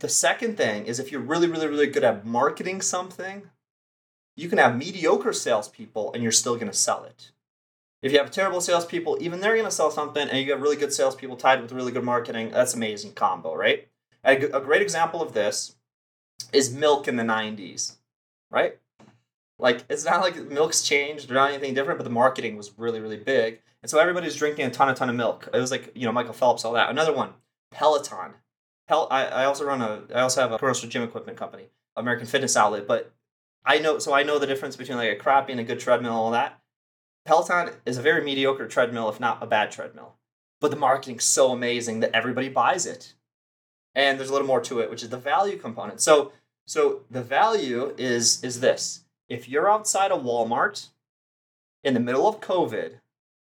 The 0.00 0.08
second 0.08 0.56
thing 0.56 0.86
is 0.86 0.98
if 0.98 1.10
you're 1.10 1.20
really 1.20 1.48
really 1.48 1.66
really 1.66 1.86
good 1.86 2.04
at 2.04 2.26
marketing 2.26 2.80
something, 2.80 3.50
you 4.36 4.48
can 4.48 4.58
have 4.58 4.76
mediocre 4.76 5.32
salespeople 5.32 6.12
and 6.12 6.22
you're 6.22 6.32
still 6.32 6.54
going 6.54 6.70
to 6.70 6.76
sell 6.76 7.04
it. 7.04 7.32
If 8.00 8.12
you 8.12 8.18
have 8.18 8.30
terrible 8.30 8.60
salespeople, 8.60 9.18
even 9.20 9.40
they're 9.40 9.54
going 9.54 9.64
to 9.64 9.70
sell 9.70 9.90
something, 9.90 10.28
and 10.28 10.38
you 10.38 10.52
have 10.52 10.62
really 10.62 10.76
good 10.76 10.92
salespeople 10.92 11.36
tied 11.36 11.60
with 11.60 11.72
really 11.72 11.90
good 11.90 12.04
marketing. 12.04 12.50
That's 12.50 12.74
amazing 12.74 13.12
combo, 13.12 13.54
right? 13.54 13.88
A 14.22 14.36
great 14.60 14.82
example 14.82 15.20
of 15.20 15.32
this 15.32 15.74
is 16.52 16.72
milk 16.72 17.08
in 17.08 17.16
the 17.16 17.24
90s, 17.24 17.96
right? 18.50 18.78
Like, 19.58 19.84
it's 19.88 20.04
not 20.04 20.20
like 20.20 20.36
milk's 20.36 20.82
changed 20.82 21.30
or 21.30 21.34
not 21.34 21.50
anything 21.50 21.74
different, 21.74 21.98
but 21.98 22.04
the 22.04 22.10
marketing 22.10 22.56
was 22.56 22.72
really, 22.78 23.00
really 23.00 23.16
big. 23.16 23.60
And 23.82 23.90
so 23.90 23.98
everybody's 23.98 24.36
drinking 24.36 24.66
a 24.66 24.70
ton, 24.70 24.88
a 24.88 24.94
ton 24.94 25.08
of 25.08 25.16
milk. 25.16 25.48
It 25.52 25.58
was 25.58 25.70
like, 25.70 25.92
you 25.94 26.06
know, 26.06 26.12
Michael 26.12 26.32
Phelps, 26.32 26.64
all 26.64 26.72
that. 26.72 26.90
Another 26.90 27.12
one, 27.12 27.30
Peloton. 27.70 28.34
Pel- 28.86 29.08
I, 29.10 29.24
I 29.26 29.44
also 29.44 29.64
run 29.64 29.82
a, 29.82 30.02
I 30.14 30.20
also 30.20 30.40
have 30.40 30.52
a 30.52 30.58
commercial 30.58 30.88
gym 30.88 31.02
equipment 31.02 31.38
company, 31.38 31.64
American 31.96 32.26
Fitness 32.26 32.56
Outlet, 32.56 32.86
but 32.86 33.12
I 33.64 33.78
know, 33.78 33.98
so 33.98 34.12
I 34.12 34.22
know 34.22 34.38
the 34.38 34.46
difference 34.46 34.76
between 34.76 34.98
like 34.98 35.12
a 35.12 35.16
crappy 35.16 35.52
and 35.52 35.60
a 35.60 35.64
good 35.64 35.80
treadmill 35.80 36.12
and 36.12 36.18
all 36.18 36.30
that. 36.30 36.58
Peloton 37.26 37.74
is 37.84 37.98
a 37.98 38.02
very 38.02 38.24
mediocre 38.24 38.66
treadmill, 38.66 39.08
if 39.10 39.20
not 39.20 39.42
a 39.42 39.46
bad 39.46 39.70
treadmill. 39.70 40.14
But 40.60 40.70
the 40.70 40.76
marketing's 40.76 41.24
so 41.24 41.52
amazing 41.52 42.00
that 42.00 42.14
everybody 42.14 42.48
buys 42.48 42.86
it. 42.86 43.14
And 43.94 44.18
there's 44.18 44.30
a 44.30 44.32
little 44.32 44.46
more 44.46 44.60
to 44.62 44.80
it, 44.80 44.90
which 44.90 45.02
is 45.02 45.10
the 45.10 45.18
value 45.18 45.58
component. 45.58 46.00
So 46.00 46.32
so 46.66 47.02
the 47.10 47.22
value 47.22 47.94
is 47.98 48.42
is 48.42 48.60
this. 48.60 49.04
If 49.28 49.48
you're 49.48 49.70
outside 49.70 50.10
of 50.10 50.22
Walmart 50.22 50.88
in 51.84 51.94
the 51.94 52.00
middle 52.00 52.26
of 52.26 52.40
COVID 52.40 53.00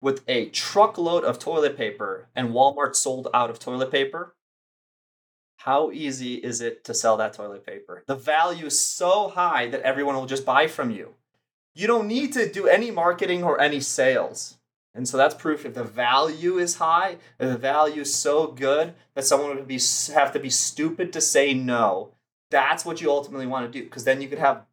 with 0.00 0.22
a 0.26 0.46
truckload 0.46 1.24
of 1.24 1.38
toilet 1.38 1.76
paper 1.76 2.26
and 2.34 2.50
Walmart 2.50 2.96
sold 2.96 3.28
out 3.34 3.50
of 3.50 3.58
toilet 3.58 3.90
paper, 3.90 4.34
how 5.58 5.90
easy 5.90 6.34
is 6.36 6.60
it 6.60 6.84
to 6.84 6.94
sell 6.94 7.16
that 7.18 7.34
toilet 7.34 7.66
paper? 7.66 8.02
The 8.06 8.14
value 8.14 8.66
is 8.66 8.82
so 8.82 9.28
high 9.28 9.68
that 9.68 9.82
everyone 9.82 10.14
will 10.14 10.26
just 10.26 10.46
buy 10.46 10.68
from 10.68 10.90
you. 10.90 11.14
You 11.74 11.86
don't 11.86 12.08
need 12.08 12.32
to 12.32 12.50
do 12.50 12.66
any 12.66 12.90
marketing 12.90 13.44
or 13.44 13.60
any 13.60 13.80
sales. 13.80 14.56
And 14.94 15.06
so 15.06 15.16
that's 15.16 15.34
proof 15.34 15.66
if 15.66 15.74
the 15.74 15.84
value 15.84 16.58
is 16.58 16.76
high, 16.76 17.18
if 17.38 17.50
the 17.50 17.58
value 17.58 18.02
is 18.02 18.14
so 18.14 18.46
good 18.46 18.94
that 19.14 19.24
someone 19.24 19.54
would 19.54 19.68
be 19.68 19.80
have 20.14 20.32
to 20.32 20.40
be 20.40 20.50
stupid 20.50 21.12
to 21.12 21.20
say 21.20 21.52
no. 21.52 22.12
That's 22.50 22.86
what 22.86 23.02
you 23.02 23.10
ultimately 23.10 23.46
want 23.46 23.70
to 23.70 23.78
do 23.78 23.84
because 23.84 24.04
then 24.04 24.22
you 24.22 24.28
could 24.28 24.38
have 24.38 24.64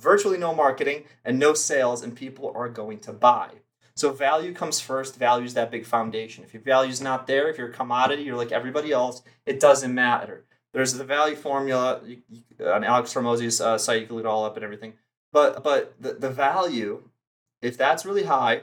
virtually 0.00 0.38
no 0.38 0.54
marketing 0.54 1.04
and 1.24 1.38
no 1.38 1.54
sales 1.54 2.02
and 2.02 2.16
people 2.16 2.52
are 2.54 2.68
going 2.68 2.98
to 3.00 3.12
buy. 3.12 3.50
So 3.94 4.12
value 4.12 4.54
comes 4.54 4.80
first. 4.80 5.16
Value 5.16 5.44
is 5.44 5.54
that 5.54 5.70
big 5.70 5.84
foundation. 5.84 6.44
If 6.44 6.54
your 6.54 6.62
value 6.62 6.90
is 6.90 7.00
not 7.00 7.26
there, 7.26 7.48
if 7.48 7.58
you're 7.58 7.68
a 7.68 7.72
commodity, 7.72 8.22
you're 8.22 8.36
like 8.36 8.52
everybody 8.52 8.92
else, 8.92 9.22
it 9.44 9.60
doesn't 9.60 9.94
matter. 9.94 10.44
There's 10.72 10.94
the 10.94 11.04
value 11.04 11.36
formula 11.36 12.00
you, 12.06 12.18
you, 12.28 12.66
on 12.66 12.84
Alex 12.84 13.12
Hormozi's 13.12 13.60
uh, 13.60 13.76
site. 13.76 14.00
You 14.00 14.06
can 14.06 14.16
look 14.16 14.24
it 14.24 14.28
all 14.28 14.44
up 14.44 14.56
and 14.56 14.64
everything. 14.64 14.94
But 15.32 15.62
but 15.62 15.94
the, 16.00 16.14
the 16.14 16.30
value, 16.30 17.02
if 17.60 17.76
that's 17.76 18.06
really 18.06 18.24
high, 18.24 18.62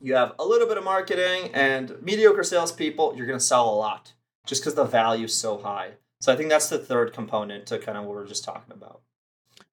you 0.00 0.14
have 0.14 0.34
a 0.38 0.44
little 0.44 0.68
bit 0.68 0.78
of 0.78 0.84
marketing 0.84 1.50
and 1.52 2.00
mediocre 2.02 2.44
salespeople, 2.44 3.14
you're 3.16 3.26
going 3.26 3.38
to 3.38 3.44
sell 3.44 3.68
a 3.68 3.74
lot 3.74 4.12
just 4.46 4.62
because 4.62 4.74
the 4.74 4.84
value 4.84 5.24
is 5.24 5.36
so 5.36 5.58
high. 5.58 5.92
So 6.20 6.32
I 6.32 6.36
think 6.36 6.50
that's 6.50 6.68
the 6.68 6.78
third 6.78 7.12
component 7.12 7.66
to 7.66 7.78
kind 7.78 7.96
of 7.96 8.04
what 8.04 8.16
we 8.16 8.22
are 8.22 8.26
just 8.26 8.44
talking 8.44 8.72
about. 8.72 9.00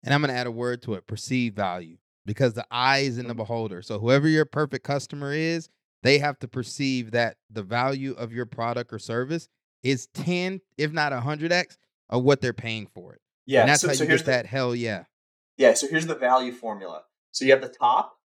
And 0.03 0.13
I'm 0.13 0.21
going 0.21 0.33
to 0.33 0.39
add 0.39 0.47
a 0.47 0.51
word 0.51 0.81
to 0.83 0.93
it 0.93 1.07
perceived 1.07 1.55
value 1.55 1.97
because 2.25 2.53
the 2.53 2.65
eye 2.69 2.99
is 2.99 3.17
in 3.17 3.27
the 3.27 3.33
mm-hmm. 3.33 3.39
beholder. 3.39 3.81
So 3.81 3.99
whoever 3.99 4.27
your 4.27 4.45
perfect 4.45 4.83
customer 4.83 5.33
is, 5.33 5.69
they 6.03 6.19
have 6.19 6.37
to 6.39 6.47
perceive 6.47 7.11
that 7.11 7.37
the 7.49 7.63
value 7.63 8.13
of 8.13 8.31
your 8.31 8.45
product 8.45 8.93
or 8.93 8.99
service 8.99 9.49
is 9.83 10.07
10, 10.07 10.61
if 10.77 10.91
not 10.91 11.11
100x 11.11 11.77
of 12.09 12.23
what 12.23 12.41
they're 12.41 12.53
paying 12.53 12.87
for 12.87 13.13
it. 13.13 13.21
Yeah. 13.45 13.61
And 13.61 13.69
that's 13.69 13.81
so, 13.81 13.87
how 13.87 13.93
so 13.93 14.03
you 14.03 14.09
get 14.09 14.19
the, 14.19 14.25
that 14.25 14.45
hell 14.45 14.75
yeah. 14.75 15.05
Yeah. 15.57 15.73
So 15.73 15.87
here's 15.87 16.05
the 16.05 16.15
value 16.15 16.51
formula. 16.51 17.03
So 17.31 17.45
you 17.45 17.51
have 17.51 17.61
the 17.61 17.69
top. 17.69 18.17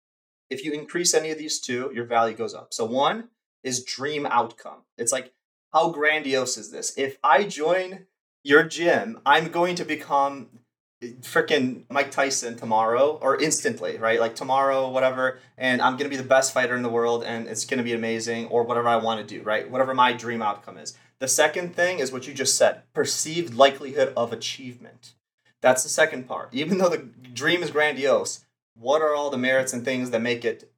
If 0.49 0.65
you 0.65 0.73
increase 0.73 1.13
any 1.13 1.31
of 1.31 1.37
these 1.37 1.59
two, 1.61 1.91
your 1.93 2.05
value 2.05 2.35
goes 2.35 2.53
up. 2.53 2.73
So 2.73 2.85
one 2.85 3.29
is 3.63 3.83
dream 3.83 4.25
outcome. 4.25 4.83
It's 4.97 5.11
like, 5.11 5.31
how 5.71 5.91
grandiose 5.91 6.57
is 6.57 6.71
this? 6.71 6.93
If 6.97 7.17
I 7.23 7.45
join 7.45 8.05
your 8.43 8.63
gym, 8.63 9.21
I'm 9.25 9.49
going 9.49 9.75
to 9.75 9.85
become 9.85 10.59
freaking 11.01 11.83
Mike 11.89 12.11
Tyson 12.11 12.55
tomorrow 12.55 13.17
or 13.21 13.41
instantly, 13.41 13.97
right? 13.97 14.19
Like 14.19 14.35
tomorrow, 14.35 14.89
whatever, 14.89 15.39
and 15.57 15.81
I'm 15.81 15.97
gonna 15.97 16.09
be 16.09 16.15
the 16.15 16.23
best 16.23 16.53
fighter 16.53 16.75
in 16.75 16.83
the 16.83 16.89
world 16.89 17.23
and 17.23 17.47
it's 17.47 17.65
gonna 17.65 17.83
be 17.83 17.93
amazing 17.93 18.47
or 18.47 18.63
whatever 18.63 18.87
I 18.87 18.97
wanna 18.97 19.23
do, 19.23 19.41
right? 19.41 19.69
Whatever 19.69 19.93
my 19.93 20.13
dream 20.13 20.41
outcome 20.41 20.77
is. 20.77 20.95
The 21.19 21.27
second 21.27 21.75
thing 21.75 21.99
is 21.99 22.11
what 22.11 22.27
you 22.27 22.33
just 22.33 22.55
said 22.55 22.83
perceived 22.93 23.55
likelihood 23.55 24.13
of 24.15 24.31
achievement. 24.31 25.13
That's 25.61 25.83
the 25.83 25.89
second 25.89 26.27
part. 26.27 26.49
Even 26.51 26.77
though 26.77 26.89
the 26.89 26.97
dream 27.33 27.63
is 27.63 27.71
grandiose, 27.71 28.45
what 28.75 29.01
are 29.01 29.15
all 29.15 29.29
the 29.29 29.37
merits 29.37 29.73
and 29.73 29.83
things 29.83 30.11
that 30.11 30.21
make 30.21 30.45
it 30.45 30.71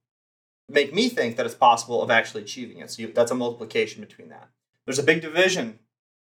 make 0.69 0.93
me 0.93 1.09
think 1.09 1.36
that 1.36 1.45
it's 1.45 1.55
possible 1.55 2.01
of 2.01 2.09
actually 2.09 2.43
achieving 2.43 2.80
it? 2.80 2.91
So 2.91 3.01
you, 3.01 3.11
that's 3.13 3.32
a 3.32 3.36
multiplication 3.36 4.01
between 4.01 4.30
that. 4.30 4.49
There's 4.86 4.99
a 4.99 5.03
big 5.03 5.21
division 5.21 5.80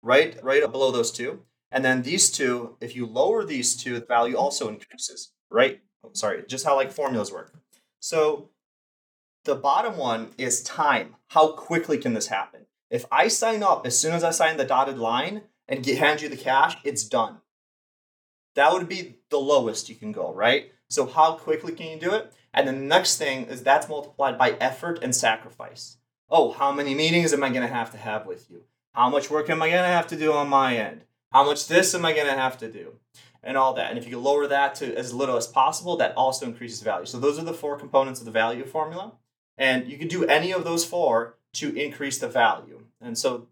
right 0.04 0.38
right 0.44 0.72
below 0.72 0.92
those 0.92 1.12
two 1.12 1.42
and 1.72 1.84
then 1.84 2.02
these 2.02 2.32
two, 2.32 2.78
if 2.82 2.96
you 2.96 3.06
lower 3.06 3.44
these 3.44 3.76
two, 3.76 4.00
the 4.00 4.06
value 4.06 4.36
also 4.36 4.70
increases, 4.70 5.34
right? 5.50 5.82
Oh, 6.04 6.12
sorry, 6.14 6.44
just 6.48 6.66
how 6.66 6.76
like 6.76 6.92
formulas 6.92 7.32
work. 7.32 7.54
So 8.00 8.50
the 9.44 9.56
bottom 9.56 9.98
one 9.98 10.32
is 10.38 10.64
time. 10.64 11.16
How 11.28 11.50
quickly 11.50 11.98
can 11.98 12.14
this 12.14 12.28
happen? 12.28 12.66
If 12.90 13.06
I 13.12 13.28
sign 13.28 13.64
up 13.64 13.86
as 13.86 13.98
soon 13.98 14.14
as 14.14 14.24
I 14.24 14.32
sign 14.32 14.58
the 14.58 14.64
dotted 14.64 14.98
line 14.98 15.42
and 15.68 15.84
get, 15.84 15.98
hand 15.98 16.22
you 16.22 16.30
the 16.30 16.38
cash, 16.38 16.78
it's 16.84 17.04
done. 17.04 17.38
That 18.56 18.72
would 18.72 18.88
be 18.88 19.18
the 19.30 19.38
lowest 19.38 19.90
you 19.90 19.96
can 19.96 20.12
go, 20.12 20.34
right? 20.34 20.72
So 20.90 21.06
how 21.06 21.34
quickly 21.34 21.74
can 21.74 21.88
you 21.88 22.00
do 22.00 22.14
it? 22.14 22.32
And 22.54 22.68
the 22.68 22.72
next 22.72 23.18
thing 23.18 23.46
is 23.46 23.62
that's 23.62 23.90
multiplied 23.90 24.38
by 24.38 24.52
effort 24.52 25.00
and 25.02 25.16
sacrifice. 25.16 25.98
Oh, 26.30 26.52
how 26.52 26.72
many 26.72 26.96
meetings 26.96 27.34
am 27.34 27.44
I 27.44 27.50
going 27.50 27.62
to 27.62 27.74
have 27.74 27.92
to 27.92 27.98
have 27.98 28.26
with 28.26 28.50
you? 28.50 28.64
How 28.94 29.10
much 29.10 29.30
work 29.30 29.50
am 29.50 29.62
I 29.62 29.70
going 29.70 29.84
to 29.84 29.88
have 29.88 30.08
to 30.08 30.18
do 30.18 30.34
on 30.34 30.50
my 30.50 30.78
end? 30.78 31.04
How 31.32 31.44
much 31.44 31.68
this 31.68 31.94
am 31.94 32.06
I 32.06 32.14
going 32.14 32.28
to 32.28 32.34
have 32.34 32.58
to 32.60 32.72
do? 32.72 32.94
And 33.44 33.58
all 33.58 33.74
that. 33.74 33.90
And 33.90 33.98
if 33.98 34.06
you 34.06 34.12
can 34.12 34.24
lower 34.24 34.48
that 34.48 34.76
to 34.76 34.96
as 34.96 35.14
little 35.14 35.38
as 35.38 35.48
possible, 35.48 35.96
that 35.98 36.16
also 36.16 36.46
increases 36.46 36.82
value. 36.82 37.06
So 37.06 37.20
those 37.20 37.40
are 37.40 37.44
the 37.44 37.54
four 37.54 37.78
components 37.78 38.20
of 38.20 38.26
the 38.26 38.32
value 38.32 38.66
formula. 38.66 39.14
And 39.58 39.90
you 39.90 39.98
can 39.98 40.08
do 40.08 40.26
any 40.26 40.52
of 40.52 40.64
those 40.64 40.84
four 40.84 41.38
to 41.54 41.74
increase 41.76 42.18
the 42.18 42.28
value. 42.28 42.84
And 43.00 43.18
so 43.18 43.48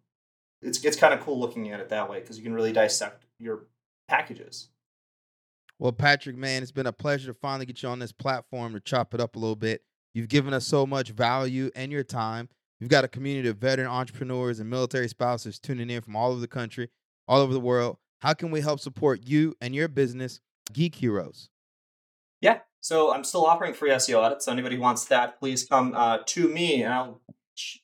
it's, 0.61 0.83
it's 0.83 0.97
kind 0.97 1.13
of 1.13 1.21
cool 1.21 1.39
looking 1.39 1.71
at 1.71 1.79
it 1.79 1.89
that 1.89 2.09
way 2.09 2.19
because 2.19 2.37
you 2.37 2.43
can 2.43 2.53
really 2.53 2.73
dissect 2.73 3.25
your 3.39 3.65
packages. 4.07 4.69
Well, 5.79 5.91
Patryk, 5.91 6.35
man, 6.35 6.61
it's 6.61 6.71
been 6.71 6.87
a 6.87 6.93
pleasure 6.93 7.27
to 7.27 7.33
finally 7.33 7.65
get 7.65 7.83
you 7.83 7.89
on 7.89 7.99
this 7.99 8.11
platform 8.11 8.73
to 8.73 8.79
chop 8.79 9.13
it 9.13 9.19
up 9.19 9.35
a 9.35 9.39
little 9.39 9.55
bit. 9.55 9.83
You've 10.13 10.29
given 10.29 10.53
us 10.53 10.65
so 10.65 10.85
much 10.85 11.09
value 11.09 11.69
and 11.75 11.91
your 11.91 12.03
time. 12.03 12.49
You've 12.79 12.89
got 12.89 13.03
a 13.03 13.09
community 13.09 13.49
of 13.49 13.57
veteran 13.57 13.87
entrepreneurs 13.87 14.59
and 14.59 14.69
military 14.69 15.07
spouses 15.07 15.59
tuning 15.59 15.89
in 15.89 16.01
from 16.01 16.15
all 16.15 16.31
over 16.31 16.39
the 16.39 16.47
country 16.47 16.89
all 17.27 17.41
over 17.41 17.53
the 17.53 17.59
world. 17.59 17.97
How 18.19 18.33
can 18.33 18.51
we 18.51 18.61
help 18.61 18.79
support 18.79 19.21
you 19.25 19.55
and 19.61 19.75
your 19.75 19.87
business, 19.87 20.39
Geek 20.73 20.95
Heros? 20.95 21.49
Yeah, 22.41 22.59
so 22.81 23.13
I'm 23.13 23.23
still 23.23 23.45
offering 23.45 23.73
free 23.73 23.91
SEO 23.91 24.19
audits. 24.19 24.45
So 24.45 24.51
anybody 24.51 24.75
who 24.75 24.81
wants 24.81 25.05
that, 25.05 25.39
please 25.39 25.63
come 25.63 25.93
uh, 25.95 26.19
to 26.25 26.47
me 26.47 26.83
and 26.83 26.93
I'll 26.93 27.21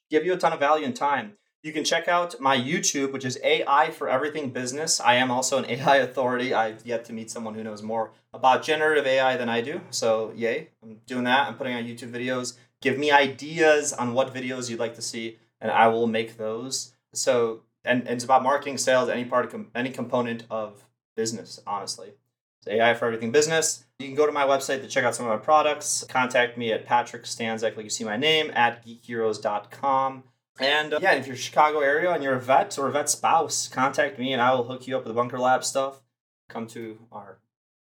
give 0.10 0.26
you 0.26 0.34
a 0.34 0.38
ton 0.38 0.54
of 0.54 0.60
value 0.60 0.86
and 0.86 0.96
time. 0.96 1.34
You 1.64 1.72
can 1.72 1.84
check 1.84 2.08
out 2.08 2.40
my 2.40 2.58
YouTube, 2.58 3.12
which 3.12 3.24
is 3.24 3.40
AI 3.44 3.92
for 3.92 4.10
Everything 4.10 4.50
Business. 4.50 5.00
I 5.00 5.16
am 5.16 5.30
also 5.30 5.60
an 5.60 5.66
AI 5.70 5.98
authority. 5.98 6.54
I've 6.54 6.86
yet 6.86 7.06
to 7.06 7.14
meet 7.14 7.30
someone 7.30 7.54
who 7.54 7.64
knows 7.64 7.84
more 7.84 8.12
about 8.34 8.64
generative 8.64 9.06
AI 9.06 9.38
than 9.38 9.48
I 9.48 9.62
do. 9.62 9.82
So, 9.92 10.34
yay, 10.36 10.70
I'm 10.82 11.02
doing 11.06 11.26
that. 11.26 11.48
I'm 11.48 11.56
putting 11.56 11.76
on 11.76 11.84
YouTube 11.84 12.12
videos. 12.12 12.58
Give 12.82 12.98
me 12.98 13.12
ideas 13.12 13.94
on 13.94 14.14
what 14.14 14.34
videos 14.34 14.72
you'd 14.72 14.80
like 14.80 14.96
to 14.96 15.04
see, 15.04 15.38
and 15.60 15.70
I 15.70 15.88
will 15.88 16.08
make 16.08 16.38
those. 16.38 16.94
So, 17.14 17.62
and, 17.84 18.02
and 18.02 18.16
it's 18.16 18.24
about 18.24 18.44
marketing, 18.44 18.78
sales, 18.78 19.10
any 19.10 19.26
part 19.26 19.46
of 19.46 19.52
com- 19.52 19.68
any 19.74 19.90
component 19.90 20.44
of 20.50 20.86
business. 21.16 21.60
Honestly, 21.66 22.14
it's 22.60 22.68
AI 22.68 22.94
for 22.94 23.06
everything 23.06 23.32
business. 23.32 23.86
You 24.00 24.08
can 24.08 24.16
go 24.16 24.26
to 24.26 24.32
my 24.32 24.46
website 24.46 24.82
to 24.82 24.88
check 24.88 25.04
out 25.04 25.16
some 25.16 25.26
of 25.26 25.32
my 25.32 25.44
products. 25.44 26.04
Contact 26.08 26.58
me 26.58 26.72
at 26.72 26.88
Patryk 26.88 27.24
Stanczak, 27.24 27.76
like 27.76 27.84
you 27.84 27.90
see 27.90 28.04
my 28.04 28.18
name, 28.18 28.52
at 28.54 28.86
geekheros.com. 28.86 30.24
And 30.60 30.94
uh, 30.94 31.00
yeah, 31.02 31.14
if 31.14 31.28
you're 31.28 31.36
Chicago 31.36 31.80
area 31.80 32.12
and 32.12 32.24
you're 32.24 32.36
a 32.36 32.40
vet 32.40 32.78
or 32.78 32.88
a 32.88 32.92
vet 32.92 33.10
spouse, 33.10 33.68
contact 33.68 34.20
me 34.20 34.34
and 34.34 34.42
I 34.42 34.54
will 34.54 34.66
hook 34.66 34.88
you 34.88 34.96
up 34.98 35.04
with 35.04 35.10
the 35.10 35.16
Bunker 35.16 35.40
Lab 35.40 35.64
stuff. 35.64 36.02
Come 36.50 36.68
to 36.68 37.00
our 37.12 37.40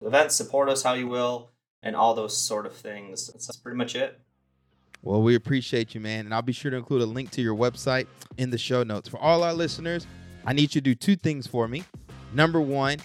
events, 0.02 0.36
support 0.36 0.70
us 0.70 0.84
how 0.84 0.94
you 0.94 1.08
will, 1.08 1.52
and 1.82 1.96
all 1.96 2.14
those 2.14 2.38
sort 2.38 2.66
of 2.66 2.74
things. 2.74 3.28
That's 3.28 3.56
pretty 3.58 3.78
much 3.78 3.96
it. 3.96 4.20
Well, 5.04 5.22
we 5.22 5.36
appreciate 5.36 5.96
you, 5.96 6.02
man. 6.02 6.26
And 6.26 6.34
I'll 6.34 6.42
be 6.42 6.54
sure 6.54 6.72
to 6.72 6.78
include 6.78 7.02
a 7.02 7.06
link 7.06 7.32
to 7.32 7.42
your 7.42 7.56
website 7.56 8.08
in 8.38 8.50
the 8.50 8.58
show 8.58 8.84
notes. 8.84 9.10
For 9.10 9.18
all 9.18 9.44
our 9.44 9.54
listeners, 9.54 10.06
I 10.46 10.54
need 10.54 10.76
you 10.76 10.82
to 10.82 10.82
do 10.82 10.96
two 10.96 11.16
things 11.16 11.48
for 11.48 11.68
me. 11.68 11.84
Number 12.34 12.62
one, 12.62 12.98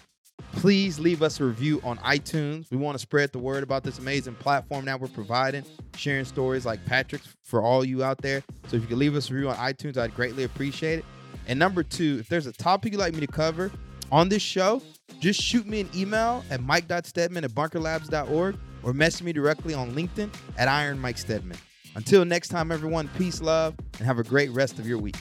please 0.53 0.99
leave 0.99 1.23
us 1.23 1.41
a 1.41 1.45
review 1.45 1.81
on 1.85 1.99
iTunes. 1.99 2.71
We 2.71 2.77
want 2.77 2.97
to 2.97 2.99
spread 2.99 3.33
the 3.33 3.39
word 3.39 3.63
about 3.63 3.83
this 3.83 3.99
amazing 3.99 4.35
platform 4.37 4.85
that 4.85 5.01
we're 5.01 5.09
providing, 5.09 5.65
sharing 5.97 6.25
stories 6.25 6.67
like 6.67 6.85
Patryk's 6.85 7.35
for 7.43 7.63
all 7.63 7.85
you 7.85 8.05
out 8.05 8.19
there. 8.19 8.43
So 8.69 8.77
if 8.77 8.83
you 8.83 8.89
could 8.89 8.99
leave 8.99 9.17
us 9.17 9.31
a 9.31 9.35
review 9.35 9.51
on 9.51 9.57
iTunes, 9.57 9.97
I'd 9.97 10.15
greatly 10.15 10.45
appreciate 10.45 11.01
it. 11.01 11.05
And 11.49 11.59
number 11.59 11.83
two, 11.83 12.19
if 12.21 12.29
there's 12.29 12.47
a 12.47 12.53
topic 12.53 12.93
you'd 12.93 12.99
like 12.99 13.15
me 13.15 13.21
to 13.21 13.27
cover 13.27 13.71
on 14.11 14.29
this 14.29 14.43
show, 14.43 14.83
just 15.21 15.41
shoot 15.41 15.67
me 15.67 15.81
an 15.81 15.91
email 15.95 16.45
at 16.51 16.63
mike.stedman 16.63 17.45
at 17.45 17.51
bunkerlabs.org 17.53 18.57
or 18.83 18.93
message 18.93 19.23
me 19.23 19.33
directly 19.33 19.75
on 19.75 19.93
LinkedIn 19.93 20.33
at 20.59 20.69
Iron 20.69 20.99
Mike 20.99 21.19
Stedman. 21.19 21.59
Until 21.97 22.27
next 22.27 22.49
time, 22.49 22.71
everyone, 22.71 23.09
peace, 23.17 23.41
love, 23.41 23.75
and 23.99 24.07
have 24.07 24.19
a 24.19 24.23
great 24.23 24.51
rest 24.51 24.79
of 24.79 24.87
your 24.87 24.99
week. 24.99 25.17